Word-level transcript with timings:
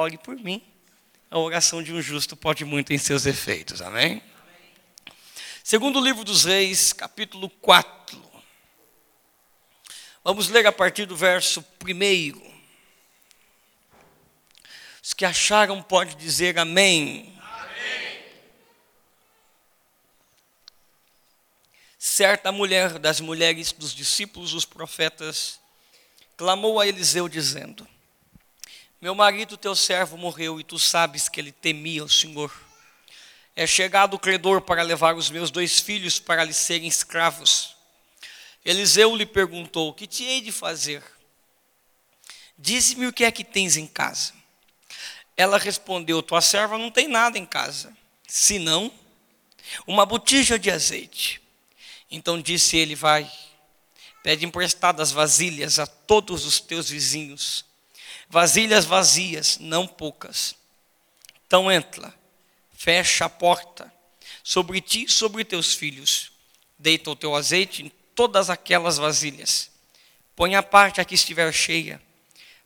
ore 0.00 0.18
por 0.18 0.36
mim. 0.36 0.62
A 1.30 1.38
oração 1.38 1.82
de 1.82 1.92
um 1.92 2.00
justo 2.00 2.36
pode 2.36 2.64
muito 2.64 2.92
em 2.92 2.98
seus 2.98 3.26
efeitos. 3.26 3.82
Amém? 3.82 4.22
Segundo 5.62 6.00
livro 6.00 6.24
dos 6.24 6.44
Reis, 6.44 6.92
capítulo 6.92 7.48
4. 7.48 8.20
Vamos 10.24 10.48
ler 10.48 10.66
a 10.66 10.72
partir 10.72 11.06
do 11.06 11.14
verso 11.14 11.64
1. 11.84 12.50
Os 15.02 15.14
que 15.14 15.24
acharam 15.24 15.82
pode 15.82 16.14
dizer 16.16 16.58
amém. 16.58 17.38
amém. 17.42 18.24
Certa 21.98 22.50
mulher 22.50 22.98
das 22.98 23.20
mulheres 23.20 23.72
dos 23.72 23.94
discípulos 23.94 24.52
dos 24.52 24.64
profetas 24.64 25.60
clamou 26.36 26.80
a 26.80 26.86
Eliseu 26.86 27.28
dizendo: 27.28 27.86
Meu 29.00 29.14
marido, 29.14 29.56
teu 29.56 29.74
servo, 29.74 30.16
morreu 30.16 30.60
e 30.60 30.64
tu 30.64 30.78
sabes 30.78 31.28
que 31.28 31.40
ele 31.40 31.52
temia 31.52 32.04
o 32.04 32.08
Senhor 32.08 32.52
é 33.56 33.66
chegado 33.66 34.14
o 34.14 34.18
credor 34.18 34.62
para 34.62 34.82
levar 34.82 35.14
os 35.14 35.28
meus 35.28 35.50
dois 35.50 35.80
filhos 35.80 36.18
para 36.18 36.44
lhe 36.44 36.54
serem 36.54 36.88
escravos. 36.88 37.76
Eliseu 38.64 39.14
lhe 39.14 39.26
perguntou: 39.26 39.92
Que 39.92 40.06
te 40.06 40.24
hei 40.24 40.40
de 40.40 40.50
fazer? 40.52 41.02
Dize-me 42.56 43.06
o 43.06 43.12
que 43.12 43.24
é 43.24 43.30
que 43.30 43.44
tens 43.44 43.76
em 43.76 43.86
casa. 43.86 44.32
Ela 45.36 45.58
respondeu: 45.58 46.22
Tua 46.22 46.40
serva 46.40 46.78
não 46.78 46.90
tem 46.90 47.08
nada 47.08 47.38
em 47.38 47.44
casa, 47.44 47.94
senão 48.26 48.90
uma 49.86 50.06
botija 50.06 50.58
de 50.58 50.70
azeite. 50.70 51.42
Então 52.10 52.40
disse 52.40 52.76
ele: 52.78 52.94
Vai, 52.94 53.30
pede 54.22 54.46
emprestadas 54.46 55.10
vasilhas 55.12 55.78
a 55.78 55.86
todos 55.86 56.46
os 56.46 56.60
teus 56.60 56.88
vizinhos, 56.88 57.64
vasilhas 58.30 58.84
vazias, 58.84 59.58
não 59.58 59.86
poucas. 59.86 60.54
Então 61.46 61.70
entra 61.70 62.14
fecha 62.80 63.26
a 63.26 63.28
porta 63.28 63.92
sobre 64.42 64.80
ti 64.80 65.04
e 65.04 65.12
sobre 65.12 65.44
teus 65.44 65.74
filhos. 65.74 66.32
Deita 66.78 67.10
o 67.10 67.16
teu 67.16 67.34
azeite 67.34 67.82
em 67.82 67.92
todas 68.14 68.48
aquelas 68.48 68.96
vasilhas. 68.96 69.70
Põe 70.34 70.54
a 70.54 70.62
parte 70.62 70.98
a 70.98 71.04
que 71.04 71.14
estiver 71.14 71.52
cheia. 71.52 72.00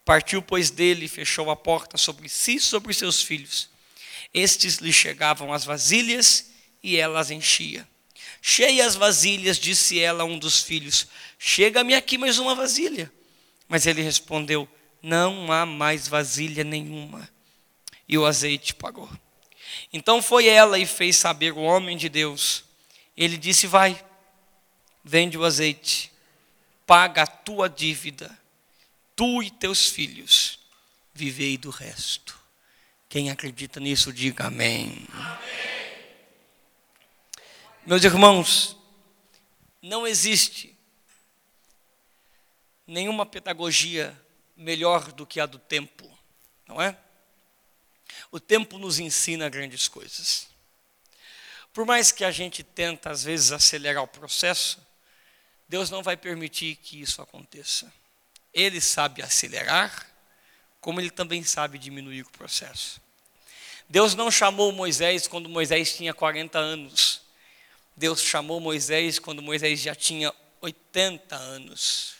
Partiu, 0.05 0.41
pois, 0.41 0.71
dele 0.71 1.07
e 1.07 1.09
fechou 1.09 1.51
a 1.51 1.57
porta 1.57 1.99
sobre 1.99 2.29
si 2.29 2.57
e 2.57 2.61
sobre 2.61 2.95
seus 2.95 3.23
filhos. 3.23 3.69
Estes 4.33 4.77
lhe 4.77 4.93
chegavam 4.93 5.53
as 5.53 5.65
vasilhas 5.65 6.51
e 6.81 6.97
ela 6.97 7.19
as 7.19 7.33
enchia. 7.33 7.89
Cheias 8.41 8.95
vasilhas, 8.95 9.59
disse 9.59 9.99
ela 9.99 10.23
a 10.23 10.27
um 10.27 10.39
dos 10.39 10.61
filhos: 10.61 11.09
Chega-me 11.39 11.95
aqui 11.95 12.17
mais 12.17 12.39
uma 12.39 12.55
vasilha. 12.55 13.11
Mas 13.67 13.87
ele 13.87 14.03
respondeu: 14.03 14.69
Não 15.05 15.53
há 15.53 15.67
mais 15.67 16.09
vasilha 16.09 16.65
nenhuma. 16.65 17.29
E 18.09 18.17
o 18.17 18.25
azeite 18.25 18.75
pagou. 18.75 19.11
Então 19.93 20.23
foi 20.23 20.47
ela 20.47 20.79
e 20.79 20.87
fez 20.87 21.17
saber 21.17 21.53
o 21.53 21.59
homem 21.59 21.95
de 21.95 22.09
Deus. 22.09 22.65
Ele 23.15 23.37
disse: 23.37 23.67
Vai, 23.67 24.03
vende 25.05 25.37
o 25.37 25.45
azeite, 25.45 26.11
paga 26.87 27.25
a 27.25 27.27
tua 27.27 27.69
dívida, 27.69 28.35
tu 29.15 29.43
e 29.43 29.51
teus 29.51 29.91
filhos, 29.91 30.59
vivei 31.13 31.59
do 31.59 31.69
resto. 31.69 32.41
Quem 33.07 33.31
acredita 33.31 33.79
nisso, 33.81 34.11
diga 34.11 34.47
amém. 34.47 35.07
amém. 35.13 35.39
Meus 37.85 38.03
irmãos, 38.03 38.75
não 39.83 40.07
existe 40.07 40.75
nenhuma 42.87 43.27
pedagogia 43.27 44.19
melhor 44.57 45.13
do 45.13 45.27
que 45.27 45.41
a 45.41 45.47
do 45.47 45.59
tempo, 45.59 46.11
não 46.67 46.81
é? 46.81 46.97
O 48.31 48.39
tempo 48.39 48.79
nos 48.79 48.99
ensina 48.99 49.49
grandes 49.49 49.89
coisas. 49.89 50.49
Por 51.73 51.85
mais 51.85 52.13
que 52.13 52.25
a 52.25 52.31
gente 52.31 52.63
tenta, 52.63 53.11
às 53.11 53.25
vezes, 53.25 53.51
acelerar 53.51 54.03
o 54.03 54.09
processo, 54.09 54.79
Deus 55.69 55.91
não 55.91 56.03
vai 56.03 56.17
permitir 56.17 56.77
que 56.77 57.01
isso 57.01 57.21
aconteça. 57.21 57.93
Ele 58.53 58.81
sabe 58.81 59.23
acelerar, 59.23 60.09
como 60.81 61.01
ele 61.01 61.11
também 61.11 61.43
sabe 61.43 61.79
diminuir 61.79 62.23
o 62.23 62.31
processo. 62.31 63.01
Deus 63.89 64.15
não 64.15 64.31
chamou 64.31 64.71
Moisés 64.71 65.27
quando 65.27 65.49
Moisés 65.49 65.97
tinha 65.97 66.15
40 66.15 66.59
anos. 66.59 67.23
Deus 67.97 68.23
chamou 68.23 68.61
Moisés 68.61 69.19
quando 69.19 69.43
Moisés 69.43 69.81
já 69.81 69.95
tinha 69.95 70.33
80 70.61 71.35
anos. 71.35 72.15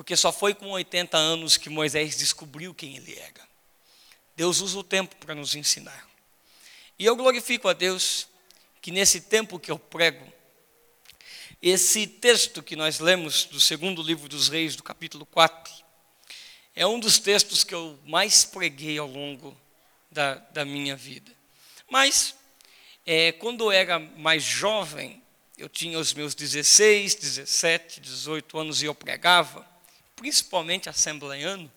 Porque 0.00 0.16
só 0.16 0.32
foi 0.32 0.54
com 0.54 0.70
80 0.70 1.14
anos 1.14 1.58
que 1.58 1.68
Moisés 1.68 2.16
descobriu 2.16 2.72
quem 2.72 2.96
ele 2.96 3.14
era. 3.18 3.46
Deus 4.34 4.62
usa 4.62 4.78
o 4.78 4.82
tempo 4.82 5.14
para 5.16 5.34
nos 5.34 5.54
ensinar. 5.54 6.08
E 6.98 7.04
eu 7.04 7.14
glorifico 7.14 7.68
a 7.68 7.74
Deus 7.74 8.26
que 8.80 8.90
nesse 8.90 9.20
tempo 9.20 9.60
que 9.60 9.70
eu 9.70 9.78
prego, 9.78 10.26
esse 11.60 12.06
texto 12.06 12.62
que 12.62 12.74
nós 12.76 12.98
lemos 12.98 13.44
do 13.44 13.60
segundo 13.60 14.02
livro 14.02 14.26
dos 14.26 14.48
Reis, 14.48 14.74
do 14.74 14.82
capítulo 14.82 15.26
4, 15.26 15.70
é 16.74 16.86
um 16.86 16.98
dos 16.98 17.18
textos 17.18 17.62
que 17.62 17.74
eu 17.74 17.98
mais 18.06 18.42
preguei 18.42 18.96
ao 18.96 19.06
longo 19.06 19.54
da, 20.10 20.36
da 20.36 20.64
minha 20.64 20.96
vida. 20.96 21.30
Mas, 21.90 22.34
é, 23.04 23.32
quando 23.32 23.64
eu 23.64 23.70
era 23.70 23.98
mais 23.98 24.42
jovem, 24.42 25.22
eu 25.58 25.68
tinha 25.68 25.98
os 25.98 26.14
meus 26.14 26.34
16, 26.34 27.16
17, 27.16 28.00
18 28.00 28.58
anos 28.58 28.82
e 28.82 28.86
eu 28.86 28.94
pregava, 28.94 29.68
principalmente 30.20 30.86
assembleiano, 30.86 31.72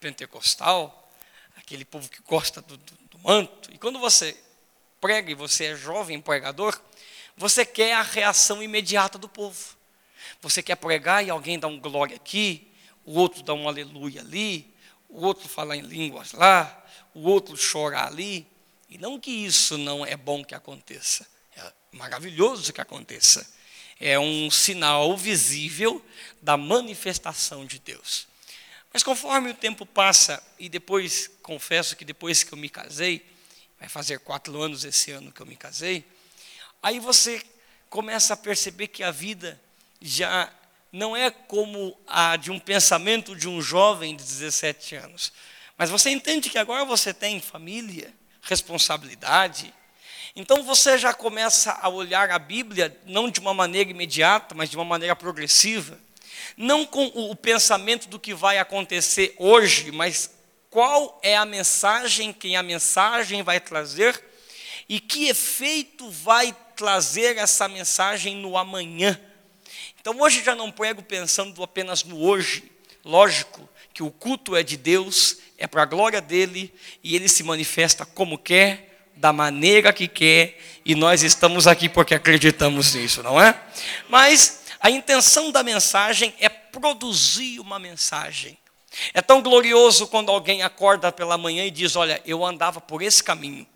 pentecostal, 0.00 1.08
aquele 1.56 1.84
povo 1.84 2.08
que 2.10 2.20
gosta 2.22 2.60
do, 2.60 2.76
do, 2.76 2.94
do 3.10 3.18
manto. 3.20 3.72
E 3.72 3.78
quando 3.78 4.00
você 4.00 4.36
prega 5.00 5.30
e 5.30 5.36
você 5.36 5.66
é 5.66 5.76
jovem 5.76 6.20
pregador, 6.20 6.76
você 7.36 7.64
quer 7.64 7.92
a 7.92 8.02
reação 8.02 8.60
imediata 8.60 9.16
do 9.18 9.28
povo. 9.28 9.76
Você 10.42 10.64
quer 10.64 10.74
pregar 10.74 11.24
e 11.24 11.30
alguém 11.30 11.60
dá 11.60 11.68
um 11.68 11.78
glória 11.78 12.16
aqui, 12.16 12.66
o 13.04 13.20
outro 13.20 13.40
dá 13.44 13.54
um 13.54 13.68
aleluia 13.68 14.20
ali, 14.20 14.74
o 15.08 15.24
outro 15.24 15.48
fala 15.48 15.76
em 15.76 15.82
línguas 15.82 16.32
lá, 16.32 16.84
o 17.14 17.20
outro 17.20 17.56
chora 17.56 18.04
ali. 18.04 18.48
E 18.88 18.98
não 18.98 19.20
que 19.20 19.30
isso 19.30 19.78
não 19.78 20.04
é 20.04 20.16
bom 20.16 20.44
que 20.44 20.56
aconteça, 20.56 21.24
é 21.56 21.72
maravilhoso 21.92 22.72
que 22.72 22.80
aconteça. 22.80 23.48
É 24.00 24.18
um 24.18 24.50
sinal 24.50 25.16
visível 25.16 26.04
da 26.42 26.56
manifestação 26.56 27.64
de 27.64 27.78
Deus. 27.78 28.26
Mas 28.92 29.02
conforme 29.02 29.50
o 29.50 29.54
tempo 29.54 29.84
passa, 29.84 30.42
e 30.58 30.68
depois, 30.68 31.30
confesso 31.42 31.96
que 31.96 32.04
depois 32.04 32.42
que 32.42 32.52
eu 32.52 32.58
me 32.58 32.68
casei, 32.68 33.24
vai 33.78 33.88
fazer 33.88 34.20
quatro 34.20 34.60
anos 34.60 34.84
esse 34.84 35.10
ano 35.10 35.32
que 35.32 35.40
eu 35.40 35.46
me 35.46 35.56
casei, 35.56 36.04
aí 36.82 36.98
você 36.98 37.42
começa 37.90 38.34
a 38.34 38.36
perceber 38.36 38.88
que 38.88 39.02
a 39.02 39.10
vida 39.10 39.60
já 40.00 40.52
não 40.92 41.16
é 41.16 41.30
como 41.30 41.96
a 42.06 42.36
de 42.36 42.50
um 42.50 42.58
pensamento 42.58 43.36
de 43.36 43.48
um 43.48 43.60
jovem 43.60 44.16
de 44.16 44.22
17 44.22 44.96
anos. 44.96 45.32
Mas 45.76 45.90
você 45.90 46.10
entende 46.10 46.48
que 46.48 46.58
agora 46.58 46.84
você 46.84 47.12
tem 47.12 47.40
família, 47.40 48.12
responsabilidade. 48.40 49.74
Então 50.36 50.62
você 50.62 50.98
já 50.98 51.12
começa 51.12 51.72
a 51.80 51.88
olhar 51.88 52.30
a 52.30 52.38
Bíblia 52.38 52.96
não 53.06 53.28
de 53.28 53.40
uma 53.40 53.54
maneira 53.54 53.90
imediata, 53.90 54.54
mas 54.54 54.70
de 54.70 54.76
uma 54.76 54.84
maneira 54.84 55.16
progressiva 55.16 55.98
não 56.56 56.86
com 56.86 57.06
o 57.06 57.36
pensamento 57.36 58.08
do 58.08 58.18
que 58.18 58.32
vai 58.34 58.58
acontecer 58.58 59.34
hoje, 59.38 59.92
mas 59.92 60.30
qual 60.70 61.18
é 61.22 61.36
a 61.36 61.44
mensagem, 61.44 62.32
quem 62.32 62.56
a 62.56 62.62
mensagem 62.62 63.42
vai 63.42 63.60
trazer 63.60 64.22
e 64.88 64.98
que 65.00 65.28
efeito 65.28 66.10
vai 66.10 66.54
trazer 66.74 67.36
essa 67.36 67.68
mensagem 67.68 68.36
no 68.36 68.56
amanhã. 68.56 69.20
Então 70.00 70.18
hoje 70.20 70.42
já 70.42 70.54
não 70.54 70.70
prego 70.70 71.02
pensando 71.02 71.62
apenas 71.62 72.04
no 72.04 72.20
hoje, 72.22 72.70
lógico 73.04 73.68
que 73.92 74.02
o 74.02 74.10
culto 74.10 74.54
é 74.54 74.62
de 74.62 74.76
Deus, 74.76 75.38
é 75.58 75.66
para 75.66 75.82
a 75.82 75.86
glória 75.86 76.20
dele 76.20 76.72
e 77.02 77.16
ele 77.16 77.28
se 77.28 77.42
manifesta 77.42 78.04
como 78.04 78.38
quer, 78.38 78.95
da 79.16 79.32
maneira 79.32 79.92
que 79.92 80.06
quer, 80.06 80.58
e 80.84 80.94
nós 80.94 81.22
estamos 81.22 81.66
aqui 81.66 81.88
porque 81.88 82.14
acreditamos 82.14 82.94
nisso, 82.94 83.22
não 83.22 83.40
é? 83.40 83.58
Mas 84.08 84.64
a 84.80 84.90
intenção 84.90 85.50
da 85.50 85.62
mensagem 85.62 86.34
é 86.38 86.48
produzir 86.48 87.58
uma 87.58 87.78
mensagem. 87.78 88.56
É 89.12 89.20
tão 89.20 89.42
glorioso 89.42 90.06
quando 90.06 90.30
alguém 90.30 90.62
acorda 90.62 91.10
pela 91.10 91.36
manhã 91.36 91.64
e 91.64 91.70
diz: 91.70 91.96
Olha, 91.96 92.20
eu 92.24 92.44
andava 92.44 92.80
por 92.80 93.02
esse 93.02 93.22
caminho, 93.22 93.66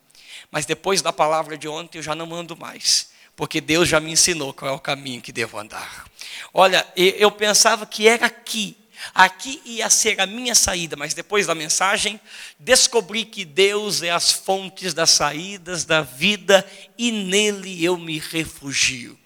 mas 0.50 0.66
depois 0.66 1.02
da 1.02 1.12
palavra 1.12 1.58
de 1.58 1.68
ontem 1.68 1.98
eu 1.98 2.02
já 2.02 2.14
não 2.14 2.32
ando 2.34 2.56
mais, 2.56 3.10
porque 3.34 3.60
Deus 3.60 3.88
já 3.88 4.00
me 4.00 4.12
ensinou 4.12 4.52
qual 4.52 4.70
é 4.70 4.74
o 4.74 4.78
caminho 4.78 5.20
que 5.20 5.32
devo 5.32 5.58
andar. 5.58 6.06
Olha, 6.54 6.86
eu 6.96 7.30
pensava 7.30 7.86
que 7.86 8.08
era 8.08 8.26
aqui, 8.26 8.76
aqui 9.14 9.60
ia 9.64 9.88
ser 9.90 10.20
a 10.20 10.26
minha 10.26 10.54
saída, 10.54 10.96
mas 10.96 11.14
depois 11.14 11.46
da 11.46 11.54
mensagem 11.54 12.20
descobri 12.58 13.24
que 13.24 13.44
Deus 13.44 14.02
é 14.02 14.10
as 14.10 14.30
fontes 14.30 14.94
das 14.94 15.10
saídas 15.10 15.84
da 15.84 16.02
vida 16.02 16.68
e 16.96 17.10
nele 17.10 17.84
eu 17.84 17.96
me 17.96 18.18
refugio. 18.18 19.18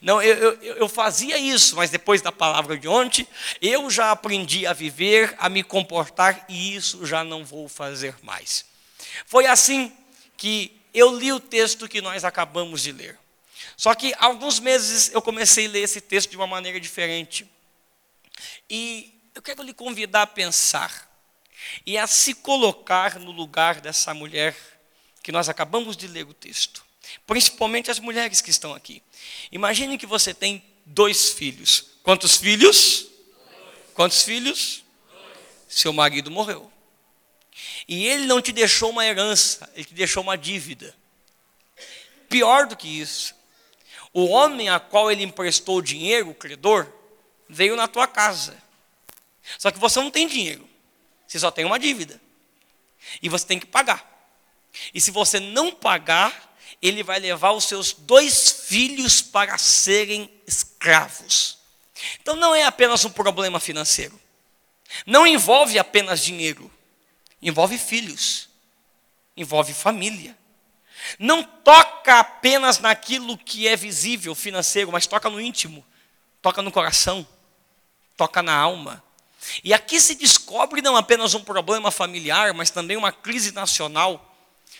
Não, 0.00 0.22
eu, 0.22 0.34
eu, 0.36 0.76
eu, 0.76 0.88
fazia 0.88 1.38
isso, 1.38 1.76
mas 1.76 1.90
depois 1.90 2.20
da 2.20 2.32
palavra 2.32 2.76
de 2.76 2.88
ontem, 2.88 3.26
eu 3.60 3.90
já 3.90 4.10
aprendi 4.10 4.66
a 4.66 4.72
viver, 4.72 5.34
a 5.38 5.48
me 5.48 5.62
comportar, 5.62 6.44
e 6.48 6.74
isso 6.74 7.06
já 7.06 7.22
não 7.22 7.44
vou 7.44 7.68
fazer 7.68 8.14
mais. 8.22 8.64
Foi 9.26 9.46
assim 9.46 9.92
que 10.36 10.76
eu 10.92 11.16
li 11.16 11.32
o 11.32 11.40
texto 11.40 11.88
que 11.88 12.00
nós 12.00 12.24
acabamos 12.24 12.82
de 12.82 12.92
ler. 12.92 13.18
Só 13.76 13.94
que 13.94 14.14
alguns 14.18 14.58
meses 14.58 15.10
eu 15.12 15.20
comecei 15.20 15.66
a 15.66 15.70
ler 15.70 15.80
esse 15.80 16.00
texto 16.00 16.30
de 16.30 16.36
uma 16.36 16.46
maneira 16.46 16.80
diferente. 16.80 17.46
E 18.68 19.15
eu 19.36 19.42
quero 19.42 19.62
lhe 19.62 19.74
convidar 19.74 20.22
a 20.22 20.26
pensar 20.26 21.14
e 21.84 21.98
a 21.98 22.06
se 22.06 22.32
colocar 22.32 23.20
no 23.20 23.30
lugar 23.30 23.82
dessa 23.82 24.14
mulher 24.14 24.56
que 25.22 25.30
nós 25.30 25.46
acabamos 25.46 25.94
de 25.94 26.06
ler 26.06 26.26
o 26.26 26.32
texto. 26.32 26.82
Principalmente 27.26 27.90
as 27.90 27.98
mulheres 27.98 28.40
que 28.40 28.48
estão 28.48 28.74
aqui. 28.74 29.02
Imagine 29.52 29.98
que 29.98 30.06
você 30.06 30.32
tem 30.32 30.64
dois 30.86 31.32
filhos. 31.32 31.98
Quantos 32.02 32.38
filhos? 32.38 33.02
Dois. 33.02 33.92
Quantos 33.92 34.22
filhos? 34.22 34.82
Dois. 35.10 35.38
Seu 35.68 35.92
marido 35.92 36.30
morreu. 36.30 36.72
E 37.86 38.06
ele 38.06 38.24
não 38.24 38.40
te 38.40 38.52
deixou 38.52 38.88
uma 38.88 39.04
herança, 39.04 39.70
ele 39.74 39.84
te 39.84 39.94
deixou 39.94 40.22
uma 40.22 40.38
dívida. 40.38 40.96
Pior 42.26 42.66
do 42.66 42.76
que 42.76 42.88
isso, 42.88 43.34
o 44.14 44.24
homem 44.28 44.70
a 44.70 44.80
qual 44.80 45.10
ele 45.10 45.22
emprestou 45.22 45.82
dinheiro, 45.82 46.30
o 46.30 46.34
credor, 46.34 46.90
veio 47.48 47.76
na 47.76 47.86
tua 47.86 48.06
casa. 48.06 48.65
Só 49.58 49.70
que 49.70 49.78
você 49.78 50.00
não 50.00 50.10
tem 50.10 50.26
dinheiro, 50.26 50.68
você 51.26 51.38
só 51.38 51.50
tem 51.50 51.64
uma 51.64 51.78
dívida. 51.78 52.20
E 53.22 53.28
você 53.28 53.46
tem 53.46 53.58
que 53.58 53.66
pagar. 53.66 54.04
E 54.92 55.00
se 55.00 55.10
você 55.10 55.38
não 55.38 55.72
pagar, 55.72 56.56
ele 56.82 57.02
vai 57.02 57.18
levar 57.18 57.52
os 57.52 57.64
seus 57.64 57.92
dois 57.92 58.64
filhos 58.66 59.22
para 59.22 59.56
serem 59.58 60.30
escravos. 60.46 61.58
Então 62.20 62.36
não 62.36 62.54
é 62.54 62.64
apenas 62.64 63.04
um 63.04 63.10
problema 63.10 63.58
financeiro. 63.58 64.18
Não 65.06 65.26
envolve 65.26 65.78
apenas 65.78 66.20
dinheiro. 66.20 66.70
Envolve 67.40 67.78
filhos. 67.78 68.48
Envolve 69.36 69.72
família. 69.72 70.36
Não 71.18 71.42
toca 71.42 72.18
apenas 72.18 72.78
naquilo 72.78 73.38
que 73.38 73.68
é 73.68 73.76
visível, 73.76 74.34
financeiro, 74.34 74.90
mas 74.90 75.06
toca 75.06 75.30
no 75.30 75.40
íntimo, 75.40 75.84
toca 76.42 76.62
no 76.62 76.72
coração, 76.72 77.26
toca 78.16 78.42
na 78.42 78.54
alma. 78.54 79.02
E 79.62 79.72
aqui 79.72 80.00
se 80.00 80.14
descobre 80.14 80.82
não 80.82 80.96
apenas 80.96 81.34
um 81.34 81.42
problema 81.42 81.90
familiar, 81.90 82.52
mas 82.54 82.70
também 82.70 82.96
uma 82.96 83.12
crise 83.12 83.52
nacional 83.52 84.32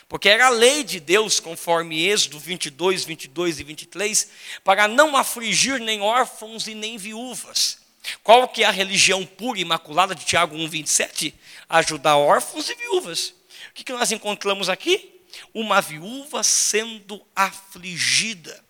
porque 0.09 0.29
era 0.29 0.47
a 0.47 0.49
lei 0.49 0.83
de 0.83 0.99
Deus, 0.99 1.39
conforme 1.39 2.05
Êxodo 2.07 2.39
22, 2.39 3.03
22 3.03 3.59
e 3.59 3.63
23, 3.63 4.29
para 4.63 4.87
não 4.87 5.17
afligir 5.17 5.79
nem 5.81 6.01
órfãos 6.01 6.65
e 6.67 6.73
nem 6.73 6.97
viúvas. 6.97 7.79
Qual 8.23 8.47
que 8.47 8.63
é 8.63 8.67
a 8.67 8.71
religião 8.71 9.25
pura 9.25 9.59
e 9.59 9.63
imaculada 9.63 10.15
de 10.15 10.23
Tiago 10.23 10.55
1, 10.55 10.69
27? 10.69 11.35
Ajudar 11.67 12.15
órfãos 12.15 12.69
e 12.69 12.75
viúvas. 12.75 13.33
O 13.69 13.73
que, 13.73 13.83
que 13.83 13.91
nós 13.91 14.11
encontramos 14.11 14.69
aqui? 14.69 15.21
Uma 15.53 15.81
viúva 15.81 16.41
sendo 16.41 17.21
afligida. 17.35 18.63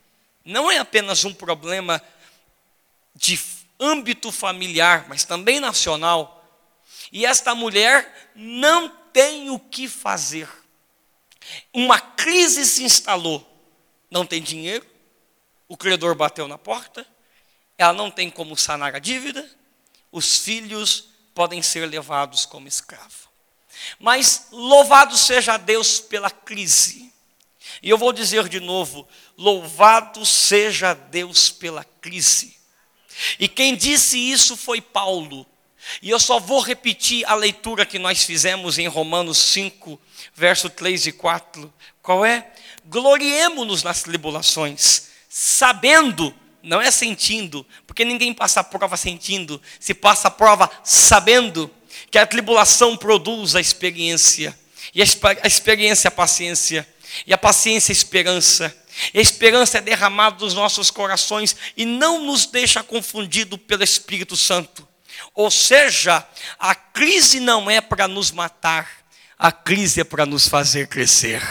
Não 0.44 0.72
é 0.72 0.80
apenas 0.80 1.24
um 1.24 1.34
problema 1.34 2.02
de 3.14 3.40
âmbito 3.80 4.32
familiar, 4.32 5.06
mas 5.08 5.24
também 5.24 5.60
nacional. 5.60 6.34
E 7.12 7.26
esta 7.26 7.54
mulher 7.56 8.32
não 8.36 8.90
tem 9.14 9.50
o 9.50 9.60
que 9.60 9.88
fazer. 9.88 10.50
Uma 11.74 12.00
crise 12.00 12.66
se 12.66 12.84
instalou. 12.84 13.46
Não 14.10 14.26
tem 14.26 14.42
dinheiro, 14.42 14.86
o 15.68 15.76
credor 15.76 16.16
bateu 16.16 16.48
na 16.48 16.58
porta, 16.58 17.06
ela 17.78 17.92
não 17.92 18.10
tem 18.10 18.30
como 18.30 18.56
sanar 18.56 18.96
a 18.96 19.00
dívida, 19.00 19.46
os 20.12 20.38
filhos 20.40 21.10
podem 21.36 21.62
ser 21.62 21.86
levados 21.86 22.46
como 22.46 22.68
escravo. 22.68 23.28
Mas 24.00 24.48
louvado 24.52 25.18
seja 25.18 25.58
Deus 25.58 26.00
pela 26.00 26.32
crise. 26.32 27.14
E 27.84 27.90
eu 27.90 27.98
vou 27.98 28.12
dizer 28.12 28.48
de 28.48 28.60
novo: 28.60 29.08
louvado 29.38 30.26
seja 30.26 30.94
Deus 30.94 31.50
pela 31.50 31.84
crise. 31.84 32.57
E 33.40 33.48
quem 33.48 33.76
disse 33.76 34.18
isso 34.18 34.56
foi 34.56 34.82
Paulo. 34.82 35.46
E 36.02 36.10
eu 36.10 36.20
só 36.20 36.40
vou 36.40 36.60
repetir 36.62 37.26
a 37.26 37.36
leitura 37.36 37.86
que 37.86 37.98
nós 37.98 38.24
fizemos 38.24 38.78
em 38.78 38.88
Romanos 38.88 39.38
5, 39.38 40.00
verso 40.36 40.70
3 40.70 41.08
e 41.08 41.12
4. 41.12 41.74
Qual 42.02 42.26
é? 42.26 42.52
Gloriemo-nos 42.86 43.84
nas 43.84 44.04
tribulações, 44.04 45.08
sabendo, 45.30 46.34
não 46.62 46.82
é 46.82 46.92
sentindo, 46.92 47.66
porque 47.86 48.06
ninguém 48.06 48.34
passa 48.34 48.62
a 48.62 48.64
prova 48.64 48.98
sentindo, 48.98 49.62
se 49.80 49.94
passa 49.94 50.28
a 50.28 50.32
prova 50.32 50.70
sabendo 50.84 51.72
que 52.12 52.18
a 52.18 52.26
tribulação 52.26 52.96
produz 52.96 53.56
a 53.56 53.62
experiência, 53.62 54.58
e 54.94 55.02
a 55.02 55.48
experiência 55.48 56.08
a 56.08 56.12
paciência, 56.12 56.88
e 57.26 57.34
a 57.34 57.38
paciência 57.38 57.92
a 57.92 57.94
esperança. 57.94 58.76
Esperança 59.14 59.78
é 59.78 59.82
derramada 59.82 60.38
dos 60.38 60.54
nossos 60.54 60.90
corações 60.92 61.56
e 61.76 61.86
não 61.86 62.26
nos 62.26 62.46
deixa 62.46 62.84
confundido 62.84 63.58
pelo 63.58 63.84
Espírito 63.84 64.36
Santo. 64.36 64.88
Ou 65.34 65.50
seja, 65.50 66.26
a 66.60 66.76
crise 66.76 67.40
não 67.40 67.70
é 67.70 67.82
para 67.82 68.08
nos 68.08 68.32
matar, 68.32 68.90
a 69.38 69.52
crise 69.52 70.02
é 70.02 70.04
para 70.04 70.26
nos 70.26 70.48
fazer 70.48 70.88
crescer. 70.88 71.42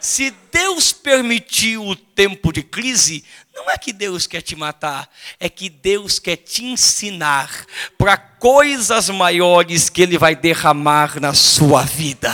Se 0.00 0.30
Deus 0.52 0.92
permitiu 0.92 1.86
o 1.86 1.94
tempo 1.94 2.52
de 2.52 2.62
crise, 2.62 3.24
não 3.58 3.68
é 3.68 3.76
que 3.76 3.92
Deus 3.92 4.24
quer 4.24 4.40
te 4.40 4.54
matar, 4.54 5.10
é 5.40 5.48
que 5.48 5.68
Deus 5.68 6.20
quer 6.20 6.36
te 6.36 6.64
ensinar 6.64 7.66
para 7.98 8.16
coisas 8.16 9.10
maiores 9.10 9.90
que 9.90 10.00
Ele 10.00 10.16
vai 10.16 10.36
derramar 10.36 11.20
na 11.20 11.34
sua 11.34 11.82
vida. 11.82 12.32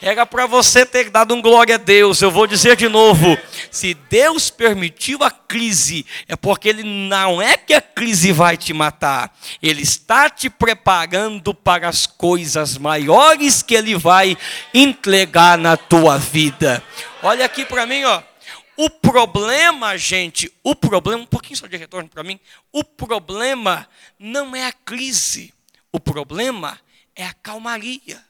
Era 0.00 0.24
para 0.24 0.46
você 0.46 0.86
ter 0.86 1.10
dado 1.10 1.34
um 1.34 1.42
glória 1.42 1.74
a 1.74 1.78
Deus. 1.78 2.22
Eu 2.22 2.30
vou 2.30 2.46
dizer 2.46 2.76
de 2.76 2.88
novo: 2.88 3.36
se 3.72 3.92
Deus 4.08 4.50
permitiu 4.50 5.24
a 5.24 5.32
crise, 5.32 6.06
é 6.28 6.36
porque 6.36 6.68
Ele 6.68 6.84
não 6.84 7.42
é 7.42 7.56
que 7.56 7.74
a 7.74 7.80
crise 7.80 8.30
vai 8.30 8.56
te 8.56 8.72
matar, 8.72 9.36
Ele 9.60 9.82
está 9.82 10.30
te 10.30 10.48
preparando 10.48 11.52
para 11.52 11.88
as 11.88 12.06
coisas 12.06 12.78
maiores 12.78 13.62
que 13.62 13.74
Ele 13.74 13.96
vai 13.96 14.38
entregar 14.72 15.58
na 15.58 15.76
tua 15.76 16.18
vida. 16.18 16.80
Olha 17.20 17.44
aqui 17.44 17.64
para 17.64 17.84
mim, 17.84 18.04
ó. 18.04 18.31
O 18.76 18.88
problema, 18.88 19.96
gente, 19.98 20.52
o 20.62 20.74
problema, 20.74 21.22
um 21.22 21.26
pouquinho 21.26 21.56
só 21.56 21.66
de 21.66 21.76
retorno 21.76 22.08
para 22.08 22.22
mim. 22.22 22.40
O 22.72 22.82
problema 22.82 23.88
não 24.18 24.56
é 24.56 24.66
a 24.66 24.72
crise. 24.72 25.52
O 25.92 26.00
problema 26.00 26.80
é 27.14 27.26
a 27.26 27.34
calmaria. 27.34 28.24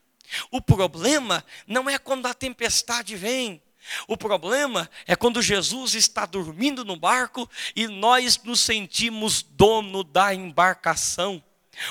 O 0.50 0.60
problema 0.60 1.44
não 1.66 1.88
é 1.88 1.98
quando 1.98 2.26
a 2.26 2.34
tempestade 2.34 3.14
vem. 3.14 3.62
O 4.06 4.17
problema 4.17 4.88
é 5.06 5.14
quando 5.14 5.43
Jesus 5.43 5.94
está 5.94 6.24
dormindo 6.24 6.84
no 6.84 6.96
barco 6.96 7.48
e 7.74 7.86
nós 7.86 8.40
nos 8.43 8.60
sentimos 8.60 9.43
dono 9.43 10.05
da 10.05 10.34
embarcação. 10.34 11.43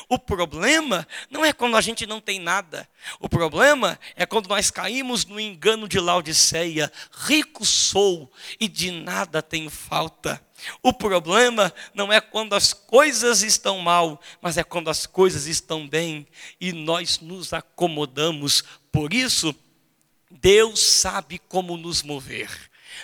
O 0.08 0.18
problema 0.18 1.08
não 1.30 1.44
é 1.44 1.54
quando 1.54 1.76
a 1.76 1.82
gente 1.82 2.06
não 2.06 2.20
tem 2.20 2.40
nada. 2.40 2.88
O 3.20 3.28
problema 3.28 4.00
é 4.16 4.26
quando 4.26 4.48
nós 4.48 4.72
caímos 4.72 5.26
no 5.26 5.40
engano 5.40 5.88
de 5.88 6.00
Laodiceia. 6.00 6.92
Rico 7.12 7.66
sou 7.66 8.32
e 8.60 8.68
de 8.68 8.92
nada 8.92 9.42
tenho 9.42 9.70
falta. 9.70 10.42
O 10.82 10.94
problema 10.94 11.74
não 11.94 12.12
é 12.12 12.22
quando 12.22 12.54
as 12.54 12.74
coisas 12.74 13.42
estão 13.42 13.80
mal, 13.80 14.22
mas 14.42 14.58
é 14.58 14.64
quando 14.64 14.90
as 14.90 15.06
coisas 15.06 15.48
estão 15.48 15.88
bem 15.88 16.28
e 16.60 16.72
nós 16.72 17.20
nos 17.20 17.52
acomodamos. 17.54 18.64
Por 18.92 19.14
isso, 19.14 19.56
Deus 20.30 20.80
sabe 20.80 21.40
como 21.40 21.78
nos 21.78 22.04
mover. 22.04 22.50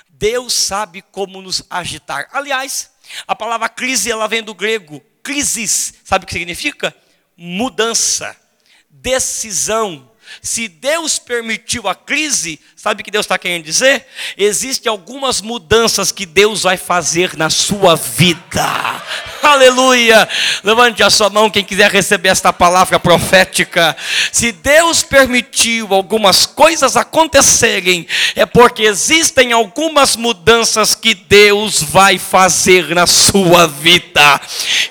Deus 0.10 0.53
sabe 0.53 1.01
como 1.01 1.41
nos 1.41 1.63
agitar. 1.70 2.27
Aliás, 2.32 2.91
a 3.27 3.36
palavra 3.36 3.70
crise 3.70 4.12
ela 4.12 4.27
vem 4.27 4.44
do 4.44 4.53
grego 4.53 5.01
crises, 5.27 5.93
sabe 6.05 6.24
o 6.24 6.25
que 6.25 6.31
significa? 6.31 6.96
Mudança, 7.36 8.34
decisão. 8.89 10.10
Se 10.41 10.69
Deus 10.69 11.19
permitiu 11.19 11.86
a 11.86 11.93
crise, 11.93 12.62
sabe 12.88 13.01
o 13.01 13.03
que 13.03 13.12
Deus 13.12 13.25
está 13.25 13.38
querendo 13.38 13.65
dizer? 13.65 14.06
Existem 14.38 14.89
algumas 14.89 15.41
mudanças 15.41 16.10
que 16.10 16.25
Deus 16.25 16.63
vai 16.63 16.77
fazer 16.77 17.36
na 17.36 17.50
sua 17.50 17.98
vida. 17.98 19.03
Aleluia! 19.44 20.27
Levante 20.63 21.03
a 21.03 21.10
sua 21.10 21.29
mão 21.29 21.50
quem 21.50 21.63
quiser 21.63 21.91
receber 21.91 22.29
esta 22.29 22.51
palavra 22.51 23.00
profética. 23.00 23.96
Se 24.32 24.51
Deus 24.51 25.03
permitiu 25.03 25.94
algumas 25.94 26.46
coisas 26.46 26.98
acontecerem, 26.98 28.08
é 28.36 28.46
porque 28.46 28.84
existem 28.84 29.51
algumas 29.51 30.15
mudanças 30.15 30.96
que 30.96 31.13
Deus 31.13 31.82
vai 31.82 32.17
fazer 32.17 32.94
na 32.96 33.06
sua 33.06 33.67
vida. 33.67 34.41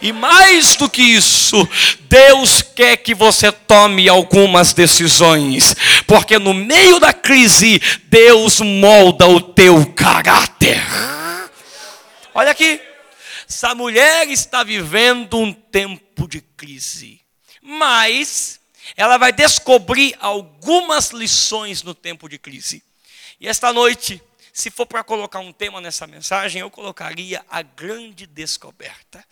E 0.00 0.12
mais 0.12 0.76
do 0.76 0.88
que 0.88 1.02
isso, 1.02 1.68
Deus 2.08 2.62
quer 2.62 2.96
que 2.96 3.14
você 3.14 3.50
tome 3.50 4.08
algumas 4.08 4.72
decisões, 4.72 5.74
porque 6.06 6.38
no 6.38 6.54
meio 6.54 6.98
da 6.98 7.12
crise, 7.12 7.80
Deus 8.04 8.60
molda 8.60 9.26
o 9.26 9.40
teu 9.40 9.92
caráter. 9.92 10.80
Olha 12.34 12.50
aqui. 12.50 12.80
essa 13.48 13.74
mulher 13.74 14.28
está 14.28 14.62
vivendo 14.62 15.38
um 15.38 15.52
tempo 15.52 16.28
de 16.28 16.40
crise. 16.40 17.20
Mas 17.62 18.60
ela 18.96 19.16
vai 19.16 19.32
descobrir 19.32 20.16
algumas 20.20 21.10
lições 21.10 21.82
no 21.82 21.94
tempo 21.94 22.28
de 22.28 22.38
crise. 22.38 22.82
E 23.40 23.48
esta 23.48 23.72
noite, 23.72 24.22
se 24.52 24.70
for 24.70 24.86
para 24.86 25.02
colocar 25.02 25.40
um 25.40 25.52
tema 25.52 25.80
nessa 25.80 26.06
mensagem, 26.06 26.60
eu 26.60 26.70
colocaria 26.70 27.44
a 27.50 27.62
grande 27.62 28.26
descoberta. 28.26 29.24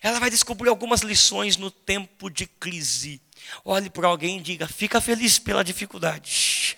Ela 0.00 0.20
vai 0.20 0.30
descobrir 0.30 0.68
algumas 0.68 1.00
lições 1.00 1.56
no 1.56 1.70
tempo 1.70 2.30
de 2.30 2.46
crise. 2.46 3.20
Olhe 3.64 3.90
para 3.90 4.08
alguém 4.08 4.38
e 4.38 4.42
diga: 4.42 4.68
fica 4.68 5.00
feliz 5.00 5.38
pela 5.38 5.64
dificuldade. 5.64 6.76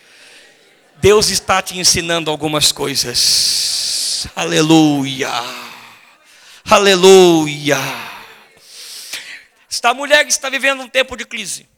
Deus 0.97 1.29
está 1.29 1.61
te 1.61 1.79
ensinando 1.79 2.31
algumas 2.31 2.73
coisas. 2.73 4.27
Aleluia. 4.35 5.31
Aleluia. 6.71 7.79
Esta 9.71 9.93
mulher 9.93 10.27
está 10.27 10.49
vivendo 10.49 10.83
um 10.83 10.89
tempo 10.89 11.17
de 11.17 11.25
crise. 11.25 11.69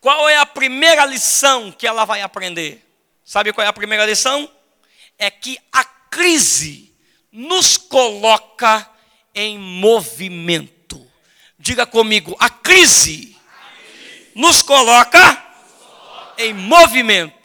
Qual 0.00 0.28
é 0.28 0.36
a 0.36 0.46
primeira 0.46 1.04
lição 1.04 1.70
que 1.70 1.86
ela 1.86 2.04
vai 2.04 2.22
aprender? 2.22 2.82
Sabe 3.24 3.52
qual 3.52 3.64
é 3.64 3.68
a 3.68 3.72
primeira 3.72 4.04
lição? 4.04 4.50
É 5.18 5.30
que 5.30 5.58
a 5.72 5.84
crise 5.84 6.92
nos 7.30 7.76
coloca 7.76 8.88
em 9.34 9.58
movimento. 9.58 11.06
Diga 11.58 11.86
comigo, 11.86 12.36
a 12.38 12.50
crise, 12.50 13.36
nos 14.34 14.62
coloca, 14.62 15.42
em 16.36 16.52
movimento. 16.52 17.43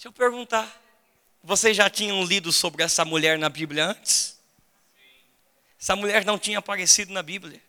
Deixa 0.00 0.08
eu 0.08 0.12
perguntar, 0.12 0.66
vocês 1.44 1.76
já 1.76 1.90
tinham 1.90 2.24
lido 2.24 2.50
sobre 2.50 2.82
essa 2.82 3.04
mulher 3.04 3.38
na 3.38 3.50
Bíblia 3.50 3.84
antes? 3.84 4.34
Essa 5.78 5.94
mulher 5.94 6.24
não 6.24 6.38
tinha 6.38 6.58
aparecido 6.58 7.12
na 7.12 7.22
Bíblia. 7.22 7.60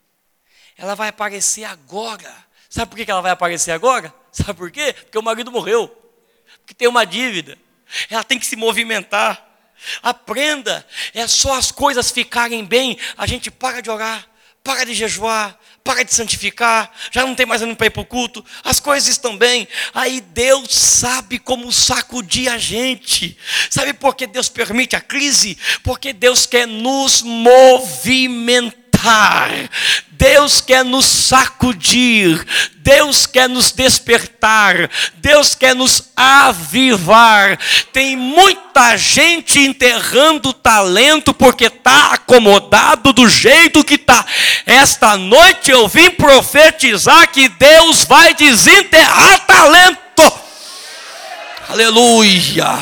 Ela 0.77 0.95
vai 0.95 1.09
aparecer 1.09 1.65
agora. 1.65 2.33
Sabe 2.69 2.89
por 2.89 3.05
que 3.05 3.11
ela 3.11 3.19
vai 3.19 3.31
aparecer 3.31 3.71
agora? 3.71 4.15
Sabe 4.31 4.53
por 4.53 4.71
quê? 4.71 4.93
Porque 4.93 5.17
o 5.17 5.21
marido 5.21 5.51
morreu. 5.51 5.89
Porque 6.59 6.73
tem 6.73 6.87
uma 6.87 7.03
dívida. 7.03 7.57
Ela 8.09 8.23
tem 8.23 8.39
que 8.39 8.45
se 8.45 8.55
movimentar. 8.55 9.45
Aprenda. 10.01 10.87
É 11.13 11.27
só 11.27 11.55
as 11.55 11.69
coisas 11.69 12.11
ficarem 12.11 12.63
bem, 12.63 12.97
a 13.17 13.27
gente 13.27 13.51
para 13.51 13.81
de 13.81 13.89
orar, 13.89 14.25
para 14.63 14.85
de 14.85 14.93
jejuar, 14.93 15.57
para 15.83 16.03
de 16.03 16.13
santificar, 16.13 16.91
já 17.11 17.25
não 17.25 17.33
tem 17.33 17.45
mais 17.45 17.61
ânimo 17.61 17.75
para 17.75 17.87
ir 17.87 17.91
para 17.91 18.01
o 18.01 18.05
culto, 18.05 18.45
as 18.63 18.79
coisas 18.79 19.09
estão 19.09 19.37
bem. 19.37 19.67
Aí 19.93 20.21
Deus 20.21 20.71
sabe 20.71 21.39
como 21.39 21.71
sacudir 21.71 22.49
a 22.49 22.57
gente. 22.57 23.37
Sabe 23.69 23.93
por 23.93 24.15
que 24.15 24.27
Deus 24.27 24.49
permite 24.49 24.95
a 24.95 25.01
crise? 25.01 25.57
Porque 25.83 26.13
Deus 26.13 26.45
quer 26.45 26.67
nos 26.67 27.21
movimentar 27.21 28.80
Deus 30.11 30.61
quer 30.61 30.85
nos 30.85 31.05
sacudir, 31.05 32.45
Deus 32.77 33.25
quer 33.25 33.49
nos 33.49 33.71
despertar, 33.71 34.87
Deus 35.17 35.55
quer 35.55 35.75
nos 35.75 36.09
avivar. 36.15 37.57
Tem 37.91 38.15
muita 38.15 38.95
gente 38.97 39.59
enterrando 39.59 40.53
talento 40.53 41.33
porque 41.33 41.65
está 41.65 42.13
acomodado 42.13 43.11
do 43.11 43.27
jeito 43.27 43.83
que 43.83 43.95
está. 43.95 44.23
Esta 44.65 45.17
noite 45.17 45.71
eu 45.71 45.87
vim 45.87 46.11
profetizar 46.11 47.27
que 47.31 47.49
Deus 47.49 48.03
vai 48.05 48.35
desenterrar 48.35 49.39
talento. 49.47 50.33
Aleluia. 51.67 52.77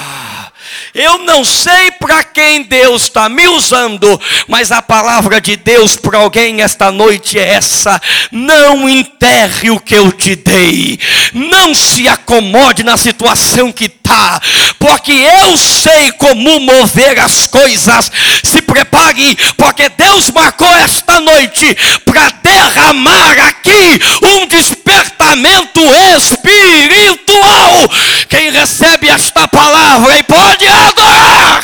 Eu 0.93 1.19
não 1.19 1.45
sei 1.45 1.91
para 1.91 2.23
quem 2.23 2.63
Deus 2.63 3.03
está 3.03 3.29
me 3.29 3.47
usando, 3.47 4.19
mas 4.47 4.71
a 4.71 4.81
palavra 4.81 5.39
de 5.39 5.55
Deus 5.55 5.95
para 5.95 6.17
alguém 6.17 6.61
esta 6.61 6.91
noite 6.91 7.37
é 7.37 7.53
essa: 7.53 8.01
não 8.31 8.89
enterre 8.89 9.69
o 9.69 9.79
que 9.79 9.95
eu 9.95 10.11
te 10.11 10.35
dei, 10.35 10.99
não 11.33 11.73
se 11.75 12.07
acomode 12.07 12.83
na 12.83 12.97
situação 12.97 13.71
que 13.71 13.85
está, 13.85 14.41
porque 14.77 15.11
eu 15.11 15.57
sei 15.57 16.11
como 16.13 16.59
mover 16.59 17.19
as 17.19 17.45
coisas. 17.47 18.11
Se 18.43 18.61
prepare, 18.61 19.37
porque 19.57 19.89
Deus 19.89 20.31
marcou 20.31 20.73
esta 20.75 21.19
noite 21.21 21.77
para 22.05 22.29
derramar 22.43 23.39
aqui 23.47 23.99
um 24.23 24.47
despertamento 24.47 25.81
espiritual. 26.17 27.89
Quem 28.27 28.51
recebe 28.51 29.09
esta 29.09 29.47
palavra 29.47 30.17
e 30.17 30.23
pode 30.23 30.67
adorar. 30.67 31.63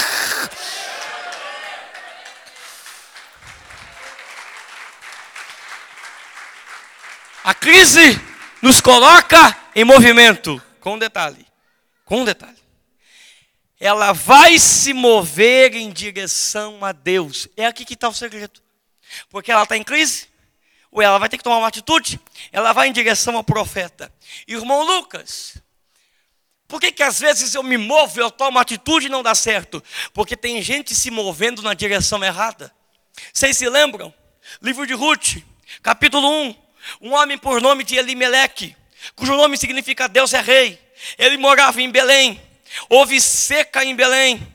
A 7.45 7.53
crise 7.53 8.19
nos 8.59 8.81
coloca 8.81 9.55
em 9.75 9.83
movimento. 9.83 10.59
Com 10.81 10.95
um 10.95 10.97
detalhe. 10.97 11.45
Com 12.03 12.25
detalhe. 12.25 12.57
Ela 13.79 14.13
vai 14.13 14.57
se 14.57 14.93
mover 14.93 15.75
em 15.75 15.91
direção 15.91 16.83
a 16.83 16.91
Deus. 16.91 17.47
É 17.55 17.67
aqui 17.67 17.85
que 17.85 17.93
está 17.93 18.09
o 18.09 18.13
segredo. 18.15 18.59
Porque 19.29 19.51
ela 19.51 19.61
está 19.61 19.77
em 19.77 19.83
crise. 19.83 20.27
Ou 20.91 21.03
ela 21.03 21.19
vai 21.19 21.29
ter 21.29 21.37
que 21.37 21.43
tomar 21.43 21.59
uma 21.59 21.67
atitude. 21.67 22.19
Ela 22.51 22.73
vai 22.73 22.87
em 22.87 22.91
direção 22.91 23.37
ao 23.37 23.43
profeta. 23.43 24.11
Irmão 24.47 24.81
Lucas, 24.81 25.61
por 26.67 26.81
que, 26.81 26.91
que 26.91 27.03
às 27.03 27.19
vezes 27.19 27.53
eu 27.53 27.61
me 27.61 27.77
movo, 27.77 28.19
eu 28.19 28.31
tomo 28.31 28.57
atitude 28.57 29.05
e 29.05 29.09
não 29.09 29.21
dá 29.21 29.35
certo? 29.35 29.83
Porque 30.15 30.35
tem 30.35 30.63
gente 30.63 30.95
se 30.95 31.11
movendo 31.11 31.61
na 31.61 31.75
direção 31.75 32.23
errada. 32.23 32.73
Vocês 33.31 33.55
se 33.55 33.69
lembram? 33.69 34.11
Livro 34.63 34.87
de 34.87 34.95
Ruth, 34.95 35.43
capítulo 35.83 36.27
1. 36.27 36.64
Um 37.01 37.13
homem 37.13 37.37
por 37.37 37.61
nome 37.61 37.83
de 37.83 37.95
Elimeleque, 37.95 38.75
cujo 39.15 39.35
nome 39.35 39.57
significa 39.57 40.07
Deus 40.07 40.33
é 40.33 40.41
rei. 40.41 40.79
Ele 41.17 41.37
morava 41.37 41.81
em 41.81 41.89
Belém. 41.89 42.41
Houve 42.89 43.19
seca 43.21 43.83
em 43.83 43.95
Belém. 43.95 44.45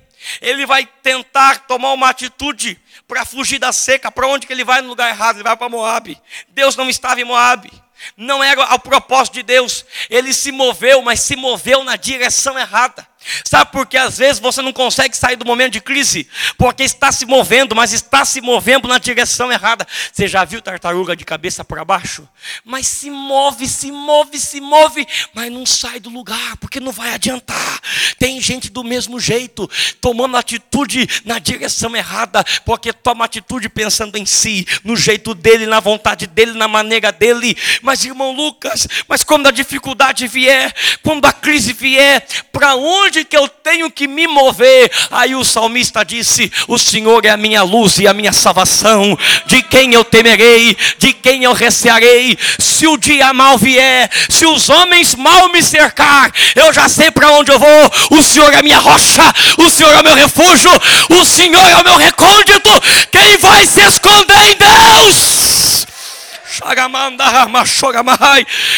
Ele 0.40 0.66
vai 0.66 0.86
tentar 1.02 1.60
tomar 1.66 1.92
uma 1.92 2.10
atitude 2.10 2.78
para 3.06 3.24
fugir 3.24 3.58
da 3.58 3.72
seca. 3.72 4.10
Para 4.10 4.26
onde 4.26 4.46
que 4.46 4.52
ele 4.52 4.64
vai 4.64 4.80
no 4.80 4.88
lugar 4.88 5.08
errado? 5.08 5.36
Ele 5.36 5.44
vai 5.44 5.56
para 5.56 5.68
Moabe. 5.68 6.20
Deus 6.48 6.76
não 6.76 6.88
estava 6.88 7.20
em 7.20 7.24
Moabe. 7.24 7.70
Não 8.16 8.42
era 8.42 8.74
o 8.74 8.78
propósito 8.78 9.34
de 9.34 9.42
Deus. 9.42 9.84
Ele 10.08 10.32
se 10.32 10.52
moveu, 10.52 11.02
mas 11.02 11.20
se 11.20 11.36
moveu 11.36 11.84
na 11.84 11.96
direção 11.96 12.58
errada. 12.58 13.06
Sabe 13.44 13.70
por 13.70 13.86
que 13.86 13.98
às 13.98 14.16
vezes 14.16 14.40
você 14.40 14.62
não 14.62 14.72
consegue 14.72 15.14
sair 15.16 15.36
do 15.36 15.44
momento 15.44 15.74
de 15.74 15.80
crise? 15.80 16.26
Porque 16.56 16.82
está 16.82 17.12
se 17.12 17.26
movendo, 17.26 17.76
mas 17.76 17.92
está 17.92 18.24
se 18.24 18.40
movendo 18.40 18.88
na 18.88 18.98
direção 18.98 19.52
errada. 19.52 19.86
Você 20.10 20.26
já 20.26 20.44
viu 20.44 20.62
tartaruga 20.62 21.14
de 21.14 21.24
cabeça 21.24 21.62
para 21.62 21.84
baixo? 21.84 22.26
Mas 22.64 22.86
se 22.86 23.10
move, 23.10 23.68
se 23.68 23.92
move, 23.92 24.38
se 24.38 24.60
move, 24.60 25.06
mas 25.34 25.52
não 25.52 25.66
sai 25.66 26.00
do 26.00 26.08
lugar, 26.08 26.56
porque 26.56 26.80
não 26.80 26.92
vai 26.92 27.12
adiantar. 27.12 27.80
Tem 28.18 28.40
gente 28.40 28.70
do 28.70 28.82
mesmo 28.82 29.20
jeito, 29.20 29.68
tomando 30.00 30.36
atitude 30.36 31.06
na 31.24 31.38
direção 31.38 31.94
errada, 31.94 32.42
porque 32.64 32.92
toma 32.92 33.26
atitude 33.26 33.68
pensando 33.68 34.16
em 34.16 34.24
si, 34.24 34.66
no 34.82 34.96
jeito 34.96 35.34
dele, 35.34 35.66
na 35.66 35.80
vontade 35.80 36.26
dele, 36.26 36.52
na 36.52 36.68
maneira 36.68 37.12
dele. 37.12 37.56
Mas 37.82 38.04
irmão 38.04 38.32
Lucas, 38.32 38.88
mas 39.06 39.22
quando 39.22 39.46
a 39.46 39.50
dificuldade 39.50 40.26
vier, 40.26 40.74
quando 41.02 41.26
a 41.26 41.32
crise 41.32 41.72
vier, 41.72 42.26
para 42.52 42.74
onde 42.74 43.09
onde 43.10 43.24
que 43.24 43.36
eu 43.36 43.48
tenho 43.48 43.90
que 43.90 44.06
me 44.06 44.28
mover? 44.28 44.90
Aí 45.10 45.34
o 45.34 45.44
salmista 45.44 46.04
disse: 46.04 46.50
O 46.68 46.78
Senhor 46.78 47.24
é 47.26 47.30
a 47.30 47.36
minha 47.36 47.62
luz 47.62 47.98
e 47.98 48.06
a 48.06 48.14
minha 48.14 48.32
salvação. 48.32 49.18
De 49.46 49.62
quem 49.62 49.92
eu 49.92 50.04
temerei? 50.04 50.76
De 50.96 51.12
quem 51.12 51.42
eu 51.42 51.52
recearei? 51.52 52.38
Se 52.58 52.86
o 52.86 52.96
dia 52.96 53.32
mal 53.32 53.58
vier, 53.58 54.08
se 54.28 54.46
os 54.46 54.68
homens 54.68 55.16
mal 55.16 55.48
me 55.48 55.60
cercar, 55.60 56.32
eu 56.54 56.72
já 56.72 56.88
sei 56.88 57.10
para 57.10 57.32
onde 57.32 57.50
eu 57.50 57.58
vou. 57.58 57.92
O 58.10 58.22
Senhor 58.22 58.54
é 58.54 58.58
a 58.58 58.62
minha 58.62 58.78
rocha, 58.78 59.34
o 59.58 59.68
Senhor 59.68 59.92
é 59.92 60.00
o 60.00 60.04
meu 60.04 60.14
refúgio, 60.14 60.70
o 61.10 61.24
Senhor 61.24 61.68
é 61.68 61.76
o 61.78 61.84
meu 61.84 61.96
recôndito. 61.96 62.70
Quem 63.10 63.36
vai 63.38 63.66
se 63.66 63.80
esconder 63.80 64.52
em 64.52 64.56
Deus? 64.56 65.89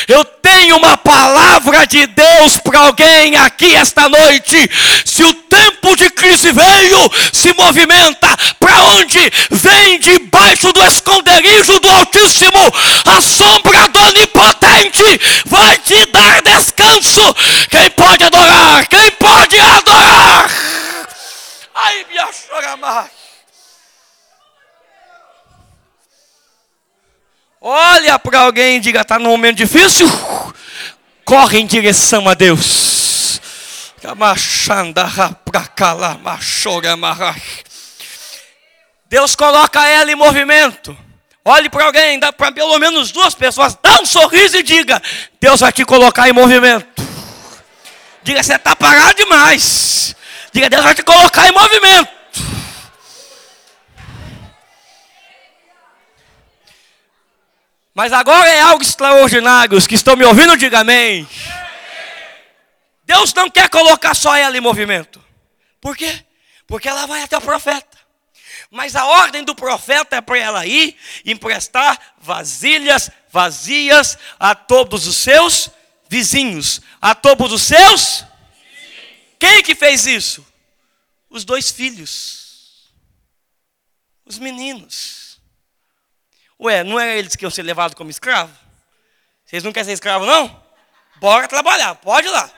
Eu 0.07 0.25
tenho 0.25 0.77
uma 0.77 0.97
palavra 0.99 1.87
de 1.87 2.07
Deus 2.07 2.59
para 2.59 2.79
alguém 2.81 3.37
aqui 3.37 3.75
esta 3.75 4.09
noite. 4.09 4.71
Se 5.05 5.25
o 5.25 5.35
tempo 5.35 5.97
de 5.97 6.11
crise 6.11 6.53
veio, 6.53 7.11
se 7.33 7.53
movimenta. 7.55 8.29
Para 8.59 8.83
onde? 8.83 9.19
Vem 9.51 9.99
debaixo 10.01 10.73
do 10.73 10.85
esconderijo 10.85 11.81
do 11.81 11.91
Altíssimo. 11.91 12.73
A 13.07 13.21
sombra 13.21 13.89
do 13.89 14.01
Onipotente 14.01 15.21
vai 15.47 15.79
te 15.79 16.05
dar 16.07 16.43
descanso. 16.43 17.35
Quem 17.71 17.91
pode 17.91 18.25
adorar? 18.25 18.87
Quem 18.87 19.11
pode 19.13 19.59
adorar? 19.59 20.51
Ai, 21.75 22.07
achou 22.19 22.77
mais. 22.79 23.22
Olha 27.65 28.19
para 28.19 28.41
alguém 28.41 28.79
e 28.79 28.81
diga: 28.81 29.03
está 29.03 29.21
num 29.21 29.31
momento 29.31 29.59
difícil? 29.59 30.11
Corre 31.25 31.61
em 31.61 31.67
direção 31.67 32.29
a 32.29 32.35
Deus. 32.35 33.41
Deus 39.09 39.37
coloca 39.37 39.87
ela 39.87 40.11
em 40.11 40.17
movimento. 40.17 40.97
Olhe 41.45 41.71
para 41.71 41.85
alguém, 41.85 42.19
dá 42.19 42.33
para 42.33 42.51
pelo 42.51 42.77
menos 42.81 43.13
duas 43.13 43.33
pessoas, 43.33 43.79
dá 43.81 44.01
um 44.01 44.07
sorriso 44.07 44.57
e 44.57 44.63
diga: 44.65 45.01
Deus 45.41 45.61
vai 45.61 45.71
te 45.71 45.85
colocar 45.85 46.29
em 46.29 46.33
movimento. 46.33 46.89
Diga, 48.25 48.43
você 48.43 48.57
está 48.57 48.75
parado 48.75 49.15
demais. 49.15 50.17
Diga, 50.53 50.69
Deus 50.69 50.83
vai 50.83 50.97
te 50.97 51.05
colocar 51.05 51.47
em 51.47 51.53
movimento. 51.53 52.22
Mas 57.95 58.13
agora 58.13 58.49
é 58.49 58.61
algo 58.61 58.83
extraordinário. 58.83 59.77
Os 59.77 59.87
que 59.87 59.95
estão 59.95 60.17
me 60.17 60.25
ouvindo, 60.25 60.57
diga 60.57 60.81
amém. 60.81 61.29
Deus 63.05 63.35
não 63.35 63.51
quer 63.51 63.69
colocar 63.69 64.15
só 64.15 64.35
ela 64.35 64.57
em 64.57 64.61
movimento. 64.61 65.23
Por 65.81 65.97
quê? 65.97 66.25
Porque 66.67 66.89
ela 66.89 67.07
vai 67.07 67.23
até 67.23 67.37
o 67.37 67.41
profeta. 67.43 67.99
Mas 68.71 68.97
a 68.97 69.05
ordem 69.05 69.45
do 69.45 69.55
profeta 69.55 70.17
é 70.17 70.21
para 70.21 70.39
ela 70.39 70.67
ir 70.67 70.97
emprestar 71.25 71.99
vasilhas 72.19 73.11
vazias 73.33 74.19
a 74.39 74.55
todos 74.55 75.07
os 75.07 75.17
seus 75.17 75.71
vizinhos, 76.09 76.83
a 77.01 77.15
todos 77.15 77.51
os 77.51 77.63
seus. 77.63 78.25
Quem 79.39 79.63
que 79.63 79.75
fez 79.75 80.07
isso? 80.07 80.47
Os 81.31 81.45
dois 81.45 81.71
filhos, 81.71 82.93
os 84.27 84.39
meninos. 84.39 85.22
Ué, 86.61 86.85
não 86.85 86.99
era 86.99 87.17
eles 87.17 87.37
que 87.37 87.45
iam 87.45 87.51
ser 87.51 87.63
levados 87.63 87.95
como 87.95 88.11
escravo? 88.11 88.53
Vocês 89.45 89.63
não 89.63 89.73
querem 89.73 89.87
ser 89.87 89.93
escravo, 89.93 90.25
não? 90.25 90.63
Bora 91.21 91.47
trabalhar, 91.49 91.95
pode 91.97 92.27
ir 92.27 92.31
lá. 92.31 92.51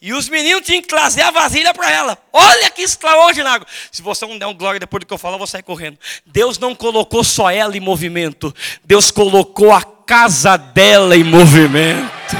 E 0.00 0.12
os 0.12 0.28
meninos 0.28 0.64
tinham 0.64 0.82
que 0.82 0.88
trazer 0.88 1.22
a 1.22 1.30
vasilha 1.30 1.72
para 1.72 1.90
ela. 1.90 2.18
Olha 2.32 2.70
que 2.70 2.82
extraordinário. 2.82 3.66
Se 3.90 4.02
você 4.02 4.26
não 4.26 4.38
der 4.38 4.46
um 4.46 4.54
glória 4.54 4.78
depois 4.78 5.00
do 5.00 5.06
que 5.06 5.12
eu 5.12 5.18
falar, 5.18 5.34
eu 5.34 5.38
vou 5.38 5.46
sair 5.46 5.62
correndo. 5.62 5.98
Deus 6.24 6.58
não 6.58 6.74
colocou 6.74 7.24
só 7.24 7.50
ela 7.50 7.76
em 7.76 7.80
movimento. 7.80 8.54
Deus 8.84 9.10
colocou 9.10 9.72
a 9.72 9.82
casa 9.82 10.56
dela 10.56 11.16
em 11.16 11.24
movimento. 11.24 12.36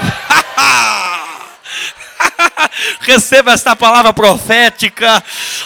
Receba 3.06 3.52
esta 3.52 3.76
palavra 3.76 4.12
profética. 4.12 5.22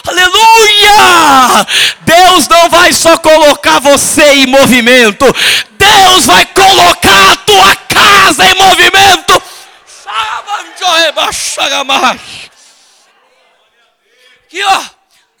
Aleluia! 0.07 1.65
Deus 2.01 2.47
não 2.47 2.69
vai 2.69 2.93
só 2.93 3.17
colocar 3.17 3.79
você 3.79 4.23
em 4.23 4.45
movimento. 4.45 5.25
Deus 5.71 6.25
vai 6.27 6.45
colocar 6.45 7.31
a 7.31 7.35
tua 7.37 7.75
casa 7.75 8.45
em 8.45 8.53
movimento. 8.53 9.41
Aqui, 14.45 14.63
ó. 14.63 14.83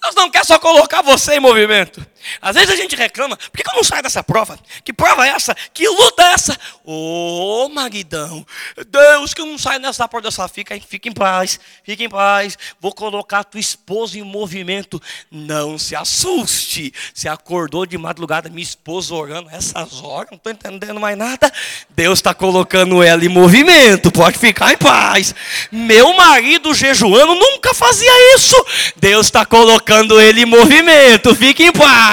Deus 0.01 0.15
não 0.15 0.31
quer 0.31 0.43
só 0.43 0.57
colocar 0.57 1.03
você 1.03 1.35
em 1.35 1.39
movimento. 1.39 2.03
Às 2.41 2.55
vezes 2.55 2.71
a 2.71 2.75
gente 2.75 2.95
reclama, 2.95 3.37
por 3.37 3.51
que 3.51 3.69
eu 3.69 3.75
não 3.75 3.83
saio 3.83 4.03
dessa 4.03 4.23
prova? 4.23 4.57
Que 4.83 4.93
prova 4.93 5.25
é 5.25 5.29
essa? 5.29 5.55
Que 5.73 5.87
luta 5.87 6.23
é 6.23 6.33
essa? 6.33 6.59
Ô, 6.83 7.65
oh, 7.65 7.69
maridão, 7.69 8.45
Deus 8.87 9.33
que 9.33 9.41
eu 9.41 9.45
não 9.45 9.57
saio 9.57 9.79
dessa 9.79 10.07
prova 10.07 10.23
dessa, 10.23 10.47
fica, 10.47 10.79
fica 10.79 11.09
em 11.09 11.11
paz, 11.11 11.59
fica 11.83 12.03
em 12.03 12.09
paz. 12.09 12.57
Vou 12.79 12.93
colocar 12.93 13.43
tua 13.43 13.59
esposa 13.59 14.17
em 14.17 14.23
movimento. 14.23 15.01
Não 15.31 15.77
se 15.77 15.95
assuste. 15.95 16.93
Se 17.13 17.27
acordou 17.27 17.85
de 17.85 17.97
madrugada, 17.97 18.49
minha 18.49 18.63
esposa 18.63 19.13
orando 19.13 19.49
essas 19.51 20.01
horas, 20.01 20.31
não 20.31 20.37
estou 20.37 20.51
entendendo 20.51 20.99
mais 20.99 21.17
nada. 21.17 21.51
Deus 21.89 22.19
está 22.19 22.33
colocando 22.33 23.01
ela 23.03 23.23
em 23.23 23.29
movimento, 23.29 24.11
pode 24.11 24.37
ficar 24.37 24.73
em 24.73 24.77
paz. 24.77 25.33
Meu 25.71 26.13
marido 26.15 26.73
jejuando 26.73 27.35
nunca 27.35 27.73
fazia 27.73 28.35
isso. 28.35 28.55
Deus 28.97 29.27
está 29.27 29.45
colocando 29.45 30.19
ele 30.19 30.41
em 30.41 30.45
movimento, 30.45 31.35
fique 31.35 31.63
em 31.63 31.71
paz 31.71 32.10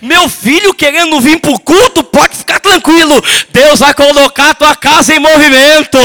Meu 0.00 0.28
filho 0.28 0.74
querendo 0.74 1.20
vir 1.20 1.40
para 1.40 1.50
o 1.50 1.58
culto, 1.58 2.04
pode 2.04 2.36
ficar 2.36 2.60
tranquilo. 2.60 3.22
Deus 3.50 3.80
vai 3.80 3.94
colocar 3.94 4.50
a 4.50 4.54
tua 4.54 4.76
casa 4.76 5.14
em 5.14 5.18
movimento. 5.18 5.98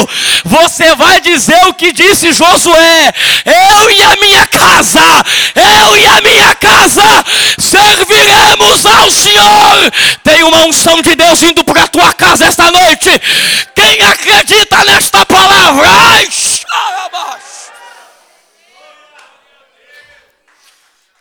Você 0.46 0.96
vai 0.96 1.22
dizer 1.22 1.66
o 1.68 1.74
que 1.74 1.92
disse 1.92 2.32
Josué: 2.32 3.14
Eu 3.46 3.92
e 3.92 4.02
a 4.04 4.16
minha 4.18 4.46
casa, 4.48 5.26
eu 5.56 5.98
e 5.98 6.06
a 6.06 6.22
minha 6.22 6.56
casa 6.56 7.26
serviremos 7.60 8.86
ao 8.86 9.12
Senhor. 9.12 9.92
Tem 10.24 10.44
uma 10.44 10.66
unção 10.66 11.02
de 11.02 11.16
Deus 11.16 11.44
indo 11.44 11.64
para 11.64 11.84
a 11.84 11.88
tua 11.88 12.14
casa 12.14 12.46
esta 12.46 12.72
noite. 12.72 13.10
Quem 13.76 14.02
acredita 14.02 14.84
nesta 14.86 15.26
palavra? 15.26 15.88
Ai, 15.90 16.28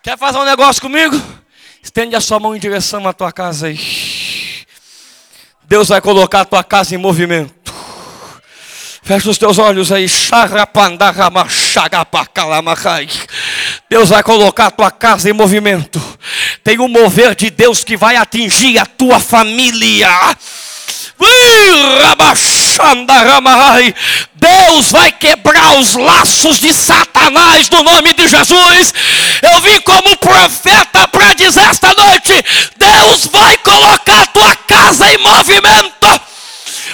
Quer 0.02 0.16
fazer 0.16 0.38
um 0.38 0.44
negócio 0.44 0.80
comigo? 0.80 1.20
Estende 1.82 2.16
a 2.16 2.20
sua 2.20 2.38
mão 2.40 2.54
em 2.54 2.58
direção 2.58 3.06
à 3.06 3.12
tua 3.12 3.32
casa 3.32 3.68
aí. 3.68 3.78
Deus 5.64 5.88
vai 5.88 6.00
colocar 6.00 6.40
a 6.40 6.44
tua 6.44 6.64
casa 6.64 6.94
em 6.94 6.98
movimento. 6.98 7.74
Fecha 9.02 9.30
os 9.30 9.38
teus 9.38 9.58
olhos 9.58 9.90
aí. 9.90 10.06
Deus 13.88 14.10
vai 14.10 14.22
colocar 14.22 14.66
a 14.66 14.70
tua 14.70 14.90
casa 14.90 15.30
em 15.30 15.32
movimento. 15.32 16.00
Tem 16.62 16.78
um 16.78 16.88
mover 16.88 17.34
de 17.34 17.48
Deus 17.48 17.84
que 17.84 17.96
vai 17.96 18.16
atingir 18.16 18.78
a 18.78 18.84
tua 18.84 19.18
família. 19.18 20.10
Deus 24.34 24.90
vai 24.90 25.12
quebrar 25.12 25.78
os 25.78 25.94
laços 25.94 26.58
de 26.60 26.72
Satanás 26.72 27.68
no 27.70 27.82
nome 27.82 28.12
de 28.14 28.28
Jesus. 28.28 28.94
Eu 29.42 29.60
vim 29.60 29.80
como 29.80 30.16
profeta 30.16 31.08
para 31.08 31.34
dizer 31.34 31.64
esta 31.64 31.88
noite: 31.94 32.44
Deus 32.76 33.26
vai 33.26 33.56
colocar 33.58 34.22
a 34.22 34.26
tua 34.26 34.56
casa 34.56 35.12
em 35.12 35.18
movimento. 35.18 36.20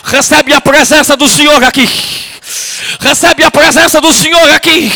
Recebe 0.05 0.53
a 0.53 0.61
presença 0.61 1.17
do 1.17 1.29
Senhor 1.29 1.63
aqui. 1.65 1.89
Recebe 3.01 3.45
a 3.45 3.51
presença 3.51 4.01
do 4.01 4.13
Senhor 4.13 4.51
aqui. 4.51 4.93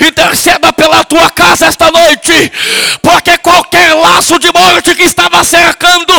Interceda 0.00 0.72
pela 0.72 1.04
tua 1.04 1.30
casa 1.30 1.66
esta 1.66 1.90
noite, 1.90 2.52
porque 3.02 3.36
qualquer 3.38 3.94
laço 3.94 4.38
de 4.38 4.52
morte 4.52 4.94
que 4.94 5.02
estava 5.02 5.42
cercando, 5.44 6.12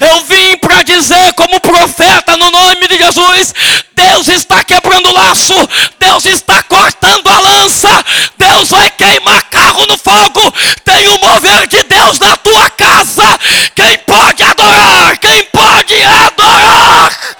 eu 0.00 0.24
vim 0.24 0.56
para 0.58 0.82
dizer, 0.82 1.32
como 1.34 1.60
profeta, 1.60 2.36
no 2.36 2.50
nome 2.50 2.88
de 2.88 2.98
Jesus: 2.98 3.54
Deus 3.94 4.28
está 4.28 4.62
quebrando 4.64 5.08
o 5.08 5.12
laço, 5.12 5.54
Deus 5.98 6.24
está 6.26 6.62
cortando 6.62 7.28
a 7.28 7.40
lança, 7.40 8.04
Deus 8.36 8.70
vai 8.70 8.90
queimar 8.90 9.42
carro 9.50 9.86
no 9.86 9.96
fogo. 9.98 10.52
Tem 10.84 11.08
um 11.08 11.18
mover 11.18 11.66
de 11.68 11.82
Deus 11.84 12.18
na 12.18 12.36
tua 12.36 12.70
casa. 12.70 13.38
Quem 13.74 13.98
pode 13.98 14.42
adorar? 14.42 15.16
Quem 15.18 15.44
pode 15.46 15.94
adorar? 16.02 17.38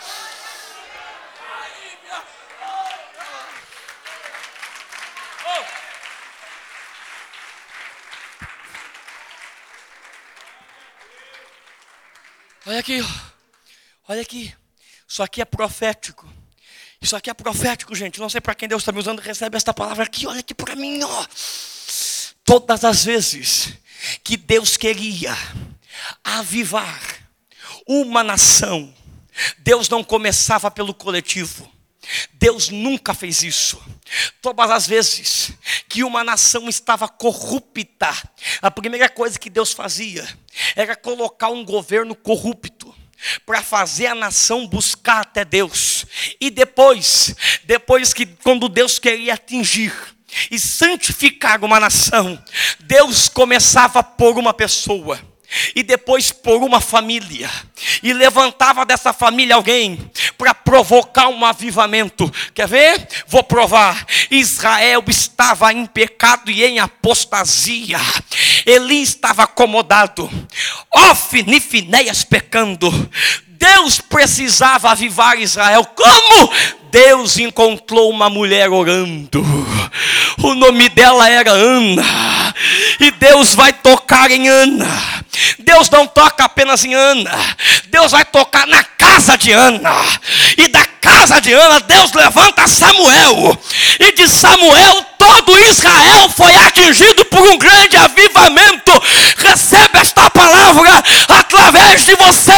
Olha 12.78 12.80
aqui, 12.80 13.04
olha 14.06 14.22
aqui. 14.22 14.54
Isso 15.08 15.20
aqui 15.20 15.42
é 15.42 15.44
profético. 15.44 16.32
Isso 17.00 17.16
aqui 17.16 17.28
é 17.28 17.34
profético, 17.34 17.92
gente. 17.92 18.20
Não 18.20 18.28
sei 18.28 18.40
para 18.40 18.54
quem 18.54 18.68
Deus 18.68 18.82
está 18.82 18.92
me 18.92 19.00
usando, 19.00 19.18
recebe 19.18 19.56
esta 19.56 19.74
palavra 19.74 20.04
aqui. 20.04 20.28
Olha 20.28 20.38
aqui 20.38 20.54
para 20.54 20.76
mim, 20.76 21.02
ó. 21.02 21.26
Todas 22.44 22.84
as 22.84 23.04
vezes 23.04 23.72
que 24.22 24.36
Deus 24.36 24.76
queria 24.76 25.36
avivar 26.22 27.02
uma 27.84 28.22
nação, 28.22 28.94
Deus 29.58 29.88
não 29.88 30.04
começava 30.04 30.70
pelo 30.70 30.94
coletivo. 30.94 31.68
Deus 32.34 32.68
nunca 32.68 33.12
fez 33.12 33.42
isso. 33.42 33.82
Todas 34.40 34.70
as 34.70 34.86
vezes 34.86 35.52
que 35.88 36.02
uma 36.02 36.24
nação 36.24 36.68
estava 36.68 37.08
corrupta, 37.08 38.10
a 38.62 38.70
primeira 38.70 39.08
coisa 39.08 39.38
que 39.38 39.50
Deus 39.50 39.72
fazia 39.72 40.26
era 40.74 40.96
colocar 40.96 41.48
um 41.48 41.64
governo 41.64 42.14
corrupto 42.14 42.94
para 43.44 43.62
fazer 43.62 44.06
a 44.06 44.14
nação 44.14 44.66
buscar 44.66 45.20
até 45.20 45.44
Deus. 45.44 46.06
E 46.40 46.50
depois, 46.50 47.34
depois 47.64 48.12
que 48.12 48.26
quando 48.26 48.68
Deus 48.68 48.98
queria 48.98 49.34
atingir 49.34 49.92
e 50.50 50.58
santificar 50.58 51.62
uma 51.64 51.80
nação, 51.80 52.42
Deus 52.80 53.28
começava 53.28 54.02
por 54.02 54.38
uma 54.38 54.54
pessoa 54.54 55.20
e 55.74 55.82
depois 55.82 56.30
por 56.30 56.62
uma 56.62 56.80
família, 56.80 57.50
e 58.02 58.12
levantava 58.12 58.84
dessa 58.84 59.12
família 59.12 59.54
alguém 59.54 59.98
para 60.37 60.54
provocar 60.54 61.28
um 61.28 61.44
avivamento. 61.44 62.30
Quer 62.54 62.68
ver? 62.68 63.08
Vou 63.26 63.42
provar. 63.42 64.06
Israel 64.30 65.02
estava 65.06 65.72
em 65.72 65.87
pecado 65.87 66.50
e 66.50 66.64
em 66.64 66.78
apostasia. 66.78 67.98
Eli 68.66 69.02
estava 69.02 69.44
acomodado. 69.44 70.30
Ofni 70.92 71.61
Finéias 71.61 72.24
pecando. 72.24 72.90
Deus 73.58 74.00
precisava 74.00 74.90
avivar 74.90 75.38
Israel. 75.40 75.84
Como? 75.84 76.52
Deus 76.90 77.38
encontrou 77.38 78.08
uma 78.11 78.30
mulher 78.30 78.70
orando. 78.70 79.44
O 80.42 80.54
nome 80.54 80.88
dela 80.88 81.28
era 81.28 81.50
Ana. 81.50 82.04
E 83.00 83.11
Deus 83.11 83.54
vai 83.54 83.72
tocar 83.72 84.30
em 84.30 84.48
Ana. 84.48 84.87
Deus 85.59 85.90
não 85.90 86.07
toca 86.07 86.44
apenas 86.44 86.85
em 86.85 86.94
Ana. 86.94 87.31
Deus 87.87 88.12
vai 88.12 88.24
tocar 88.24 88.66
na 88.66 88.83
casa 88.83 89.37
de 89.37 89.53
Ana. 89.53 89.92
E 90.57 90.68
da 90.68 90.85
casa 91.01 91.40
de 91.40 91.53
Ana, 91.53 91.81
Deus 91.81 92.12
levanta 92.12 92.66
Samuel. 92.66 93.59
E 93.98 94.12
de 94.12 94.29
Samuel, 94.29 95.07
todo 95.18 95.59
Israel 95.59 96.31
foi 96.31 96.55
atingido 96.57 97.24
por 97.27 97.40
um 97.40 97.59
grande 97.59 97.96
avivamento. 97.96 98.92
Recebe 99.37 99.98
esta 99.98 100.31
palavra 100.31 101.03
através 101.29 102.05
de 102.05 102.14
você. 102.16 102.53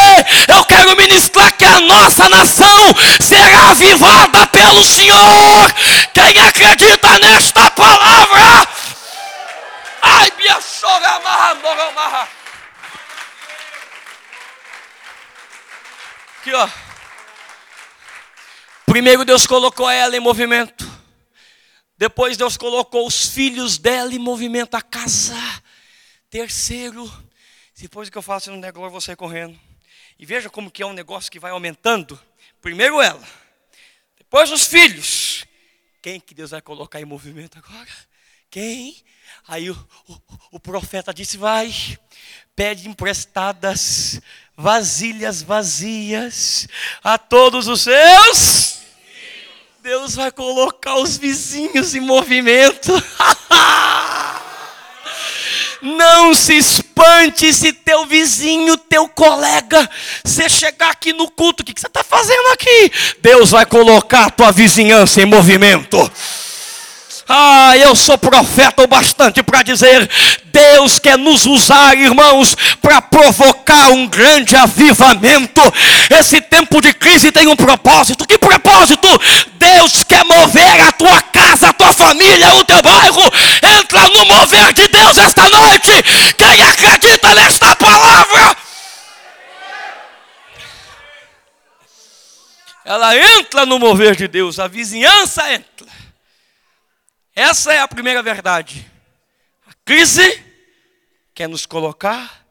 Eu 0.49 0.65
quero 0.65 0.97
ministrar 0.97 1.53
que 1.53 1.65
a 1.65 1.81
nossa 1.81 2.29
nação 2.29 2.95
será 3.21 3.71
avivada 3.71 4.47
pelo 4.49 4.85
Senhor. 4.85 5.75
Quem 6.13 6.43
acredita 6.43 7.19
nesta 7.19 7.71
palavra? 7.71 8.69
Ai, 10.03 10.33
minha 10.39 10.59
amarra, 11.17 11.57
amarra. 11.91 12.40
Aqui, 16.51 16.55
ó. 16.55 16.69
Primeiro 18.85 19.25
Deus 19.25 19.47
colocou 19.47 19.89
ela 19.89 20.17
em 20.17 20.21
movimento. 20.21 20.85
Depois 21.97 22.37
Deus 22.37 22.57
colocou 22.57 23.07
os 23.07 23.27
filhos 23.27 23.79
dela 23.79 24.13
em 24.13 24.19
movimento, 24.19 24.75
a 24.75 24.83
casa. 24.83 25.37
Terceiro, 26.29 27.09
depois 27.77 28.11
que 28.11 28.19
eu 28.19 28.23
faço 28.23 28.51
um 28.51 28.57
negócio, 28.57 28.91
você 28.91 29.15
correndo. 29.15 29.59
E 30.19 30.27
veja 30.27 30.51
como 30.51 30.71
que 30.71 30.83
é 30.83 30.87
um 30.87 30.93
negócio 30.93 31.31
que 31.31 31.39
vai 31.39 31.53
aumentando. 31.53 32.21
Primeiro 32.61 33.01
ela, 33.01 33.23
depois 34.19 34.51
os 34.51 34.67
filhos. 34.67 35.47
Quem 36.03 36.19
que 36.19 36.35
Deus 36.35 36.51
vai 36.51 36.61
colocar 36.61 37.01
em 37.01 37.05
movimento 37.05 37.59
agora? 37.59 37.91
Quem? 38.51 38.97
Aí 39.47 39.71
o, 39.71 39.89
o, 40.09 40.17
o 40.53 40.61
profeta 40.61 41.15
disse: 41.15 41.37
vai, 41.37 41.73
pede 42.55 42.89
emprestadas 42.89 44.21
vasilhas 44.57 45.41
vazias 45.41 46.69
a 47.03 47.17
todos 47.17 47.67
os 47.67 47.81
seus 47.81 48.81
Deus 49.83 50.15
vai 50.15 50.31
colocar 50.31 50.97
os 50.97 51.17
vizinhos 51.17 51.95
em 51.95 52.01
movimento. 52.01 52.93
Não 55.81 56.35
se 56.35 56.59
espante 56.59 57.51
se 57.55 57.73
teu 57.73 58.05
vizinho, 58.05 58.77
teu 58.77 59.09
colega, 59.09 59.89
você 60.23 60.51
chegar 60.51 60.91
aqui 60.91 61.15
no 61.15 61.31
culto, 61.31 61.63
o 61.63 61.67
que 61.67 61.81
você 61.81 61.87
está 61.87 62.05
fazendo 62.05 62.49
aqui? 62.49 62.93
Deus 63.23 63.53
vai 63.53 63.65
colocar 63.65 64.27
a 64.27 64.31
tua 64.31 64.53
vizinhança 64.53 65.23
em 65.23 65.25
movimento. 65.25 65.97
Ah, 67.33 67.77
eu 67.77 67.95
sou 67.95 68.19
profeta 68.19 68.83
o 68.83 68.89
bastante 68.89 69.41
para 69.41 69.63
dizer: 69.63 70.11
Deus 70.47 70.99
quer 70.99 71.17
nos 71.17 71.47
usar, 71.47 71.97
irmãos, 71.97 72.57
para 72.83 73.01
provocar 73.01 73.91
um 73.91 74.09
grande 74.09 74.57
avivamento. 74.57 75.61
Esse 76.11 76.41
tempo 76.41 76.81
de 76.81 76.93
crise 76.93 77.31
tem 77.31 77.47
um 77.47 77.55
propósito. 77.55 78.27
Que 78.27 78.37
propósito? 78.37 79.07
Deus 79.55 80.03
quer 80.03 80.25
mover 80.25 80.81
a 80.81 80.91
tua 80.91 81.23
casa, 81.23 81.69
a 81.69 81.73
tua 81.73 81.93
família, 81.93 82.53
o 82.57 82.65
teu 82.65 82.83
bairro. 82.83 83.23
Entra 83.79 84.09
no 84.09 84.25
mover 84.27 84.73
de 84.73 84.89
Deus 84.89 85.17
esta 85.17 85.49
noite. 85.49 85.93
Quem 86.37 86.63
acredita 86.65 87.33
nesta 87.37 87.77
palavra? 87.77 88.57
Ela 92.85 93.17
entra 93.17 93.65
no 93.65 93.79
mover 93.79 94.17
de 94.17 94.27
Deus, 94.27 94.59
a 94.59 94.67
vizinhança 94.67 95.53
entra. 95.53 95.87
Essa 97.41 97.73
é 97.73 97.79
a 97.79 97.89
primeira 97.89 98.23
verdade. 98.23 98.87
A 99.67 99.73
crise 99.83 100.45
quer 101.33 101.49
nos 101.49 101.65
colocar 101.65 102.47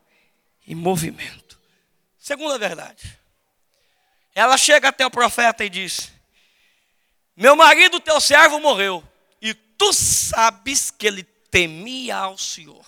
em 0.66 0.74
movimento. 0.74 1.60
Segunda 2.18 2.58
verdade. 2.58 3.16
Ela 4.34 4.58
chega 4.58 4.90
até 4.90 5.06
o 5.06 5.12
profeta 5.12 5.64
e 5.64 5.70
diz: 5.70 6.12
Meu 7.38 7.56
marido, 7.56 8.00
teu 8.00 8.20
servo, 8.20 8.60
morreu. 8.60 9.08
E 9.40 9.54
tu 9.54 9.94
sabes 9.94 10.90
que 10.90 11.06
ele 11.06 11.22
temia 11.52 12.18
ao 12.18 12.36
Senhor. 12.36 12.84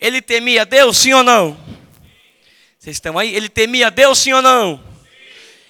Ele 0.00 0.22
temia 0.22 0.64
Deus, 0.64 0.96
sim 0.96 1.12
ou 1.12 1.22
não? 1.22 1.52
Vocês 2.78 2.96
estão 2.96 3.18
aí? 3.18 3.34
Ele 3.34 3.50
temia 3.50 3.90
Deus, 3.90 4.20
sim 4.20 4.32
ou 4.32 4.40
não? 4.40 4.82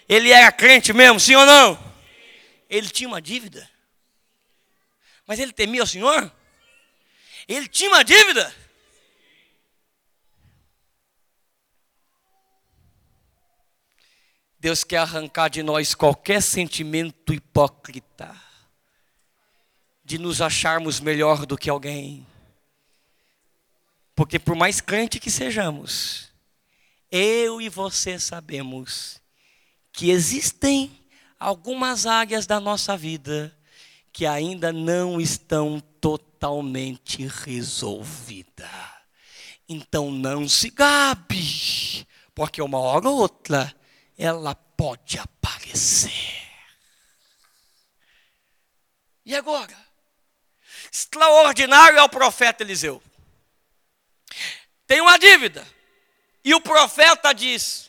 Ele 0.09 0.31
era 0.31 0.53
crente 0.53 0.93
mesmo, 0.93 1.19
sim 1.19 1.35
ou 1.35 1.45
não? 1.45 1.77
Ele 2.71 2.89
tinha 2.89 3.09
uma 3.09 3.21
dívida. 3.21 3.69
Mas 5.29 5.39
ele 5.39 5.53
temia 5.53 5.83
o 5.83 5.87
Senhor? 5.87 6.33
Ele 7.47 7.69
tinha 7.69 7.91
uma 7.91 8.03
dívida? 8.03 8.51
Deus 14.59 14.83
quer 14.83 14.97
arrancar 14.97 15.49
de 15.51 15.63
nós 15.63 15.95
qualquer 15.95 16.41
sentimento 16.41 17.35
hipócrita, 17.35 18.35
de 20.03 20.17
nos 20.17 20.41
acharmos 20.41 20.99
melhor 20.99 21.45
do 21.45 21.59
que 21.59 21.69
alguém. 21.69 22.27
Porque 24.15 24.39
por 24.39 24.57
mais 24.57 24.81
crente 24.81 25.21
que 25.21 25.31
sejamos, 25.31 26.33
eu 27.11 27.61
e 27.61 27.69
você 27.69 28.19
sabemos 28.19 29.21
que 29.93 30.11
existem 30.11 31.07
algumas 31.39 32.07
áreas 32.07 32.47
da 32.47 32.59
nossa 32.59 32.97
vida 32.97 33.58
que 34.19 34.27
ainda 34.27 34.73
não 34.73 35.21
estão 35.21 35.79
totalmente 36.01 37.25
resolvidas. 37.25 38.69
Então 39.69 40.11
não 40.11 40.49
se 40.49 40.71
gabe, 40.71 42.05
porque 42.35 42.61
uma 42.61 42.81
hora 42.81 43.09
ou 43.09 43.17
outra 43.17 43.73
ela 44.19 44.57
pode 44.57 45.21
aparecer. 45.21 46.11
E 49.25 49.37
agora? 49.37 49.77
Extraordinário 50.93 52.01
é 52.01 52.03
o 52.03 52.09
profeta 52.09 52.65
Eliseu. 52.65 53.01
Tem 54.85 55.01
uma 55.01 55.17
dívida. 55.17 55.65
E 56.43 56.53
o 56.57 56.61
profeta 56.61 57.33
diz: 57.33 57.89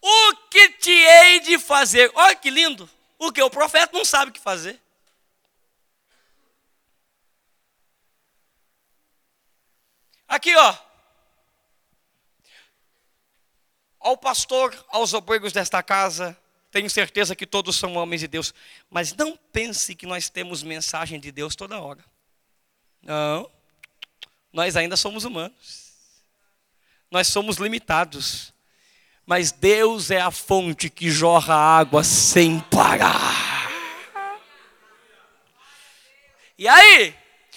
O 0.00 0.36
que 0.50 0.70
te 0.70 0.90
hei 0.90 1.38
de 1.38 1.56
fazer? 1.56 2.10
Olha 2.16 2.34
que 2.34 2.50
lindo. 2.50 2.90
O 3.16 3.30
que? 3.30 3.40
O 3.40 3.48
profeta 3.48 3.96
não 3.96 4.04
sabe 4.04 4.32
o 4.32 4.34
que 4.34 4.40
fazer. 4.40 4.81
Aqui, 10.32 10.56
ó. 10.56 10.74
Ao 14.00 14.16
pastor, 14.16 14.74
aos 14.88 15.12
obreiros 15.12 15.52
desta 15.52 15.82
casa, 15.82 16.34
tenho 16.70 16.88
certeza 16.88 17.36
que 17.36 17.46
todos 17.46 17.76
são 17.76 17.96
homens 17.96 18.22
de 18.22 18.28
Deus, 18.28 18.54
mas 18.88 19.12
não 19.12 19.38
pense 19.52 19.94
que 19.94 20.06
nós 20.06 20.30
temos 20.30 20.62
mensagem 20.62 21.20
de 21.20 21.30
Deus 21.30 21.54
toda 21.54 21.78
hora. 21.78 22.02
Não. 23.02 23.50
Nós 24.50 24.74
ainda 24.74 24.96
somos 24.96 25.24
humanos. 25.24 25.92
Nós 27.10 27.26
somos 27.26 27.58
limitados. 27.58 28.54
Mas 29.26 29.52
Deus 29.52 30.10
é 30.10 30.22
a 30.22 30.30
fonte 30.30 30.88
que 30.88 31.10
jorra 31.10 31.54
água 31.54 32.02
sem 32.02 32.58
parar. 32.58 33.70
E 36.56 36.66
aí, 36.66 37.14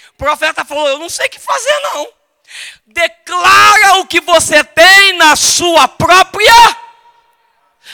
o 0.10 0.18
profeta 0.18 0.66
falou: 0.66 0.90
Eu 0.90 1.00
não 1.00 1.10
sei 1.10 1.28
o 1.28 1.30
que 1.30 1.40
fazer, 1.40 1.80
não. 1.80 2.25
Declara 2.86 4.00
o 4.00 4.08
que 4.08 4.22
você 4.22 4.64
tem 4.64 5.14
na 5.18 5.36
sua 5.36 5.88
própria. 5.88 6.78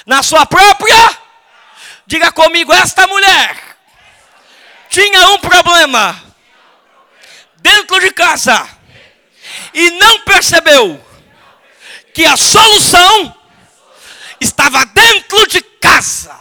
Na 0.05 0.21
sua 0.21 0.45
própria. 0.45 1.17
Diga 2.05 2.31
comigo, 2.31 2.73
esta 2.73 3.07
mulher 3.07 3.71
tinha 4.89 5.29
um 5.29 5.39
problema 5.39 6.21
dentro 7.57 7.99
de 8.01 8.11
casa 8.11 8.67
e 9.73 9.91
não 9.91 10.19
percebeu 10.21 11.03
que 12.13 12.25
a 12.25 12.35
solução 12.35 13.35
estava 14.39 14.85
dentro 14.85 15.47
de 15.47 15.61
casa. 15.61 16.35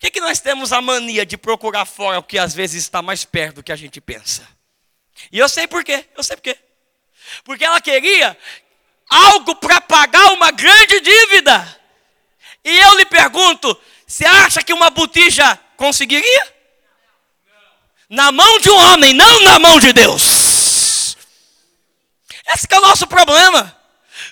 Por 0.00 0.06
que, 0.06 0.12
que 0.12 0.20
nós 0.20 0.40
temos 0.40 0.72
a 0.72 0.80
mania 0.80 1.26
de 1.26 1.36
procurar 1.36 1.84
fora 1.84 2.18
o 2.18 2.22
que 2.22 2.38
às 2.38 2.54
vezes 2.54 2.82
está 2.82 3.02
mais 3.02 3.26
perto 3.26 3.56
do 3.56 3.62
que 3.62 3.70
a 3.70 3.76
gente 3.76 4.00
pensa? 4.00 4.48
E 5.30 5.38
eu 5.38 5.46
sei 5.46 5.66
por 5.66 5.84
quê, 5.84 6.06
eu 6.16 6.22
sei 6.22 6.36
por 6.36 6.42
quê. 6.42 6.56
Porque 7.44 7.62
ela 7.62 7.82
queria 7.82 8.34
algo 9.10 9.54
para 9.56 9.78
pagar 9.78 10.32
uma 10.32 10.50
grande 10.52 11.00
dívida. 11.00 11.80
E 12.64 12.78
eu 12.78 12.96
lhe 12.96 13.04
pergunto: 13.04 13.78
você 14.06 14.24
acha 14.24 14.62
que 14.62 14.72
uma 14.72 14.88
botija 14.88 15.60
conseguiria? 15.76 16.54
Na 18.08 18.32
mão 18.32 18.58
de 18.58 18.70
um 18.70 18.76
homem, 18.76 19.12
não 19.12 19.42
na 19.42 19.58
mão 19.58 19.78
de 19.78 19.92
Deus. 19.92 21.14
Esse 22.54 22.66
é 22.70 22.78
o 22.78 22.80
nosso 22.80 23.06
problema. 23.06 23.76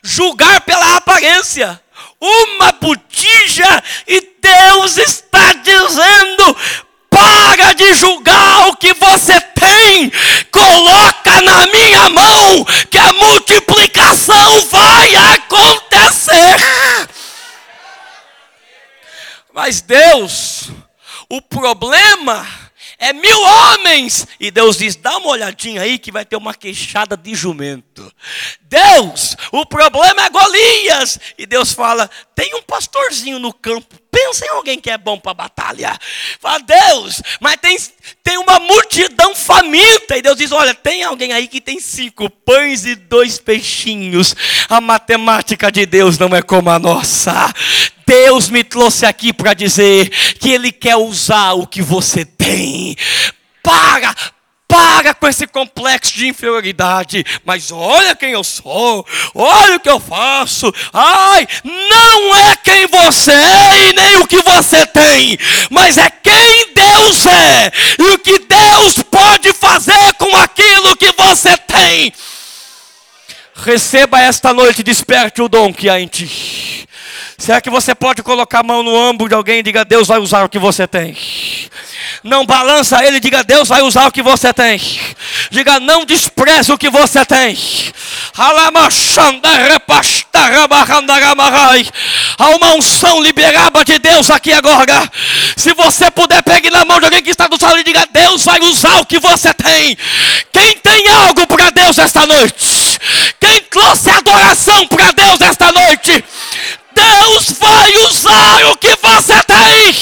Julgar 0.02 0.62
pela 0.62 0.96
aparência. 0.96 1.78
Uma 2.20 2.72
botija 2.72 3.82
e 4.06 4.20
Deus 4.40 4.96
está 4.96 5.52
dizendo: 5.52 6.56
para 7.10 7.72
de 7.74 7.94
julgar 7.94 8.68
o 8.68 8.76
que 8.76 8.92
você 8.94 9.40
tem, 9.40 10.10
coloca 10.50 11.42
na 11.42 11.66
minha 11.66 12.08
mão, 12.10 12.64
que 12.90 12.98
a 12.98 13.12
multiplicação 13.12 14.62
vai 14.66 15.14
acontecer. 15.34 16.56
Mas 19.52 19.80
Deus, 19.80 20.70
o 21.28 21.42
problema 21.42 22.46
é 22.98 23.12
mil 23.12 23.40
homens. 23.40 24.26
E 24.40 24.50
Deus 24.50 24.76
diz: 24.76 24.96
dá 24.96 25.16
uma 25.18 25.30
olhadinha 25.30 25.82
aí 25.82 25.98
que 25.98 26.10
vai 26.10 26.24
ter 26.24 26.36
uma 26.36 26.52
queixada 26.52 27.16
de 27.16 27.34
jumento. 27.34 28.12
Deus, 28.62 29.36
o 29.52 29.64
problema 29.64 30.24
é 30.24 30.30
Golias. 30.30 31.18
E 31.38 31.46
Deus 31.46 31.72
fala: 31.72 32.10
tem 32.34 32.54
um 32.56 32.62
pastorzinho 32.62 33.38
no 33.38 33.52
campo. 33.52 33.96
Pensa 34.10 34.44
em 34.46 34.48
alguém 34.48 34.80
que 34.80 34.90
é 34.90 34.98
bom 34.98 35.18
para 35.18 35.32
batalha. 35.32 35.96
Fala, 36.40 36.58
Deus, 36.58 37.22
mas 37.40 37.56
tem, 37.58 37.76
tem 38.22 38.36
uma 38.38 38.58
multidão 38.58 39.34
faminta. 39.34 40.16
E 40.16 40.22
Deus 40.22 40.36
diz: 40.36 40.50
Olha, 40.50 40.74
tem 40.74 41.04
alguém 41.04 41.32
aí 41.32 41.46
que 41.46 41.60
tem 41.60 41.78
cinco 41.78 42.28
pães 42.28 42.84
e 42.84 42.96
dois 42.96 43.38
peixinhos. 43.38 44.34
A 44.68 44.80
matemática 44.80 45.70
de 45.70 45.86
Deus 45.86 46.18
não 46.18 46.34
é 46.34 46.42
como 46.42 46.68
a 46.68 46.78
nossa. 46.80 47.52
Deus 48.08 48.48
me 48.48 48.64
trouxe 48.64 49.04
aqui 49.04 49.34
para 49.34 49.52
dizer 49.52 50.08
que 50.40 50.50
Ele 50.50 50.72
quer 50.72 50.96
usar 50.96 51.52
o 51.52 51.66
que 51.66 51.82
você 51.82 52.24
tem. 52.24 52.96
Para, 53.62 54.14
para 54.66 55.12
com 55.12 55.28
esse 55.28 55.46
complexo 55.46 56.14
de 56.14 56.26
inferioridade, 56.26 57.22
mas 57.44 57.70
olha 57.70 58.16
quem 58.16 58.30
eu 58.30 58.42
sou, 58.42 59.06
olha 59.34 59.76
o 59.76 59.80
que 59.80 59.90
eu 59.90 60.00
faço. 60.00 60.72
Ai, 60.90 61.46
não 61.64 62.34
é 62.34 62.56
quem 62.56 62.86
você 62.86 63.30
é 63.30 63.88
e 63.90 63.92
nem 63.92 64.16
o 64.16 64.26
que 64.26 64.40
você 64.40 64.86
tem, 64.86 65.38
mas 65.70 65.98
é 65.98 66.08
quem 66.08 66.72
Deus 66.72 67.26
é 67.26 67.72
e 67.98 68.02
o 68.14 68.18
que 68.20 68.38
Deus 68.38 69.02
pode 69.10 69.52
fazer 69.52 70.14
com 70.14 70.34
aquilo 70.34 70.96
que 70.96 71.12
você 71.12 71.58
tem. 71.58 72.10
Receba 73.54 74.18
esta 74.18 74.54
noite, 74.54 74.82
desperte 74.82 75.42
o 75.42 75.48
dom 75.48 75.74
que 75.74 75.90
há 75.90 76.00
em 76.00 76.06
ti. 76.06 76.88
Será 77.38 77.60
que 77.60 77.70
você 77.70 77.94
pode 77.94 78.20
colocar 78.20 78.58
a 78.60 78.62
mão 78.64 78.82
no 78.82 78.92
ombro 78.92 79.28
de 79.28 79.34
alguém 79.34 79.60
e 79.60 79.62
diga: 79.62 79.84
Deus 79.84 80.08
vai 80.08 80.18
usar 80.18 80.44
o 80.44 80.48
que 80.48 80.58
você 80.58 80.88
tem? 80.88 81.16
Não 82.24 82.44
balança 82.44 83.02
ele, 83.04 83.20
diga: 83.20 83.44
Deus 83.44 83.68
vai 83.68 83.80
usar 83.80 84.08
o 84.08 84.12
que 84.12 84.22
você 84.22 84.52
tem. 84.52 84.80
Diga: 85.48 85.78
não 85.78 86.04
despreze 86.04 86.72
o 86.72 86.76
que 86.76 86.90
você 86.90 87.24
tem. 87.24 87.56
Há 92.36 92.48
uma 92.48 92.74
unção 92.74 93.20
liberada 93.22 93.84
de 93.84 93.98
Deus 94.00 94.30
aqui 94.30 94.52
agora. 94.52 95.10
Se 95.56 95.72
você 95.74 96.10
puder, 96.10 96.42
pegue 96.42 96.70
na 96.70 96.84
mão 96.84 96.98
de 96.98 97.04
alguém 97.06 97.22
que 97.22 97.30
está 97.30 97.46
do 97.46 97.56
salão 97.56 97.78
e 97.78 97.84
diga: 97.84 98.04
Deus 98.10 98.44
vai 98.44 98.58
usar 98.60 98.98
o 99.00 99.06
que 99.06 99.20
você 99.20 99.54
tem. 99.54 99.96
Quem 100.52 100.76
tem 100.78 101.08
algo 101.08 101.46
para 101.46 101.70
Deus 101.70 101.98
esta 101.98 102.26
noite? 102.26 102.98
Quem 103.38 103.60
trouxe 103.70 104.10
adoração 104.10 104.88
para 104.88 105.12
Deus 105.12 105.40
esta 105.40 105.70
noite? 105.70 106.24
Deus 106.98 107.52
vai 107.52 107.96
usar 107.98 108.66
o 108.72 108.76
que 108.76 108.96
você 108.96 109.40
tem. 109.44 109.94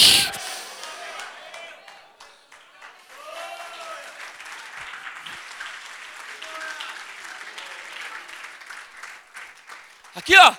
Aqui, 10.14 10.34
ó. 10.38 10.56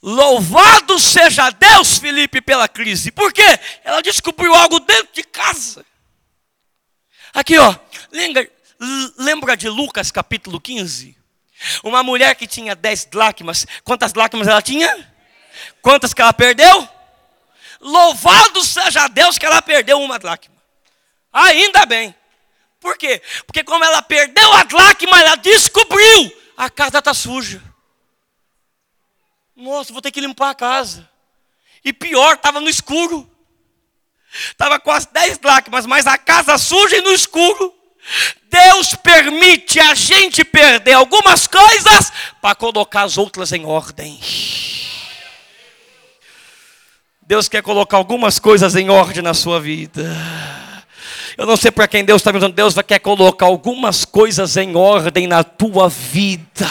Louvado 0.00 0.98
seja 0.98 1.50
Deus, 1.50 1.98
Felipe, 1.98 2.40
pela 2.40 2.66
crise. 2.66 3.10
Por 3.10 3.30
quê? 3.30 3.60
Ela 3.84 4.00
descobriu 4.00 4.54
algo 4.54 4.80
dentro 4.80 5.12
de 5.12 5.22
casa. 5.22 5.84
Aqui, 7.34 7.58
ó. 7.58 7.76
Lembra, 8.10 8.50
lembra 9.18 9.54
de 9.54 9.68
Lucas 9.68 10.10
capítulo 10.10 10.58
15? 10.58 11.17
Uma 11.82 12.02
mulher 12.02 12.34
que 12.34 12.46
tinha 12.46 12.74
dez 12.74 13.04
dracmas, 13.04 13.66
quantas 13.84 14.12
dracmas 14.12 14.46
ela 14.46 14.62
tinha? 14.62 15.12
Quantas 15.82 16.14
que 16.14 16.22
ela 16.22 16.32
perdeu? 16.32 16.88
Louvado 17.80 18.64
seja 18.64 19.08
Deus 19.08 19.38
que 19.38 19.46
ela 19.46 19.62
perdeu 19.62 20.00
uma 20.00 20.18
dracma. 20.18 20.54
Ainda 21.32 21.86
bem. 21.86 22.14
Por 22.80 22.96
quê? 22.96 23.20
Porque 23.46 23.64
como 23.64 23.84
ela 23.84 24.02
perdeu 24.02 24.52
a 24.52 24.62
dracma, 24.62 25.20
ela 25.20 25.36
descobriu, 25.36 26.32
a 26.56 26.70
casa 26.70 26.98
está 26.98 27.12
suja. 27.12 27.62
Nossa, 29.54 29.92
vou 29.92 30.00
ter 30.00 30.12
que 30.12 30.20
limpar 30.20 30.50
a 30.50 30.54
casa. 30.54 31.08
E 31.84 31.92
pior, 31.92 32.34
estava 32.34 32.60
no 32.60 32.68
escuro. 32.68 33.28
Estava 34.32 34.78
com 34.78 34.90
as 34.90 35.06
dez 35.06 35.38
dracmas, 35.38 35.86
mas 35.86 36.06
a 36.06 36.16
casa 36.16 36.56
suja 36.58 36.96
e 36.96 37.00
no 37.00 37.12
escuro. 37.12 37.74
Deus 38.50 38.94
permite 38.94 39.78
a 39.78 39.94
gente 39.94 40.44
perder 40.44 40.94
algumas 40.94 41.46
coisas 41.46 42.12
para 42.40 42.54
colocar 42.54 43.02
as 43.02 43.18
outras 43.18 43.52
em 43.52 43.64
ordem. 43.64 44.18
Deus 47.22 47.48
quer 47.48 47.62
colocar 47.62 47.98
algumas 47.98 48.38
coisas 48.38 48.74
em 48.74 48.88
ordem 48.88 49.22
na 49.22 49.34
sua 49.34 49.60
vida. 49.60 50.16
Eu 51.36 51.46
não 51.46 51.56
sei 51.56 51.70
para 51.70 51.86
quem 51.86 52.04
Deus 52.04 52.20
está 52.20 52.32
dizendo, 52.32 52.52
Deus 52.54 52.74
quer 52.86 52.98
colocar 52.98 53.46
algumas 53.46 54.04
coisas 54.04 54.56
em 54.56 54.74
ordem 54.74 55.26
na 55.26 55.44
tua 55.44 55.88
vida. 55.88 56.66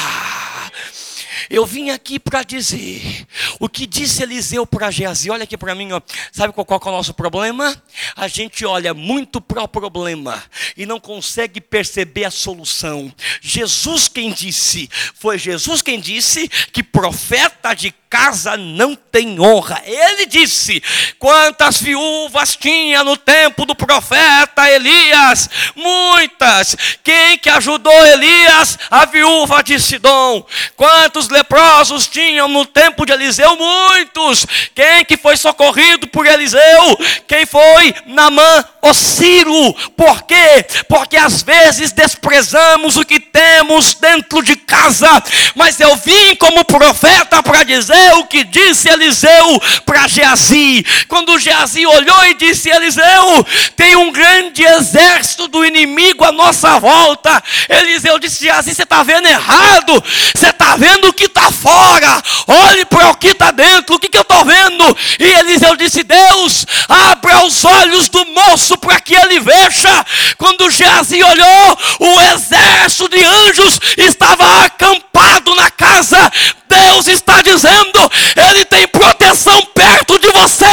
Eu 1.50 1.66
vim 1.66 1.90
aqui 1.90 2.20
para 2.20 2.44
dizer 2.44 3.26
o 3.60 3.70
que 3.70 3.86
disse 3.86 4.24
Eliseu 4.24 4.66
para 4.66 4.92
Geazi. 4.92 5.30
Olha 5.30 5.44
aqui 5.44 5.58
para 5.58 5.74
mim, 5.74 5.92
ó. 5.92 6.02
sabe 6.32 6.54
qual, 6.54 6.66
qual 6.66 6.82
é 6.86 6.90
o 6.90 6.92
nosso 6.92 7.14
problema? 7.14 7.82
A 8.16 8.28
gente 8.28 8.66
olha 8.66 8.94
muito 8.94 9.40
para 9.40 9.64
o 9.64 9.68
problema 9.68 10.44
e 10.76 10.86
não 10.86 11.00
consegue 11.00 11.62
perceber 11.62 12.26
a 12.26 12.32
solução. 12.32 13.14
Jesus 13.42 14.08
quem 14.08 14.32
disse, 14.32 14.90
foi 15.16 15.38
Jesus 15.38 15.82
quem 15.82 16.00
disse 16.00 16.48
que 16.72 16.84
profeta 16.84 17.74
de 17.74 17.94
casa 18.10 18.58
não 18.58 18.96
tem 18.96 19.40
honra. 19.40 19.82
Ele 19.86 20.26
disse: 20.26 20.82
quantas 21.20 21.82
viúvas 21.82 22.56
tinha 22.56 23.04
no 23.04 23.18
tempo 23.18 23.66
do 23.66 23.76
profeta 23.76 24.70
Elias? 24.70 25.50
Muitas. 25.76 26.76
Quem 27.04 27.38
que 27.38 27.50
ajudou 27.50 28.06
Elias? 28.06 28.78
A 28.90 29.06
viúva 29.06 29.62
de 29.62 29.80
Sidom. 29.80 30.46
Quantos 30.76 31.28
leprosos 31.38 32.08
tinham 32.08 32.48
no 32.48 32.66
tempo 32.66 33.06
de 33.06 33.12
Eliseu? 33.14 33.56
Muitos. 33.56 34.46
Quem 34.74 35.06
que 35.06 35.16
foi 35.18 35.38
socorrido 35.38 36.08
por 36.08 36.26
Eliseu? 36.26 36.98
Quem 37.28 37.46
foi? 37.46 37.94
Namã, 38.08 38.66
o 38.82 38.94
Ciro. 38.94 39.74
Por 39.96 40.24
quê? 40.24 40.66
Porque 40.88 41.16
às 41.16 41.44
vezes 41.44 41.92
desprezamos 41.92 42.98
o 42.98 43.06
que 43.06 43.20
temos 43.20 43.94
dentro 43.94 44.42
de 44.42 44.56
casa. 44.56 45.10
Mas 45.56 45.80
eu 45.80 45.96
vim 45.98 46.36
como 46.36 46.66
profeta 46.66 47.44
para 47.44 47.64
dizer 47.64 48.14
o 48.16 48.26
que 48.26 48.44
disse 48.44 48.90
Eliseu 48.90 49.62
para 49.86 50.08
Geazi. 50.08 50.84
Quando 51.08 51.38
Geazi 51.38 51.86
olhou 51.86 52.26
e 52.26 52.34
disse: 52.34 52.70
Eliseu, 52.70 53.46
tem 53.76 53.96
um 53.96 54.12
grande 54.12 54.64
exército 54.64 55.48
do 55.48 55.64
inimigo 55.64 56.24
à 56.24 56.32
nossa 56.32 56.80
volta. 56.80 57.44
Eliseu 57.70 58.18
disse: 58.18 58.44
Geazi, 58.44 58.74
você 58.74 58.84
está 58.84 59.04
vendo 59.04 59.28
errado. 59.28 60.04
Você 60.36 60.50
está 60.50 60.76
vendo 60.76 61.10
o 61.10 61.14
que 61.14 61.27
está 61.28 61.52
fora. 61.52 62.22
Olhe 62.48 62.86
para 62.86 63.12
o 63.12 63.16
que 63.16 63.28
está 63.28 63.52
dentro. 63.52 63.96
O 63.96 64.00
que, 64.00 64.10
que 64.10 64.18
eu 64.18 64.24
estou 64.24 64.44
vendo? 64.44 64.98
E 65.20 65.24
Eliseu 65.24 65.76
disse: 65.76 66.04
Deus, 66.04 66.66
abra 66.90 67.46
os 67.46 67.64
olhos 67.64 68.10
do 68.10 68.26
moço 68.26 68.78
para 68.78 69.00
que 69.00 69.16
ele 69.16 69.40
veja. 69.40 70.06
Quando 70.38 70.70
Geazi 70.70 71.24
olhou, 71.24 71.78
o 72.00 72.22
exército 72.34 73.10
de 73.10 73.24
anjos 73.24 73.80
estava 73.98 74.66
acampado 74.66 75.56
na 75.56 75.70
casa. 75.72 76.32
Deus 76.68 77.08
está 77.08 77.42
dizendo: 77.42 78.12
Ele 78.36 78.66
tem 78.66 78.88
proteção 78.88 79.62
perto 79.74 80.20
de 80.20 80.30
você, 80.32 80.66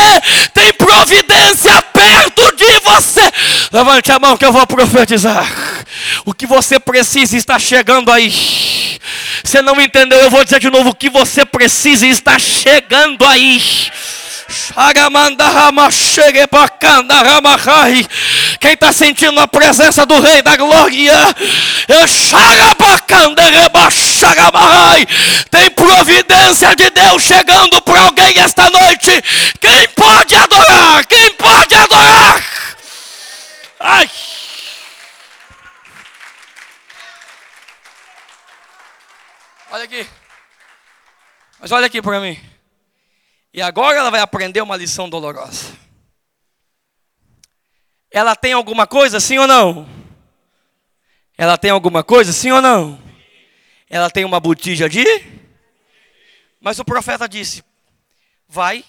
tem 0.52 0.72
providência 0.74 1.82
perto. 1.92 2.33
Levante 3.74 4.12
a 4.12 4.20
mão 4.20 4.36
que 4.36 4.44
eu 4.44 4.52
vou 4.52 4.64
profetizar. 4.68 5.44
O 6.24 6.32
que 6.32 6.46
você 6.46 6.78
precisa 6.78 7.36
está 7.36 7.58
chegando 7.58 8.12
aí. 8.12 8.32
Você 9.42 9.60
não 9.62 9.80
entendeu? 9.80 10.16
Eu 10.20 10.30
vou 10.30 10.44
dizer 10.44 10.60
de 10.60 10.70
novo: 10.70 10.90
o 10.90 10.94
que 10.94 11.10
você 11.10 11.44
precisa 11.44 12.06
está 12.06 12.38
chegando 12.38 13.26
aí. 13.26 13.90
Quem 18.60 18.74
está 18.74 18.92
sentindo 18.92 19.40
a 19.40 19.48
presença 19.48 20.06
do 20.06 20.20
Rei 20.20 20.40
da 20.40 20.56
Glória? 20.56 21.34
Tem 25.50 25.68
providência 25.70 26.76
de 26.76 26.90
Deus 26.90 27.24
chegando 27.24 27.82
para 27.82 28.02
alguém 28.02 28.38
esta 28.38 28.70
noite. 28.70 29.10
Quem 29.60 29.88
pode 29.96 30.36
adorar? 30.36 31.04
Quem 31.06 31.32
pode 31.32 31.74
adorar? 31.74 32.54
Ai. 33.86 34.10
Olha 39.70 39.84
aqui. 39.84 40.08
Mas 41.60 41.70
olha 41.70 41.86
aqui 41.86 42.00
para 42.00 42.18
mim. 42.18 42.40
E 43.52 43.60
agora 43.60 43.98
ela 43.98 44.10
vai 44.10 44.20
aprender 44.20 44.62
uma 44.62 44.74
lição 44.74 45.06
dolorosa. 45.06 45.76
Ela 48.10 48.34
tem 48.34 48.54
alguma 48.54 48.86
coisa, 48.86 49.20
sim 49.20 49.36
ou 49.36 49.46
não? 49.46 49.86
Ela 51.36 51.58
tem 51.58 51.70
alguma 51.70 52.02
coisa, 52.02 52.32
sim 52.32 52.52
ou 52.52 52.62
não? 52.62 52.98
Ela 53.90 54.08
tem 54.08 54.24
uma 54.24 54.40
botija 54.40 54.88
de? 54.88 55.04
Mas 56.58 56.78
o 56.78 56.84
profeta 56.86 57.28
disse: 57.28 57.62
Vai, 58.48 58.82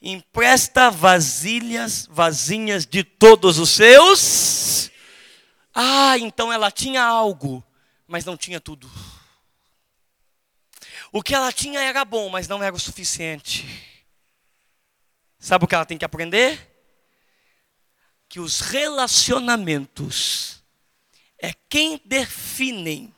empresta 0.00 0.90
vasilhas, 0.90 2.06
vasinhas 2.10 2.86
de 2.86 3.04
todos 3.04 3.58
os 3.58 3.70
seus. 3.70 4.90
Ah, 5.74 6.18
então 6.18 6.52
ela 6.52 6.70
tinha 6.70 7.02
algo, 7.02 7.64
mas 8.06 8.24
não 8.24 8.36
tinha 8.36 8.60
tudo. 8.60 8.90
O 11.12 11.22
que 11.22 11.34
ela 11.34 11.52
tinha 11.52 11.80
era 11.80 12.04
bom, 12.04 12.28
mas 12.28 12.48
não 12.48 12.62
era 12.62 12.74
o 12.74 12.80
suficiente. 12.80 13.66
Sabe 15.38 15.64
o 15.64 15.68
que 15.68 15.74
ela 15.74 15.86
tem 15.86 15.98
que 15.98 16.04
aprender? 16.04 16.68
Que 18.28 18.38
os 18.38 18.60
relacionamentos 18.60 20.62
é 21.38 21.52
quem 21.68 22.00
definem 22.04 23.14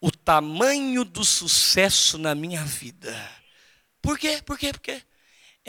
o 0.00 0.10
tamanho 0.10 1.04
do 1.04 1.24
sucesso 1.24 2.16
na 2.16 2.34
minha 2.34 2.64
vida. 2.64 3.30
Por 4.00 4.18
quê? 4.18 4.40
Por 4.44 4.56
quê? 4.56 4.72
Porque 4.72 5.02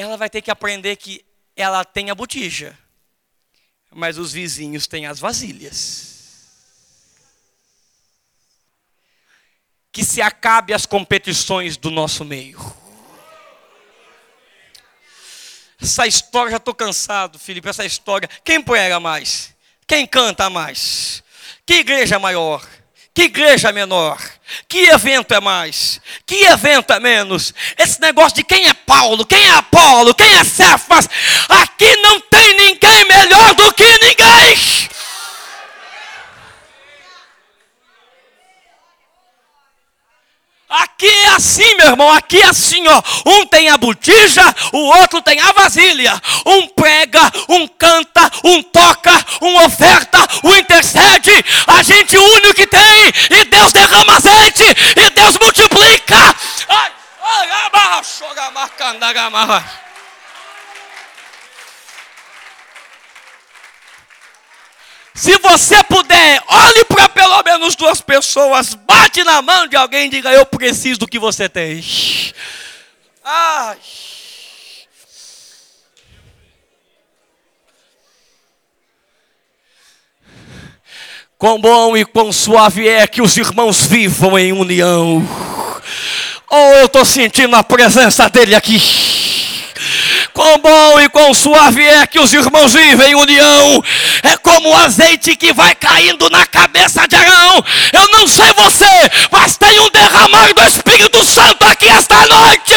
ela 0.01 0.15
vai 0.17 0.29
ter 0.29 0.41
que 0.41 0.49
aprender 0.49 0.95
que 0.95 1.25
ela 1.55 1.83
tem 1.83 2.09
a 2.09 2.15
botija, 2.15 2.77
mas 3.91 4.17
os 4.17 4.31
vizinhos 4.31 4.87
têm 4.87 5.05
as 5.05 5.19
vasilhas. 5.19 6.09
que 9.91 10.05
se 10.05 10.21
acabe 10.21 10.73
as 10.73 10.85
competições 10.85 11.75
do 11.75 11.89
nosso 11.89 12.23
meio. 12.23 12.59
Essa 15.81 16.05
história, 16.07 16.51
já 16.51 16.57
estou 16.57 16.73
cansado, 16.73 17.39
Felipe, 17.39 17.67
essa 17.67 17.83
história. 17.83 18.29
Quem 18.43 18.61
prega 18.61 18.99
mais? 18.99 19.53
Quem 19.87 20.05
canta 20.05 20.49
mais? 20.49 21.23
Que 21.65 21.79
igreja 21.79 22.19
maior? 22.19 22.65
Que 23.19 23.25
igreja 23.25 23.73
menor? 23.73 24.17
Que 24.65 24.85
evento 24.85 25.33
é 25.33 25.41
mais? 25.41 25.99
Que 26.25 26.45
evento 26.45 26.93
é 26.93 27.01
menos? 27.01 27.53
Esse 27.77 27.99
negócio 27.99 28.37
de 28.37 28.45
quem 28.45 28.65
é 28.65 28.73
Paulo, 28.73 29.25
quem 29.25 29.45
é 29.45 29.55
Apolo, 29.55 30.15
quem 30.15 30.35
é 30.35 30.43
Cefas, 30.45 31.09
aqui 31.49 31.97
não 31.97 32.21
tem 32.21 32.55
ninguém 32.55 33.05
melhor 33.09 33.53
do 33.55 33.73
que 33.73 33.83
ninguém. 33.83 34.28
Aqui 40.69 41.07
é 41.07 41.29
assim, 41.29 41.75
meu 41.77 41.87
irmão, 41.87 42.11
aqui 42.13 42.39
é 42.39 42.45
assim, 42.45 42.87
ó. 42.87 43.01
Um 43.25 43.45
tem 43.47 43.69
a 43.69 43.77
botija, 43.77 44.43
o 44.71 44.77
outro 44.99 45.19
tem 45.19 45.39
a 45.39 45.51
vasilha. 45.51 46.21
Um 46.45 46.67
prega, 46.67 47.31
um 47.49 47.67
canta, 47.67 48.29
um 48.43 48.61
toca, 48.61 49.25
um 49.41 49.65
oferta, 49.65 50.19
um 50.43 50.55
intercede. 50.55 51.31
A 51.65 51.81
gente 51.81 52.15
une 52.15 52.49
o 52.49 52.53
que 52.53 52.67
tem 52.67 53.13
e 53.31 53.45
Deus 53.45 53.73
derrama 53.73 54.15
azeite 54.17 54.63
e 54.95 55.09
Deus 55.09 55.39
multiplica. 55.41 56.35
Ai, 56.67 56.91
Se 65.19 65.37
você 65.39 65.83
puder, 65.83 66.41
olhe 66.47 66.85
para 66.85 67.09
pelo 67.09 67.43
menos 67.43 67.68
duas 67.79 68.01
pessoas, 68.01 68.75
bate 68.75 69.23
na 69.23 69.41
mão 69.41 69.65
de 69.65 69.75
alguém 69.75 70.05
e 70.05 70.09
diga: 70.09 70.31
Eu 70.31 70.45
preciso 70.45 70.99
do 70.99 71.07
que 71.07 71.17
você 71.17 71.49
tem. 71.49 71.83
Ai. 73.23 73.77
Quão 81.37 81.59
bom 81.59 81.95
e 81.95 82.03
quão 82.03 82.33
suave 82.33 82.85
é 82.85 83.07
que 83.07 83.21
os 83.21 83.37
irmãos 83.37 83.85
vivam 83.85 84.37
em 84.37 84.51
união. 84.51 85.25
Oh, 86.51 86.73
eu 86.73 86.87
estou 86.87 87.05
sentindo 87.05 87.55
a 87.55 87.63
presença 87.63 88.29
dele 88.29 88.55
aqui. 88.55 88.77
Quão 90.33 90.57
bom 90.59 90.99
e 90.99 91.09
quão 91.09 91.33
suave 91.33 91.83
é 91.83 92.05
que 92.07 92.19
os 92.19 92.33
irmãos 92.33 92.73
vivem 92.73 93.11
em 93.11 93.15
união. 93.15 93.83
É 94.23 94.37
como 94.37 94.69
o 94.69 94.75
azeite 94.75 95.35
que 95.35 95.51
vai 95.53 95.75
caindo 95.75 96.29
na 96.29 96.45
cabeça 96.45 97.07
de 97.07 97.15
Arão. 97.15 97.63
Eu 97.93 98.07
não 98.11 98.27
sei 98.27 98.51
você, 98.53 98.85
mas 99.31 99.57
tem 99.57 99.79
um 99.79 99.89
derramar 99.89 100.53
do 100.53 100.63
Espírito 100.63 101.23
Santo 101.25 101.65
aqui 101.65 101.87
esta 101.87 102.25
noite. 102.27 102.73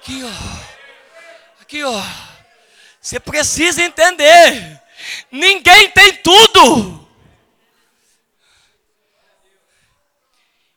Aqui, 0.00 0.24
ó. 0.24 1.62
Aqui, 1.62 1.84
ó. 1.84 2.02
Você 3.00 3.20
precisa 3.20 3.82
entender. 3.82 4.80
Ninguém 5.30 5.90
tem 5.90 6.14
tudo. 6.14 7.08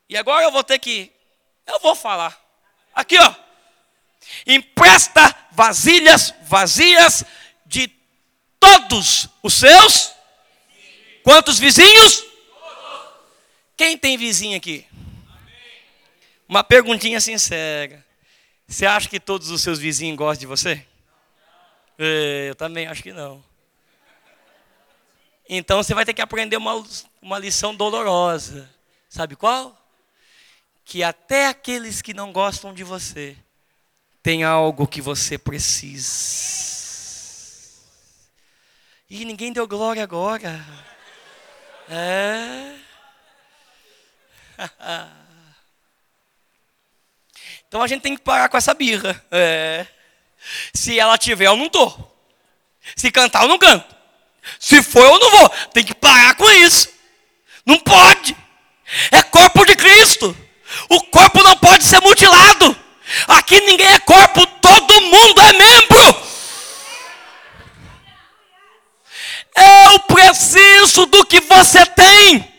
E 0.09 0.17
agora 0.17 0.43
eu 0.43 0.51
vou 0.51 0.63
ter 0.63 0.79
que. 0.79 1.11
Eu 1.65 1.79
vou 1.79 1.95
falar. 1.95 2.37
Aqui, 2.93 3.17
ó 3.19 3.46
empresta 4.45 5.35
vasilhas 5.51 6.33
vazias 6.43 7.23
de 7.65 7.89
todos 8.59 9.27
os 9.43 9.53
seus. 9.53 10.11
Quantos 11.23 11.59
vizinhos? 11.59 12.23
Quem 13.75 13.97
tem 13.97 14.17
vizinho 14.17 14.57
aqui? 14.57 14.85
Uma 16.47 16.63
perguntinha 16.63 17.19
sincera. 17.19 18.05
Você 18.67 18.85
acha 18.85 19.09
que 19.09 19.19
todos 19.19 19.49
os 19.49 19.61
seus 19.61 19.79
vizinhos 19.79 20.17
gostam 20.17 20.41
de 20.41 20.45
você? 20.45 20.85
É, 21.97 22.47
eu 22.49 22.55
também 22.55 22.87
acho 22.87 23.03
que 23.03 23.11
não. 23.11 23.43
Então 25.49 25.81
você 25.81 25.93
vai 25.93 26.05
ter 26.05 26.13
que 26.13 26.21
aprender 26.21 26.57
uma, 26.57 26.85
uma 27.21 27.39
lição 27.39 27.75
dolorosa. 27.75 28.69
Sabe 29.09 29.35
qual? 29.35 29.77
Que 30.83 31.03
até 31.03 31.47
aqueles 31.47 32.01
que 32.01 32.13
não 32.13 32.31
gostam 32.31 32.73
de 32.73 32.83
você 32.83 33.37
tem 34.27 34.43
algo 34.43 34.85
que 34.85 34.99
você 34.99 35.37
precisa. 35.37 36.11
E 39.09 39.23
ninguém 39.23 39.53
deu 39.53 39.65
glória 39.65 40.03
agora. 40.03 40.61
É. 41.89 42.75
Então 47.69 47.81
a 47.81 47.87
gente 47.87 48.01
tem 48.01 48.15
que 48.15 48.21
parar 48.21 48.47
com 48.47 48.55
essa 48.55 48.73
birra. 48.73 49.21
É. 49.29 49.85
Se 50.73 50.97
ela 50.97 51.17
tiver, 51.17 51.47
eu 51.47 51.57
não 51.57 51.69
tô. 51.69 51.93
Se 52.95 53.11
cantar, 53.11 53.43
eu 53.43 53.49
não 53.49 53.59
canto. 53.59 53.93
Se 54.57 54.81
for, 54.81 55.03
eu 55.03 55.19
não 55.19 55.31
vou. 55.31 55.49
Tem 55.73 55.83
que 55.83 55.93
parar 55.93 56.33
com 56.35 56.49
isso. 56.49 56.89
Não 57.65 57.77
pode. 57.77 58.35
É 59.11 59.21
corpo 59.21 59.65
de 59.65 59.75
Cristo. 59.75 60.35
O 60.87 61.01
corpo 61.03 61.43
não 61.43 61.57
pode 61.57 61.83
ser 61.83 61.99
mutilado. 62.01 62.87
Aqui 63.27 63.59
ninguém 63.61 63.87
é 63.87 63.99
corpo, 63.99 64.45
todo 64.61 65.01
mundo 65.01 65.41
é 65.41 65.53
membro. 65.53 66.27
Eu 69.55 69.99
preciso 70.01 71.05
do 71.07 71.25
que 71.25 71.39
você 71.41 71.85
tem, 71.85 72.53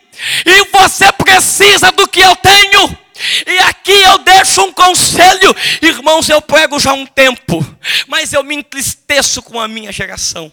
e 0.45 0.65
você 0.73 1.13
precisa 1.13 1.93
do 1.93 2.09
que 2.09 2.21
eu 2.21 2.35
tenho. 2.37 2.99
E 3.47 3.59
aqui 3.61 3.93
eu 3.93 4.19
deixo 4.19 4.63
um 4.63 4.73
conselho, 4.73 5.55
irmãos, 5.83 6.29
eu 6.29 6.41
prego 6.41 6.79
já 6.79 6.91
há 6.91 6.95
um 6.95 7.07
tempo, 7.07 7.65
mas 8.07 8.33
eu 8.33 8.45
me 8.45 8.55
entristeço 8.55 9.43
com 9.43 9.61
a 9.61 9.67
minha 9.67 9.91
geração, 9.91 10.51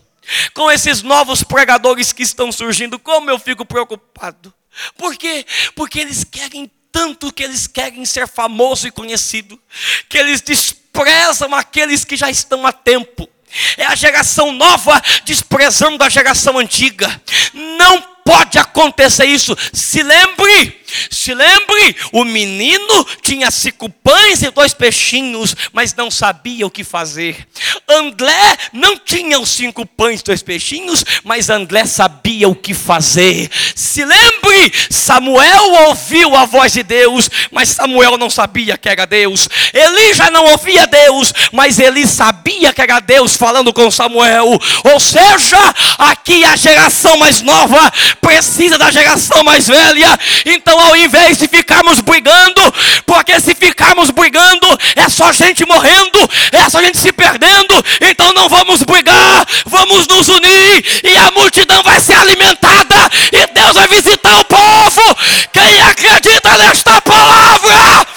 com 0.53 0.71
esses 0.71 1.03
novos 1.03 1.43
pregadores 1.43 2.11
que 2.11 2.23
estão 2.23 2.51
surgindo, 2.51 2.97
como 2.97 3.29
eu 3.29 3.37
fico 3.37 3.65
preocupado. 3.65 4.53
Por 4.97 5.15
quê? 5.15 5.45
Porque 5.75 5.99
eles 5.99 6.23
querem 6.23 6.69
tanto 6.95 7.29
que 7.29 7.43
eles 7.43 7.67
querem 7.67 8.05
ser 8.05 8.25
famoso 8.25 8.87
e 8.87 8.91
conhecido, 8.91 9.59
que 10.07 10.17
eles 10.17 10.39
desprezam 10.39 11.53
aqueles 11.53 12.05
que 12.05 12.15
já 12.15 12.29
estão 12.29 12.65
há 12.65 12.71
tempo. 12.71 13.29
É 13.75 13.85
a 13.85 13.95
geração 13.95 14.53
nova 14.53 15.03
desprezando 15.25 16.01
a 16.05 16.09
geração 16.09 16.57
antiga. 16.57 17.21
Não 17.53 18.01
pode 18.23 18.57
acontecer 18.57 19.25
isso. 19.25 19.57
Se 19.73 20.01
lembre, 20.01 20.84
se 21.09 21.33
lembre, 21.33 21.95
o 22.11 22.23
menino 22.23 23.05
tinha 23.21 23.49
cinco 23.51 23.89
pães 23.89 24.41
e 24.41 24.49
dois 24.51 24.73
peixinhos, 24.73 25.55
mas 25.73 25.93
não 25.93 26.09
sabia 26.09 26.65
o 26.65 26.71
que 26.71 26.83
fazer. 26.83 27.47
André 27.87 28.57
não 28.73 28.97
tinha 28.97 29.39
os 29.39 29.49
cinco 29.49 29.85
pães 29.85 30.21
e 30.21 30.23
dois 30.23 30.41
peixinhos, 30.41 31.03
mas 31.23 31.49
André 31.49 31.85
sabia 31.85 32.47
o 32.47 32.55
que 32.55 32.73
fazer. 32.73 33.49
Se 33.75 34.03
lembre, 34.03 34.71
Samuel 34.89 35.87
ouviu 35.87 36.35
a 36.35 36.45
voz 36.45 36.73
de 36.73 36.83
Deus, 36.83 37.29
mas 37.51 37.69
Samuel 37.69 38.17
não 38.17 38.29
sabia 38.29 38.77
que 38.77 38.89
era 38.89 39.05
Deus. 39.05 39.47
Eli 39.73 40.13
já 40.13 40.29
não 40.29 40.45
ouvia 40.45 40.87
Deus, 40.87 41.33
mas 41.51 41.79
Eli 41.79 42.07
sabia 42.07 42.73
que 42.73 42.81
era 42.81 42.99
Deus 42.99 43.35
falando 43.35 43.73
com 43.73 43.89
Samuel. 43.91 44.59
Ou 44.83 44.99
seja, 44.99 45.73
aqui 45.97 46.43
a 46.43 46.55
geração 46.55 47.17
mais 47.17 47.41
nova 47.41 47.91
precisa 48.21 48.77
da 48.77 48.91
geração 48.91 49.43
mais 49.43 49.67
velha. 49.67 50.19
Então 50.45 50.79
ao 50.85 50.95
invés 50.95 51.37
de 51.37 51.47
ficarmos 51.47 51.99
brigando, 51.99 52.61
porque 53.05 53.39
se 53.39 53.55
ficarmos 53.55 54.11
brigando, 54.11 54.67
é 54.95 55.09
só 55.09 55.31
gente 55.31 55.65
morrendo, 55.65 56.19
é 56.51 56.69
só 56.69 56.81
gente 56.81 56.97
se 56.97 57.11
perdendo, 57.11 57.73
então 58.01 58.31
não 58.33 58.47
vamos 58.47 58.83
brigar, 58.83 59.45
vamos 59.65 60.07
nos 60.07 60.29
unir, 60.29 60.85
e 61.03 61.17
a 61.17 61.31
multidão 61.31 61.81
vai 61.83 61.99
ser 61.99 62.15
alimentada, 62.15 63.09
e 63.31 63.53
Deus 63.53 63.73
vai 63.73 63.87
visitar 63.87 64.39
o 64.39 64.45
povo. 64.45 65.17
Quem 65.51 65.81
acredita 65.81 66.57
nesta 66.57 67.01
palavra? 67.01 68.07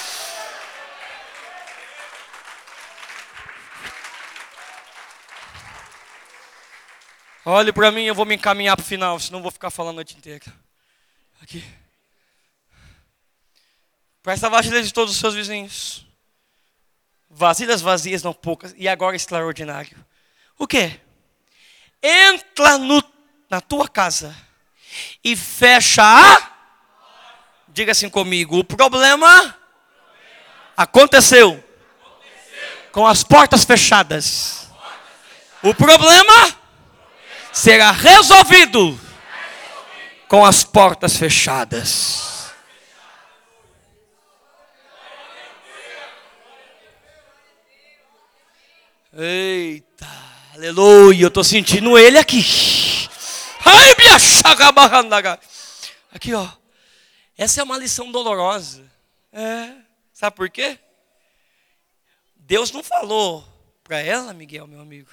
Olhe 7.45 7.73
para 7.73 7.91
mim, 7.91 8.03
eu 8.03 8.15
vou 8.15 8.27
me 8.27 8.35
encaminhar 8.35 8.77
para 8.77 8.83
o 8.83 8.87
final, 8.87 9.19
senão 9.19 9.41
vou 9.41 9.51
ficar 9.51 9.71
falando 9.71 9.95
a 9.95 9.97
noite 9.97 10.15
inteira. 10.15 10.45
Aqui. 11.43 11.65
Presta 14.29 14.51
vasilhas 14.51 14.85
de 14.87 14.93
todos 14.93 15.15
os 15.15 15.19
seus 15.19 15.33
vizinhos. 15.33 16.07
Vasilhas 17.31 17.81
vazias, 17.81 18.23
não 18.23 18.35
poucas. 18.35 18.75
E 18.77 18.87
agora 18.87 19.17
extraordinário. 19.17 19.97
O 20.59 20.67
que? 20.67 21.01
Entra 22.03 22.77
no, 22.77 23.03
na 23.49 23.63
tua 23.63 23.89
casa 23.89 24.37
e 25.25 25.35
fecha 25.35 26.03
a. 26.03 26.53
Diga 27.69 27.93
assim 27.93 28.11
comigo: 28.11 28.59
o 28.59 28.65
problema 28.65 29.57
aconteceu 30.77 31.65
com 32.93 33.07
as 33.07 33.25
portas 33.25 33.65
fechadas. 33.65 34.69
O 35.63 35.73
problema 35.73 36.55
será 37.51 37.93
resolvido 37.93 39.01
com 40.29 40.45
as 40.45 40.65
portas 40.65 41.17
fechadas. 41.17 42.38
Eita, 49.21 50.07
aleluia, 50.55 51.25
eu 51.25 51.29
estou 51.29 51.43
sentindo 51.43 51.99
ele 51.99 52.19
aqui. 52.19 52.41
Aqui, 56.13 56.33
ó. 56.35 56.49
Essa 57.37 57.61
é 57.61 57.65
uma 57.65 57.77
lição 57.77 58.13
dolorosa. 58.13 58.89
É. 59.33 59.73
Sabe 60.13 60.37
por 60.37 60.49
quê? 60.49 60.79
Deus 62.37 62.71
não 62.71 62.85
falou 62.85 63.45
para 63.83 63.99
ela, 63.99 64.33
Miguel, 64.33 64.67
meu 64.69 64.81
amigo 64.81 65.11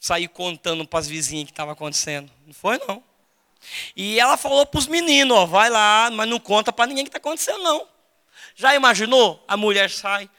sair 0.00 0.28
contando 0.28 0.86
para 0.86 1.00
as 1.00 1.08
vizinhas 1.08 1.46
que 1.46 1.52
estava 1.52 1.72
acontecendo. 1.72 2.30
Não 2.46 2.54
foi, 2.54 2.78
não. 2.86 3.02
E 3.96 4.18
ela 4.18 4.36
falou 4.36 4.64
para 4.64 4.78
os 4.78 4.86
meninos, 4.86 5.36
ó, 5.36 5.44
vai 5.46 5.68
lá, 5.68 6.10
mas 6.12 6.28
não 6.28 6.38
conta 6.38 6.72
para 6.72 6.86
ninguém 6.86 7.04
que 7.04 7.08
está 7.08 7.18
acontecendo, 7.18 7.58
não. 7.62 7.86
Já 8.54 8.74
imaginou? 8.74 9.44
A 9.48 9.56
mulher 9.56 9.90
sai, 9.90 10.30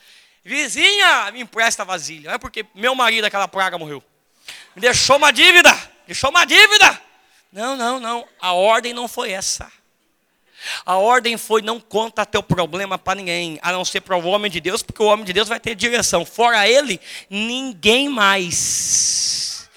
vizinha, 0.49 1.31
me 1.31 1.41
empresta 1.41 1.85
vasilha. 1.85 2.31
É 2.31 2.37
porque 2.37 2.65
meu 2.73 2.95
marido, 2.95 3.25
aquela 3.25 3.47
praga, 3.47 3.77
morreu. 3.77 4.03
Me 4.75 4.81
deixou 4.81 5.17
uma 5.17 5.31
dívida, 5.31 5.71
deixou 6.07 6.31
uma 6.31 6.43
dívida. 6.43 6.99
Não, 7.51 7.77
não, 7.77 7.99
não. 7.99 8.27
A 8.41 8.53
ordem 8.53 8.93
não 8.93 9.07
foi 9.07 9.31
essa. 9.31 9.71
A 10.85 10.95
ordem 10.95 11.37
foi: 11.37 11.61
não 11.61 11.79
conta 11.79 12.25
teu 12.25 12.41
problema 12.41 12.97
para 12.97 13.15
ninguém, 13.15 13.59
a 13.61 13.71
não 13.71 13.85
ser 13.85 14.01
para 14.01 14.17
o 14.17 14.25
homem 14.25 14.51
de 14.51 14.59
Deus, 14.59 14.81
porque 14.81 15.01
o 15.01 15.05
homem 15.05 15.23
de 15.23 15.33
Deus 15.33 15.47
vai 15.47 15.59
ter 15.59 15.75
direção. 15.75 16.25
Fora 16.25 16.67
ele, 16.67 16.99
ninguém 17.29 18.09
mais. 18.09 19.69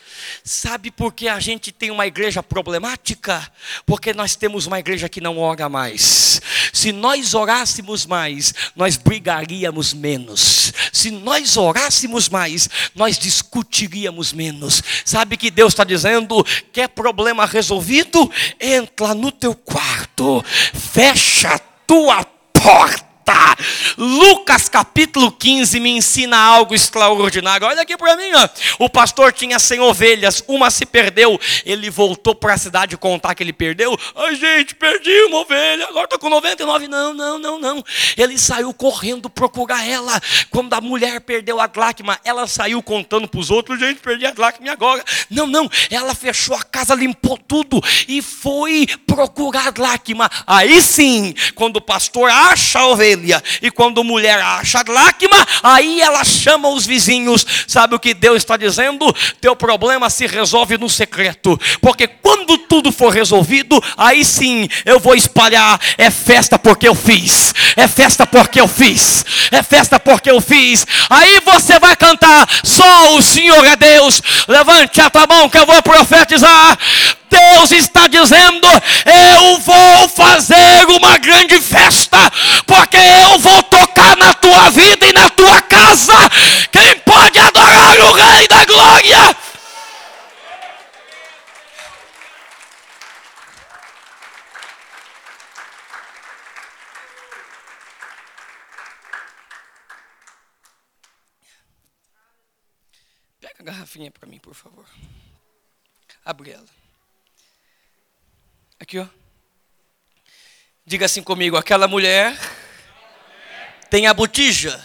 Sabe 0.44 0.90
por 0.90 1.12
que 1.12 1.28
a 1.28 1.38
gente 1.38 1.70
tem 1.70 1.90
uma 1.90 2.04
igreja 2.04 2.42
problemática? 2.42 3.48
Porque 3.86 4.12
nós 4.12 4.34
temos 4.34 4.66
uma 4.66 4.80
igreja 4.80 5.08
que 5.08 5.20
não 5.20 5.38
ora 5.38 5.68
mais. 5.68 6.40
Se 6.83 6.91
nós 6.91 7.33
orássemos 7.33 8.05
mais, 8.07 8.53
nós 8.74 8.97
brigaríamos 8.97 9.95
menos. 9.95 10.72
Se 10.93 11.12
nós 11.12 11.57
orássemos 11.57 12.28
mais, 12.28 12.68
nós 12.93 13.16
discutiríamos 13.16 14.33
menos. 14.33 14.83
Sabe 15.05 15.37
que 15.37 15.49
Deus 15.49 15.74
está 15.74 15.85
dizendo? 15.85 16.45
Quer 16.72 16.89
problema 16.89 17.47
resolvido? 17.47 18.28
Entra 18.59 19.14
no 19.14 19.30
teu 19.30 19.55
quarto, 19.55 20.45
fecha 20.74 21.51
a 21.51 21.59
tua 21.61 22.24
porta 22.53 23.11
Lucas 23.96 24.68
capítulo 24.68 25.30
15 25.30 25.78
me 25.78 25.90
ensina 25.90 26.36
algo 26.36 26.74
extraordinário. 26.74 27.66
Olha 27.66 27.82
aqui 27.82 27.96
para 27.96 28.16
mim, 28.16 28.32
ó. 28.34 28.48
o 28.84 28.88
pastor 28.88 29.32
tinha 29.32 29.58
100 29.58 29.80
ovelhas, 29.80 30.42
uma 30.48 30.70
se 30.70 30.84
perdeu. 30.84 31.38
Ele 31.64 31.90
voltou 31.90 32.34
para 32.34 32.54
a 32.54 32.58
cidade 32.58 32.96
contar 32.96 33.34
que 33.34 33.42
ele 33.42 33.52
perdeu. 33.52 33.98
Ai, 34.16 34.34
gente, 34.34 34.74
perdi 34.74 35.22
uma 35.24 35.40
ovelha, 35.40 35.86
agora 35.88 36.04
estou 36.04 36.18
com 36.18 36.28
99. 36.28 36.88
Não, 36.88 37.14
não, 37.14 37.38
não, 37.38 37.58
não. 37.58 37.84
Ele 38.16 38.38
saiu 38.38 38.72
correndo 38.72 39.30
procurar 39.30 39.86
ela. 39.86 40.20
Quando 40.50 40.72
a 40.74 40.80
mulher 40.80 41.20
perdeu 41.20 41.60
a 41.60 41.66
dracma, 41.66 42.18
ela 42.24 42.46
saiu 42.46 42.82
contando 42.82 43.28
para 43.28 43.40
os 43.40 43.50
outros: 43.50 43.78
gente, 43.78 44.00
perdi 44.00 44.26
a 44.26 44.32
dracma 44.32 44.72
agora. 44.72 45.04
Não, 45.30 45.46
não. 45.46 45.70
Ela 45.90 46.14
fechou 46.14 46.56
a 46.56 46.62
casa, 46.62 46.94
limpou 46.94 47.38
tudo 47.38 47.80
e 48.08 48.22
foi 48.22 48.86
procurar 49.06 49.68
a 49.68 49.70
dracma. 49.70 50.30
Aí 50.46 50.80
sim, 50.80 51.34
quando 51.54 51.76
o 51.76 51.80
pastor 51.80 52.30
acha 52.30 52.78
a 52.78 52.88
ovelha, 52.88 53.12
E 53.60 53.70
quando 53.70 54.04
mulher 54.04 54.40
acha 54.40 54.80
a 54.80 54.92
lágrima, 54.92 55.46
aí 55.62 56.00
ela 56.00 56.24
chama 56.24 56.68
os 56.68 56.86
vizinhos. 56.86 57.46
Sabe 57.66 57.94
o 57.94 57.98
que 58.00 58.14
Deus 58.14 58.38
está 58.38 58.56
dizendo? 58.56 59.14
Teu 59.40 59.54
problema 59.54 60.10
se 60.10 60.26
resolve 60.26 60.78
no 60.78 60.88
secreto. 60.88 61.58
Porque 61.80 62.06
quando 62.06 62.58
tudo 62.58 62.90
for 62.90 63.12
resolvido, 63.12 63.82
aí 63.96 64.24
sim 64.24 64.68
eu 64.84 64.98
vou 64.98 65.14
espalhar. 65.14 65.80
É 65.96 66.10
festa 66.10 66.58
porque 66.58 66.88
eu 66.88 66.94
fiz. 66.94 67.54
É 67.76 67.86
festa 67.86 68.26
porque 68.26 68.60
eu 68.60 68.68
fiz. 68.68 69.24
É 69.50 69.62
festa 69.62 69.98
porque 70.00 70.30
eu 70.30 70.40
fiz. 70.40 70.86
Aí 71.08 71.40
você 71.40 71.78
vai 71.78 71.96
cantar: 71.96 72.48
Só 72.64 73.16
o 73.16 73.22
Senhor 73.22 73.64
é 73.64 73.76
Deus. 73.76 74.22
Levante 74.48 75.00
a 75.00 75.10
tua 75.10 75.26
mão 75.26 75.48
que 75.48 75.58
eu 75.58 75.66
vou 75.66 75.82
profetizar. 75.82 76.78
Deus 77.32 77.72
está 77.72 78.06
dizendo: 78.06 78.68
eu 79.06 79.58
vou 79.60 80.08
fazer 80.08 80.86
uma 80.88 81.16
grande 81.16 81.58
festa, 81.60 82.21
Glória? 88.93 89.16
Pega 103.40 103.55
a 103.61 103.62
garrafinha 103.62 104.11
para 104.11 104.28
mim, 104.28 104.38
por 104.38 104.53
favor. 104.55 104.84
Abre 106.22 106.51
ela. 106.51 106.66
Aqui, 108.78 108.99
ó. 108.99 109.07
Diga 110.84 111.07
assim 111.07 111.22
comigo: 111.22 111.57
aquela 111.57 111.88
mulher 111.88 112.38
tem 113.88 114.07
a 114.07 114.12
botija. 114.12 114.84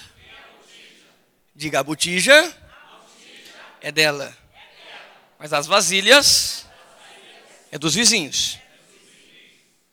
Diga, 1.53 1.81
a 1.81 1.83
botija 1.83 2.66
é 3.81 3.91
dela. 3.91 4.35
Mas 5.39 5.53
as 5.53 5.67
vasilhas 5.67 6.65
é 7.71 7.77
dos 7.77 7.93
vizinhos. 7.93 8.57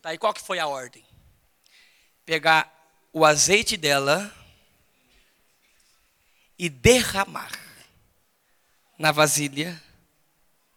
Tá, 0.00 0.14
e 0.14 0.18
qual 0.18 0.34
que 0.34 0.42
foi 0.42 0.58
a 0.58 0.66
ordem? 0.66 1.04
Pegar 2.24 2.72
o 3.12 3.24
azeite 3.24 3.76
dela 3.76 4.32
e 6.58 6.68
derramar 6.68 7.52
na 8.98 9.12
vasilha 9.12 9.80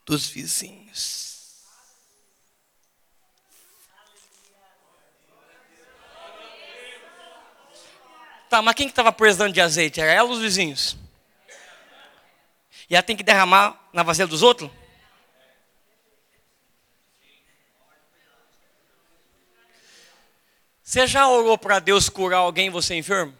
dos 0.06 0.28
vizinhos. 0.28 1.28
Tá, 8.50 8.62
mas 8.62 8.76
quem 8.76 8.88
que 8.88 8.92
estava 8.92 9.12
precisando 9.12 9.54
de 9.54 9.60
azeite? 9.60 10.00
Era 10.00 10.12
ela 10.12 10.30
ou 10.30 10.36
os 10.36 10.42
vizinhos? 10.42 10.98
E 12.90 12.96
ela 12.96 13.04
tem 13.04 13.16
que 13.18 13.24
derramar 13.24 13.78
na 13.92 14.04
vasilha 14.04 14.28
dos 14.28 14.42
outros? 14.42 14.70
Você 20.82 21.06
já 21.06 21.28
orou 21.28 21.58
para 21.58 21.80
Deus 21.80 22.08
curar 22.08 22.38
alguém 22.38 22.70
você 22.70 22.94
é 22.94 22.98
enfermo? 22.98 23.38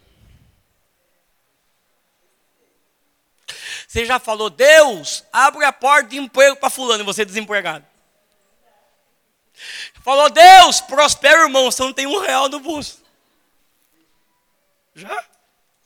Você 3.86 4.04
já 4.04 4.18
falou, 4.18 4.50
Deus, 4.50 5.24
abre 5.32 5.64
a 5.64 5.72
porta 5.72 6.10
de 6.10 6.18
emprego 6.18 6.56
para 6.56 6.68
fulano 6.68 7.02
e 7.02 7.06
você 7.06 7.22
é 7.22 7.24
desempregado. 7.24 7.86
Falou, 10.04 10.28
Deus, 10.28 10.82
prospera 10.82 11.44
irmão, 11.44 11.70
você 11.70 11.82
não 11.82 11.92
tem 11.94 12.06
um 12.06 12.20
real 12.20 12.50
no 12.50 12.60
bolso. 12.60 13.02
Já? 14.94 15.08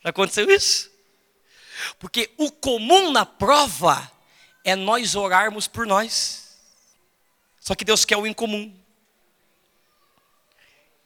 Já 0.02 0.10
aconteceu 0.10 0.50
isso? 0.50 0.91
Porque 1.98 2.30
o 2.36 2.50
comum 2.50 3.10
na 3.12 3.24
prova 3.26 4.10
é 4.64 4.74
nós 4.76 5.14
orarmos 5.14 5.66
por 5.66 5.86
nós. 5.86 6.58
Só 7.60 7.74
que 7.74 7.84
Deus 7.84 8.04
quer 8.04 8.16
o 8.16 8.26
incomum. 8.26 8.74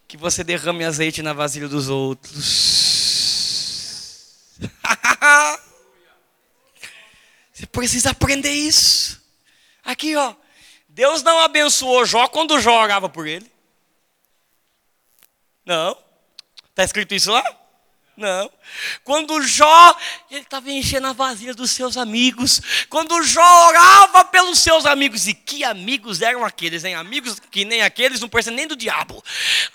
que 0.08 0.16
você 0.16 0.44
derrame 0.44 0.84
azeite 0.84 1.20
na 1.20 1.32
vasilha 1.32 1.66
dos 1.68 1.88
outros. 1.88 2.36
você 7.52 7.66
precisa 7.66 8.10
aprender 8.10 8.52
isso. 8.52 9.20
Aqui, 9.82 10.14
ó. 10.14 10.34
Deus 10.88 11.22
não 11.22 11.40
abençoou 11.40 12.06
Jó 12.06 12.28
quando 12.28 12.60
Jó 12.60 12.82
orava 12.82 13.08
por 13.08 13.26
ele. 13.26 13.50
Não. 15.64 15.98
Está 16.70 16.84
escrito 16.84 17.14
isso 17.14 17.32
lá? 17.32 17.44
Não. 18.16 18.50
Quando 19.04 19.42
Jó, 19.42 19.94
ele 20.30 20.40
estava 20.40 20.70
enchendo 20.70 21.06
a 21.06 21.12
vasilha 21.12 21.52
dos 21.52 21.70
seus 21.70 21.98
amigos. 21.98 22.62
Quando 22.88 23.22
Jó 23.22 23.68
orava 23.68 24.24
pelos 24.24 24.58
seus 24.58 24.86
amigos. 24.86 25.28
E 25.28 25.34
que 25.34 25.62
amigos 25.62 26.22
eram 26.22 26.42
aqueles, 26.42 26.82
hein? 26.82 26.94
Amigos 26.94 27.36
que 27.50 27.66
nem 27.66 27.82
aqueles, 27.82 28.22
não 28.22 28.28
parecem 28.28 28.54
nem 28.54 28.66
do 28.66 28.74
diabo. 28.74 29.22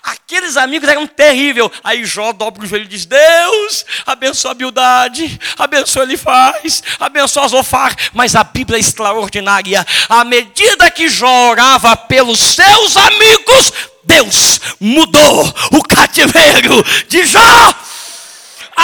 Aqueles 0.02 0.56
amigos 0.56 0.88
eram 0.88 1.06
terríveis. 1.06 1.70
Aí 1.84 2.04
Jó 2.04 2.32
dobra 2.32 2.64
o 2.64 2.66
joelho 2.66 2.86
e 2.86 2.88
diz: 2.88 3.06
Deus, 3.06 3.86
abençoa 4.04 4.50
a 4.50 4.54
Bildade, 4.54 5.40
abençoa 5.56 6.02
Elifaz, 6.02 6.82
abençoa 6.98 7.46
Zofar. 7.46 7.94
Mas 8.12 8.34
a 8.34 8.42
Bíblia 8.42 8.76
é 8.76 8.80
extraordinária. 8.80 9.86
À 10.08 10.24
medida 10.24 10.90
que 10.90 11.08
Jó 11.08 11.50
orava 11.50 11.96
pelos 11.96 12.40
seus 12.40 12.96
amigos, 12.96 13.72
Deus 14.02 14.60
mudou 14.80 15.54
o 15.70 15.82
cativeiro 15.84 16.84
de 17.06 17.24
Jó. 17.24 17.91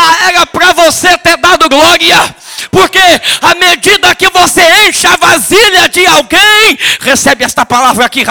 Ah, 0.01 0.29
era 0.29 0.47
para 0.47 0.73
você 0.75 1.19
ter 1.19 1.37
dado 1.39 1.69
glória. 1.69 2.37
Porque 2.71 2.99
à 3.43 3.55
medida 3.55 4.15
que 4.15 4.29
você 4.31 4.63
enche 4.87 5.07
a 5.07 5.17
vasilha 5.17 5.89
de 5.89 6.07
alguém, 6.07 6.79
recebe 7.01 7.45
esta 7.45 7.65
palavra 7.65 8.07
aqui, 8.07 8.25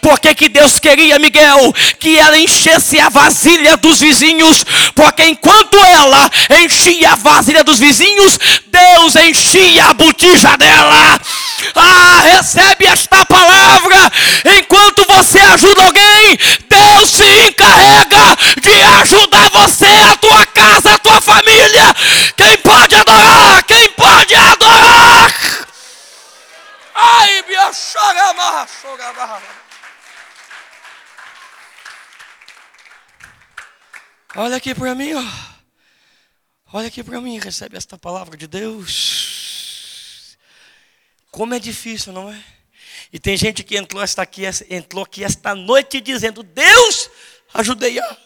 porque 0.00 0.34
que 0.34 0.48
Deus 0.48 0.78
queria, 0.78 1.18
Miguel, 1.18 1.74
que 1.98 2.18
ela 2.18 2.38
enchesse 2.38 2.98
a 2.98 3.08
vasilha 3.08 3.76
dos 3.76 4.00
vizinhos, 4.00 4.64
porque 4.94 5.24
enquanto 5.24 5.76
ela 5.76 6.30
enchia 6.62 7.12
a 7.12 7.16
vasilha 7.16 7.62
dos 7.64 7.78
vizinhos, 7.78 8.38
Deus 8.66 9.16
enchia 9.16 9.86
a 9.86 9.94
botija 9.94 10.56
dela. 10.56 11.20
Ah, 11.74 12.20
recebe 12.36 12.86
esta 12.86 13.24
palavra. 13.26 14.12
Enquanto 14.58 15.04
você 15.06 15.38
ajuda 15.38 15.84
alguém, 15.84 16.38
Deus 16.68 17.10
se 17.10 17.48
encarrega 17.48 18.36
de 18.60 18.82
ajudar 19.00 19.50
você, 19.50 19.86
a 20.10 20.16
tua 20.16 20.46
casa, 20.46 20.94
a 20.94 20.98
tua 20.98 21.20
família. 21.20 21.94
Quem 22.36 22.56
pode 22.58 22.94
adorar? 22.94 23.62
Quem 23.64 23.88
pode 23.90 24.34
adorar? 24.34 25.34
Ai, 27.04 27.42
minha 27.42 27.72
chorama, 27.72 28.64
chorama. 28.68 29.42
Olha 34.36 34.56
aqui 34.56 34.72
para 34.72 34.94
mim, 34.94 35.12
ó. 35.14 35.24
Olha 36.72 36.86
aqui 36.86 37.02
para 37.02 37.20
mim, 37.20 37.40
recebe 37.40 37.76
esta 37.76 37.98
palavra 37.98 38.36
de 38.36 38.46
Deus. 38.46 40.38
Como 41.32 41.54
é 41.54 41.58
difícil, 41.58 42.12
não 42.12 42.32
é? 42.32 42.40
E 43.12 43.18
tem 43.18 43.36
gente 43.36 43.64
que 43.64 43.76
entrou, 43.76 44.00
esta 44.00 44.22
aqui, 44.22 44.44
entrou 44.70 45.02
aqui 45.02 45.24
esta 45.24 45.56
noite 45.56 46.00
dizendo: 46.00 46.44
Deus, 46.44 47.10
ajudei 47.52 47.98
A, 47.98 48.16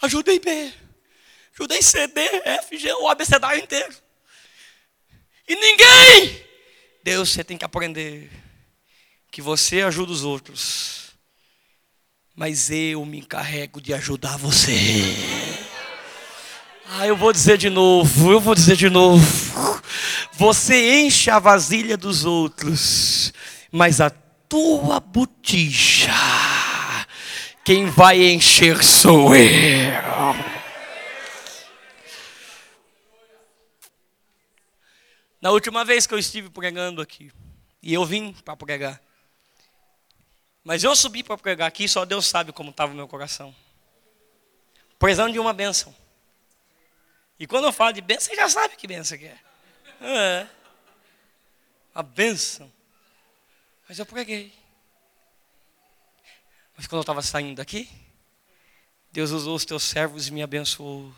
ajudei 0.00 0.40
B, 0.40 0.72
ajudei 1.52 1.82
C, 1.82 2.06
D, 2.06 2.20
F, 2.46 2.78
G, 2.78 2.90
o 2.94 3.06
abecedário 3.06 3.62
inteiro. 3.62 3.94
E 5.46 5.54
ninguém. 5.54 6.47
Deus, 7.02 7.30
você 7.30 7.44
tem 7.44 7.56
que 7.56 7.64
aprender 7.64 8.30
que 9.30 9.40
você 9.40 9.82
ajuda 9.82 10.12
os 10.12 10.24
outros, 10.24 11.12
mas 12.34 12.70
eu 12.70 13.04
me 13.04 13.18
encarrego 13.18 13.80
de 13.80 13.94
ajudar 13.94 14.36
você. 14.36 14.72
Ah, 16.90 17.06
eu 17.06 17.16
vou 17.16 17.32
dizer 17.32 17.58
de 17.58 17.68
novo, 17.68 18.32
eu 18.32 18.40
vou 18.40 18.54
dizer 18.54 18.76
de 18.76 18.88
novo. 18.88 19.82
Você 20.32 21.00
enche 21.00 21.30
a 21.30 21.38
vasilha 21.38 21.96
dos 21.96 22.24
outros, 22.24 23.32
mas 23.70 24.00
a 24.00 24.10
tua 24.10 24.98
botija, 24.98 26.12
quem 27.64 27.86
vai 27.86 28.24
encher 28.24 28.82
sou 28.82 29.34
eu. 29.34 30.57
Na 35.40 35.50
última 35.50 35.84
vez 35.84 36.06
que 36.06 36.14
eu 36.14 36.18
estive 36.18 36.50
pregando 36.50 37.00
aqui, 37.00 37.32
e 37.82 37.94
eu 37.94 38.04
vim 38.04 38.32
para 38.32 38.56
pregar, 38.56 39.00
mas 40.64 40.84
eu 40.84 40.94
subi 40.94 41.22
para 41.22 41.38
pregar 41.38 41.68
aqui, 41.68 41.88
só 41.88 42.04
Deus 42.04 42.26
sabe 42.26 42.52
como 42.52 42.70
estava 42.70 42.92
o 42.92 42.94
meu 42.94 43.08
coração. 43.08 43.54
Precisando 44.98 45.32
de 45.32 45.38
uma 45.38 45.52
bênção. 45.52 45.94
E 47.38 47.46
quando 47.46 47.64
eu 47.64 47.72
falo 47.72 47.92
de 47.92 48.00
bênção, 48.00 48.28
você 48.28 48.36
já 48.36 48.48
sabe 48.48 48.76
que 48.76 48.86
bênção 48.86 49.16
que 49.16 49.26
é. 49.26 49.38
É. 50.00 50.46
A 51.94 52.02
bênção. 52.02 52.70
Mas 53.88 53.98
eu 53.98 54.04
preguei. 54.04 54.52
Mas 56.76 56.86
quando 56.86 56.98
eu 56.98 57.02
estava 57.02 57.22
saindo 57.22 57.56
daqui, 57.56 57.88
Deus 59.10 59.30
usou 59.30 59.56
os 59.56 59.64
teus 59.64 59.84
servos 59.84 60.28
e 60.28 60.32
me 60.32 60.42
abençoou. 60.42 61.12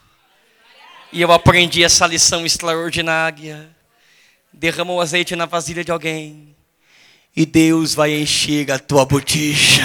E 1.13 1.21
eu 1.21 1.33
aprendi 1.33 1.83
essa 1.83 2.07
lição 2.07 2.47
extraordinária. 2.47 3.75
Derramou 4.53 5.01
azeite 5.01 5.37
na 5.37 5.47
vasilha 5.47 5.85
de 5.85 5.93
alguém. 5.93 6.55
E 7.35 7.47
Deus 7.47 7.95
vai 7.95 8.13
encher 8.13 8.71
a 8.71 8.79
tua 8.79 9.05
botija. 9.05 9.85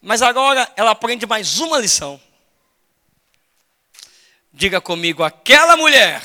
Mas 0.00 0.20
agora 0.20 0.70
ela 0.76 0.90
aprende 0.90 1.26
mais 1.26 1.58
uma 1.58 1.78
lição. 1.78 2.20
Diga 4.52 4.80
comigo, 4.80 5.22
aquela 5.22 5.76
mulher. 5.76 6.22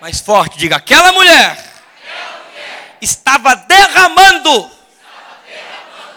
Mais 0.00 0.20
forte, 0.20 0.58
diga, 0.58 0.76
aquela 0.76 1.12
mulher. 1.12 1.72
Estava 3.00 3.54
derramando, 3.54 4.70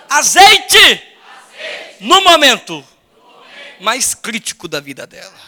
azeite, 0.10 1.04
no 2.00 2.22
momento 2.22 2.86
mais 3.80 4.14
crítico 4.14 4.68
da 4.68 4.80
vida 4.80 5.06
dela. 5.06 5.47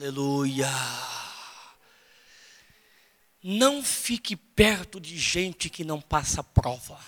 Aleluia. 0.00 0.66
Não 3.42 3.84
fique 3.84 4.34
perto 4.34 4.98
de 4.98 5.18
gente 5.18 5.68
que 5.68 5.84
não 5.84 6.00
passa 6.00 6.42
prova. 6.42 6.98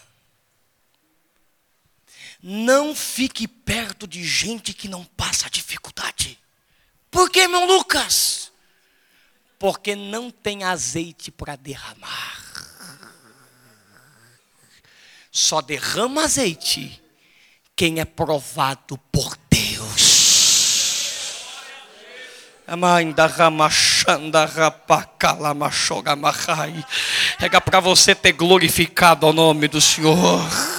Não 2.42 2.94
fique 2.94 3.48
perto 3.48 4.06
de 4.06 4.22
gente 4.22 4.74
que 4.74 4.88
não 4.88 5.04
passa 5.04 5.48
dificuldade. 5.48 6.38
Por 7.10 7.30
que, 7.30 7.48
meu 7.48 7.64
Lucas? 7.64 8.52
Porque 9.58 9.96
não 9.96 10.30
tem 10.30 10.62
azeite 10.62 11.30
para 11.30 11.56
derramar. 11.56 12.42
Só 15.30 15.62
derrama 15.62 16.24
azeite 16.24 17.02
quem 17.74 18.00
é 18.00 18.04
provado 18.04 18.98
por 19.10 19.34
Rega 27.38 27.60
para 27.60 27.80
você 27.80 28.14
ter 28.14 28.32
glorificado 28.32 29.26
o 29.26 29.32
nome 29.32 29.68
do 29.68 29.80
Senhor. 29.80 30.71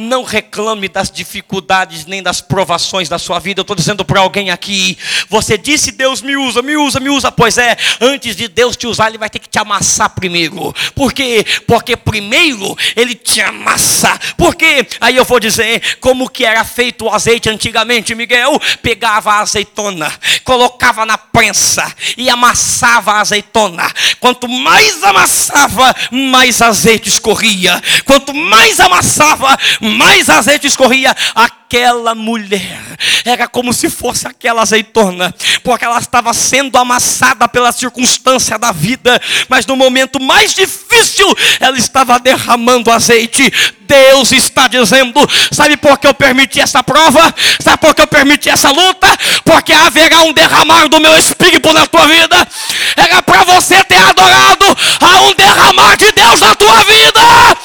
Não 0.00 0.22
reclame 0.22 0.88
das 0.88 1.10
dificuldades 1.10 2.06
nem 2.06 2.22
das 2.22 2.40
provações 2.40 3.08
da 3.08 3.18
sua 3.18 3.38
vida. 3.38 3.60
Eu 3.60 3.62
estou 3.62 3.76
dizendo 3.76 4.04
para 4.04 4.20
alguém 4.20 4.50
aqui. 4.50 4.96
Você 5.28 5.58
disse, 5.58 5.92
Deus 5.92 6.22
me 6.22 6.36
usa, 6.36 6.62
me 6.62 6.76
usa, 6.76 6.98
me 6.98 7.10
usa. 7.10 7.30
Pois 7.30 7.58
é, 7.58 7.76
antes 8.00 8.34
de 8.34 8.48
Deus 8.48 8.76
te 8.76 8.86
usar, 8.86 9.08
Ele 9.08 9.18
vai 9.18 9.28
ter 9.28 9.38
que 9.38 9.48
te 9.48 9.58
amassar 9.58 10.10
primeiro. 10.10 10.74
Por 10.94 11.12
quê? 11.12 11.44
Porque 11.66 11.96
primeiro 11.96 12.76
Ele 12.96 13.14
te 13.14 13.40
amassa. 13.40 14.18
Por 14.36 14.54
quê? 14.54 14.86
Aí 15.00 15.16
eu 15.16 15.24
vou 15.24 15.38
dizer 15.38 15.98
como 16.00 16.30
que 16.30 16.44
era 16.44 16.64
feito 16.64 17.04
o 17.04 17.14
azeite 17.14 17.50
antigamente, 17.50 18.14
Miguel. 18.14 18.58
Pegava 18.82 19.32
a 19.32 19.40
azeitona, 19.40 20.10
colocava 20.44 21.04
na 21.04 21.18
prensa 21.18 21.94
e 22.16 22.30
amassava 22.30 23.12
a 23.12 23.20
azeitona. 23.20 23.90
Quanto 24.18 24.48
mais 24.48 25.02
amassava, 25.04 25.94
mais 26.10 26.62
azeite 26.62 27.08
escorria. 27.08 27.82
Quanto 28.04 28.32
mais 28.34 28.80
amassava, 28.80 29.58
mais 29.90 30.28
azeite 30.28 30.66
escorria. 30.66 31.14
Aquela 31.34 32.14
mulher 32.14 32.80
era 33.24 33.46
como 33.46 33.72
se 33.72 33.88
fosse 33.88 34.26
aquela 34.26 34.62
azeitona, 34.62 35.34
porque 35.62 35.84
ela 35.84 35.98
estava 35.98 36.32
sendo 36.32 36.76
amassada 36.78 37.46
pela 37.46 37.70
circunstância 37.72 38.58
da 38.58 38.72
vida, 38.72 39.20
mas 39.48 39.66
no 39.66 39.76
momento 39.76 40.20
mais 40.20 40.54
difícil, 40.54 41.26
ela 41.60 41.78
estava 41.78 42.18
derramando 42.18 42.90
azeite. 42.90 43.52
Deus 43.80 44.30
está 44.32 44.68
dizendo: 44.68 45.20
sabe 45.50 45.76
por 45.76 45.98
que 45.98 46.06
eu 46.06 46.14
permiti 46.14 46.60
essa 46.60 46.82
prova? 46.82 47.34
Sabe 47.60 47.78
por 47.78 47.94
que 47.94 48.02
eu 48.02 48.06
permiti 48.06 48.48
essa 48.48 48.70
luta? 48.70 49.08
Porque 49.44 49.72
haverá 49.72 50.22
um 50.22 50.32
derramar 50.32 50.88
do 50.88 51.00
meu 51.00 51.16
espírito 51.18 51.72
na 51.72 51.86
tua 51.86 52.06
vida. 52.06 52.48
Era 52.96 53.22
para 53.22 53.44
você 53.44 53.82
ter 53.84 53.98
adorado 53.98 54.64
a 55.00 55.20
um 55.22 55.34
derramar 55.34 55.96
de 55.96 56.12
Deus 56.12 56.40
na 56.40 56.54
tua 56.54 56.84
vida. 56.84 57.58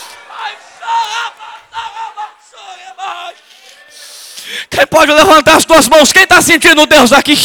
Quem 4.76 4.86
pode 4.88 5.10
levantar 5.10 5.56
as 5.56 5.64
tuas 5.64 5.88
mãos? 5.88 6.12
Quem 6.12 6.24
está 6.24 6.42
sentindo 6.42 6.86
Deus 6.86 7.14
aqui? 7.14 7.38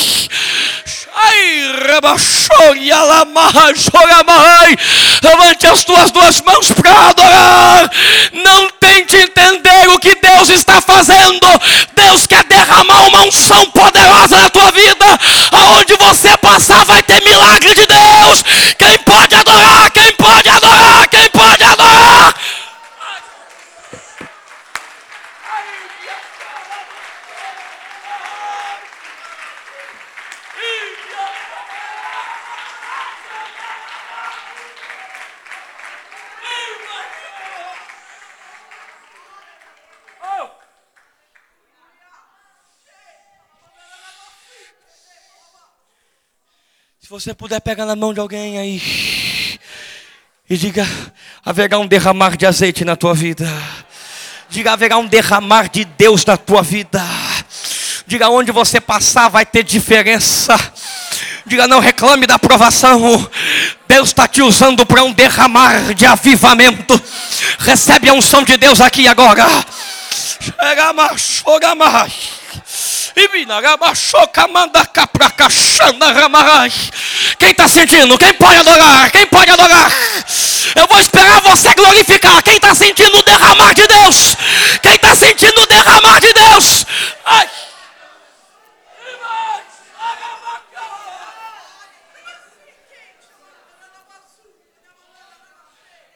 Levante 5.22 5.66
as 5.68 5.84
tuas 5.84 6.10
duas 6.10 6.40
mãos 6.40 6.72
para 6.72 7.10
adorar. 7.10 7.90
Não 8.32 8.68
tente 8.80 9.16
entender 9.16 9.88
o 9.90 9.98
que 10.00 10.16
Deus 10.16 10.48
está 10.50 10.80
fazendo. 10.80 11.46
Deus 11.94 12.26
quer 12.26 12.42
derramar 12.44 13.06
uma 13.06 13.22
unção 13.26 13.70
poderosa 13.70 14.36
na 14.36 14.50
tua 14.50 14.72
vida. 14.72 15.06
Aonde 15.52 15.94
você 15.96 16.36
passar 16.38 16.84
vai 16.84 17.00
ter 17.04 17.22
milagre 17.22 17.74
de 17.74 17.86
Deus. 17.86 18.42
Quem 18.76 18.98
pode 18.98 19.36
adorar? 19.36 19.90
Quem 19.92 20.12
pode 20.14 20.48
adorar? 20.48 21.08
Quem 21.08 21.30
pode 21.30 21.62
adorar? 21.62 22.34
Se 47.00 47.08
você 47.20 47.34
puder 47.34 47.60
pegar 47.60 47.84
na 47.84 47.94
mão 47.94 48.14
de 48.14 48.20
alguém 48.20 48.58
aí 48.58 48.80
e 50.48 50.56
diga: 50.56 50.88
haverá 51.44 51.78
um 51.78 51.86
derramar 51.86 52.34
de 52.34 52.46
azeite 52.46 52.82
na 52.82 52.96
tua 52.96 53.12
vida. 53.12 53.46
Diga: 54.48 54.72
haverá 54.72 54.96
um 54.96 55.06
derramar 55.06 55.68
de 55.68 55.84
Deus 55.84 56.24
na 56.24 56.38
tua 56.38 56.62
vida. 56.62 57.02
Diga: 58.06 58.30
onde 58.30 58.50
você 58.50 58.80
passar 58.80 59.28
vai 59.28 59.44
ter 59.44 59.62
diferença. 59.62 60.58
Diga: 61.44 61.68
não 61.68 61.78
reclame 61.78 62.26
da 62.26 62.36
aprovação. 62.36 63.30
Deus 63.86 64.08
está 64.08 64.26
te 64.26 64.40
usando 64.40 64.86
para 64.86 65.04
um 65.04 65.12
derramar 65.12 65.92
de 65.92 66.06
avivamento. 66.06 66.98
Recebe 67.58 68.08
a 68.08 68.14
unção 68.14 68.42
de 68.42 68.56
Deus 68.56 68.80
aqui 68.80 69.06
agora. 69.06 69.44
Chega 70.40 70.92
mais, 70.94 71.20
chega 71.20 71.74
mais. 71.74 72.39
Quem 77.38 77.50
está 77.50 77.68
sentindo? 77.68 78.18
Quem 78.18 78.34
pode 78.34 78.58
adorar? 78.58 79.11
Quem 79.11 79.26
pode 79.26 79.50
adorar? 79.50 79.90
Eu 80.76 80.86
vou 80.86 81.00
esperar 81.00 81.40
você 81.40 81.74
glorificar. 81.74 82.42
Quem 82.42 82.56
está 82.56 82.74
sentindo 82.74 83.18
o 83.18 83.22
derramar 83.22 83.74
de 83.74 83.86
Deus? 83.86 84.36
Quem 84.82 84.94
está 84.94 85.14
sentindo 85.14 85.61
o 85.61 85.66
derramar 85.66 86.20
de 86.20 86.32
Deus? 86.32 86.86
Ai. 87.24 87.50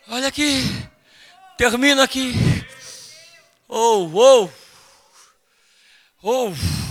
Olha 0.09 0.29
aqui. 0.29 0.87
Termina 1.57 2.05
aqui. 2.05 2.35
Oh, 3.69 4.09
oh. 4.15 4.49
Oh. 6.23 6.84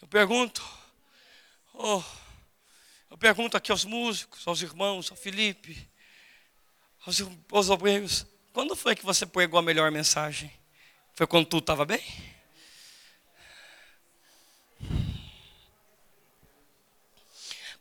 Eu 0.00 0.08
pergunto, 0.08 0.64
oh, 1.74 2.02
eu 3.10 3.18
pergunto 3.18 3.56
aqui 3.56 3.70
aos 3.70 3.84
músicos, 3.84 4.46
aos 4.48 4.62
irmãos, 4.62 5.10
ao 5.10 5.16
Felipe, 5.16 5.88
aos, 7.04 7.18
aos 7.52 7.68
obreiros, 7.68 8.26
quando 8.52 8.74
foi 8.74 8.96
que 8.96 9.04
você 9.04 9.26
pregou 9.26 9.58
a 9.58 9.62
melhor 9.62 9.90
mensagem? 9.90 10.50
Foi 11.14 11.26
quando 11.26 11.46
tudo 11.46 11.60
estava 11.60 11.84
bem? 11.84 12.02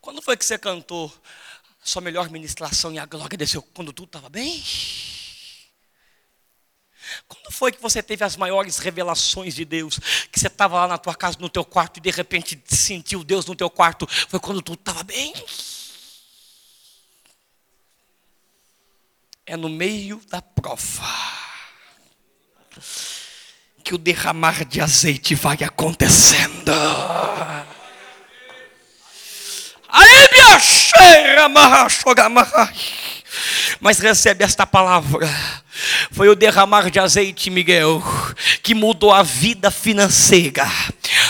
Quando 0.01 0.21
foi 0.21 0.35
que 0.35 0.43
você 0.43 0.57
cantou 0.57 1.13
sua 1.83 2.01
melhor 2.01 2.29
ministração 2.29 2.91
e 2.91 2.99
a 2.99 3.05
glória 3.05 3.37
desceu? 3.37 3.61
Quando 3.61 3.93
tudo 3.93 4.07
estava 4.07 4.29
bem? 4.29 4.61
Quando 7.27 7.51
foi 7.51 7.71
que 7.71 7.81
você 7.81 8.01
teve 8.01 8.23
as 8.23 8.35
maiores 8.35 8.77
revelações 8.77 9.55
de 9.55 9.65
Deus? 9.65 9.99
Que 10.31 10.39
você 10.39 10.47
estava 10.47 10.77
lá 10.77 10.87
na 10.87 10.97
tua 10.97 11.15
casa, 11.15 11.37
no 11.39 11.49
teu 11.49 11.65
quarto, 11.65 11.97
e 11.97 12.01
de 12.01 12.11
repente 12.11 12.61
sentiu 12.67 13.23
Deus 13.23 13.45
no 13.45 13.55
teu 13.55 13.69
quarto? 13.69 14.07
Foi 14.27 14.39
quando 14.39 14.61
tudo 14.61 14.79
estava 14.79 15.03
bem? 15.03 15.33
É 19.45 19.57
no 19.57 19.69
meio 19.69 20.21
da 20.29 20.41
prova 20.41 21.07
que 23.83 23.95
o 23.95 23.97
derramar 23.97 24.63
de 24.65 24.79
azeite 24.79 25.33
vai 25.33 25.57
acontecendo. 25.63 26.71
Mas 33.79 33.99
recebe 33.99 34.43
esta 34.43 34.67
palavra 34.67 35.27
foi 36.11 36.27
o 36.27 36.35
derramar 36.35 36.89
de 36.89 36.99
azeite, 36.99 37.49
Miguel, 37.49 38.03
que 38.63 38.73
mudou 38.73 39.13
a 39.13 39.21
vida 39.21 39.69
financeira, 39.69 40.67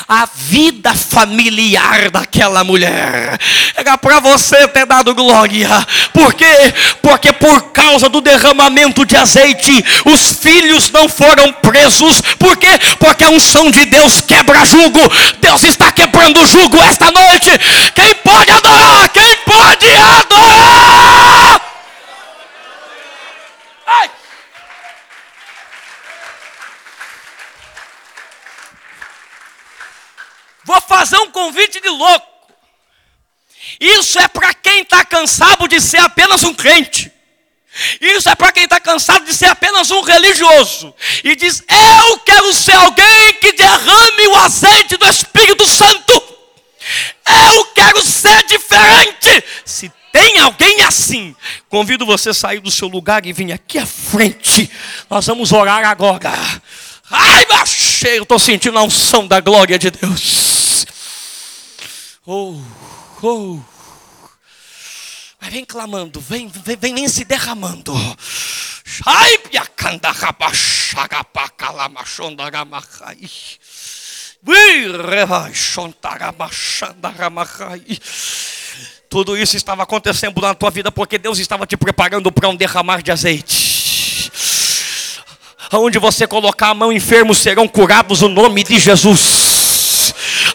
a 0.07 0.25
vida 0.25 0.93
familiar 0.95 2.09
daquela 2.09 2.63
mulher. 2.63 3.37
Era 3.75 3.97
para 3.97 4.19
você 4.19 4.67
ter 4.69 4.85
dado 4.85 5.13
glória. 5.13 5.69
Por 6.13 6.33
quê? 6.33 6.73
Porque 7.01 7.33
por 7.33 7.71
causa 7.71 8.07
do 8.07 8.21
derramamento 8.21 9.05
de 9.05 9.17
azeite, 9.17 9.83
os 10.05 10.31
filhos 10.33 10.89
não 10.91 11.09
foram 11.09 11.51
presos. 11.53 12.21
Por 12.37 12.55
quê? 12.57 12.69
Porque 12.99 13.23
a 13.23 13.29
unção 13.29 13.69
de 13.69 13.85
Deus 13.85 14.21
quebra 14.21 14.65
jugo. 14.65 14.99
Deus 15.41 15.63
está 15.63 15.91
quebrando 15.91 16.45
jugo 16.47 16.77
esta 16.83 17.11
noite. 17.11 17.51
Quem 17.93 18.15
pode 18.15 18.51
adorar? 18.51 19.09
Quem 19.09 19.35
pode 19.45 19.87
adorar? 20.19 21.38
Vou 30.69 30.79
fazer 30.81 31.17
um 31.17 31.31
convite 31.31 31.81
de 31.81 31.89
louco. 31.89 32.27
Isso 33.79 34.19
é 34.19 34.27
para 34.27 34.53
quem 34.53 34.81
está 34.81 35.03
cansado 35.03 35.67
de 35.67 35.81
ser 35.81 35.97
apenas 35.97 36.43
um 36.43 36.53
crente. 36.53 37.11
Isso 37.99 38.29
é 38.29 38.35
para 38.35 38.51
quem 38.51 38.65
está 38.65 38.79
cansado 38.79 39.25
de 39.25 39.33
ser 39.33 39.47
apenas 39.47 39.89
um 39.89 40.01
religioso. 40.01 40.93
E 41.23 41.35
diz: 41.35 41.63
Eu 41.67 42.19
quero 42.19 42.53
ser 42.53 42.75
alguém 42.75 43.33
que 43.41 43.51
derrame 43.53 44.27
o 44.27 44.35
azeite 44.35 44.95
do 44.95 45.07
Espírito 45.07 45.65
Santo. 45.65 46.23
Eu 47.25 47.65
quero 47.73 48.03
ser 48.03 48.45
diferente. 48.45 49.43
Se 49.65 49.91
tem 50.11 50.37
alguém 50.37 50.83
assim, 50.83 51.35
convido 51.67 52.05
você 52.05 52.29
a 52.29 52.33
sair 52.33 52.59
do 52.59 52.69
seu 52.69 52.87
lugar 52.87 53.25
e 53.25 53.33
vir 53.33 53.51
aqui 53.51 53.79
à 53.79 53.87
frente. 53.87 54.69
Nós 55.09 55.25
vamos 55.25 55.51
orar 55.51 55.83
agora. 55.83 56.31
Ai, 57.09 57.39
cheio, 57.99 58.17
eu 58.17 58.23
estou 58.23 58.39
sentindo 58.39 58.77
a 58.77 58.83
unção 58.83 59.27
da 59.27 59.39
glória 59.39 59.77
de 59.77 59.91
Deus. 59.91 60.48
Oh, 62.31 62.55
oh. 63.23 63.57
Mas 65.41 65.51
vem 65.51 65.65
clamando, 65.65 66.21
vem, 66.21 66.47
vem, 66.47 66.77
vem, 66.77 66.93
vem 66.93 67.07
se 67.07 67.25
derramando. 67.25 67.91
Tudo 79.09 79.35
isso 79.35 79.57
estava 79.57 79.81
acontecendo 79.81 80.39
na 80.39 80.53
tua 80.53 80.69
vida 80.69 80.91
porque 80.91 81.17
Deus 81.17 81.39
estava 81.39 81.65
te 81.65 81.75
preparando 81.75 82.31
para 82.31 82.47
um 82.47 82.55
derramar 82.55 83.01
de 83.01 83.11
azeite. 83.11 84.31
Aonde 85.71 85.97
você 85.97 86.27
colocar 86.27 86.69
a 86.69 86.73
mão, 86.75 86.93
enfermos 86.93 87.39
serão 87.39 87.67
curados 87.67 88.21
no 88.21 88.29
nome 88.29 88.63
de 88.63 88.77
Jesus 88.77 89.48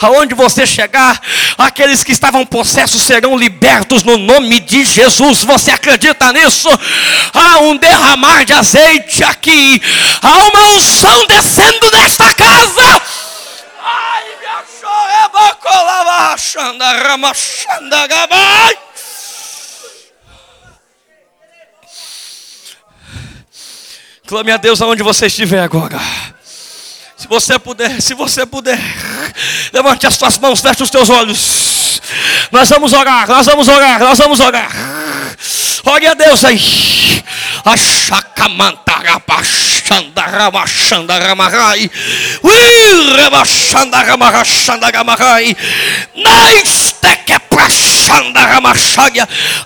Aonde 0.01 0.35
você 0.35 0.67
chegar, 0.67 1.21
aqueles 1.57 2.05
que 2.05 2.13
estavam 2.13 2.45
possessos 2.45 3.03
serão 3.03 3.37
libertos 3.37 4.03
no 4.03 4.19
nome 4.19 4.61
de 4.61 4.85
Jesus. 4.85 5.43
Você 5.45 5.71
acredita 5.71 6.33
nisso? 6.33 6.69
Há 7.33 7.59
um 7.61 7.77
derramar 7.77 8.45
de 8.45 8.53
azeite 8.53 9.25
aqui, 9.25 9.81
há 10.23 10.39
uma 10.39 10.69
unção 10.77 11.27
descendo 11.27 11.91
nesta 11.93 12.33
casa. 12.35 13.03
Ai, 13.83 14.25
é 15.25 15.29
bacolava, 15.29 16.37
xanda, 17.37 18.07
gabai. 18.07 18.79
Clame 24.27 24.53
a 24.53 24.57
Deus 24.57 24.81
aonde 24.81 25.03
você 25.03 25.27
estiver 25.27 25.61
agora. 25.61 26.01
Se 27.17 27.29
você 27.29 27.59
puder, 27.59 28.03
se 28.03 28.12
você 28.15 28.45
puder, 28.45 28.79
levante 29.73 30.07
as 30.07 30.15
suas 30.15 30.37
mãos, 30.39 30.61
feche 30.61 30.83
os 30.83 30.91
teus 30.91 31.09
olhos. 31.11 32.01
Nós 32.51 32.69
vamos 32.69 32.93
orar, 32.93 33.29
nós 33.29 33.47
vamos 33.47 33.69
orar, 33.69 34.01
nós 34.01 34.19
vamos 34.19 34.41
orar. 34.41 34.71
Ore 35.85 36.07
a 36.07 36.15
Deus 36.15 36.45
aí. 36.45 36.61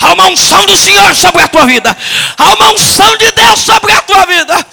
Há 0.01 0.13
uma 0.13 0.29
unção 0.29 0.65
do 0.67 0.77
Senhor 0.77 1.15
sobre 1.15 1.43
a 1.43 1.49
tua 1.49 1.67
vida. 1.67 1.97
Há 2.37 2.55
uma 2.55 2.73
unção 2.73 3.17
de 3.17 3.31
Deus 3.33 3.61
sobre 3.61 3.93
a 3.93 4.03
tua 4.03 4.27
vida. 4.27 4.67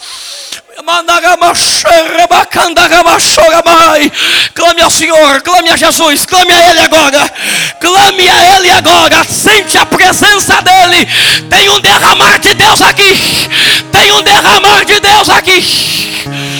Clame 4.53 4.81
ao 4.81 4.89
Senhor, 4.91 5.41
clame 5.41 5.69
a 5.69 5.77
Jesus, 5.77 6.25
clame 6.25 6.51
a 6.51 6.69
Ele 6.69 6.79
agora, 6.81 7.33
clame 7.79 8.29
a 8.29 8.55
Ele 8.55 8.69
agora, 8.71 9.23
sente 9.23 9.77
a 9.77 9.85
presença 9.85 10.61
dEle. 10.61 11.07
Tem 11.49 11.69
um 11.69 11.79
derramar 11.79 12.39
de 12.39 12.53
Deus 12.53 12.81
aqui, 12.81 13.17
tem 13.91 14.11
um 14.11 14.21
derramar 14.21 14.83
de 14.85 14.99
Deus 14.99 15.29
aqui. 15.29 16.54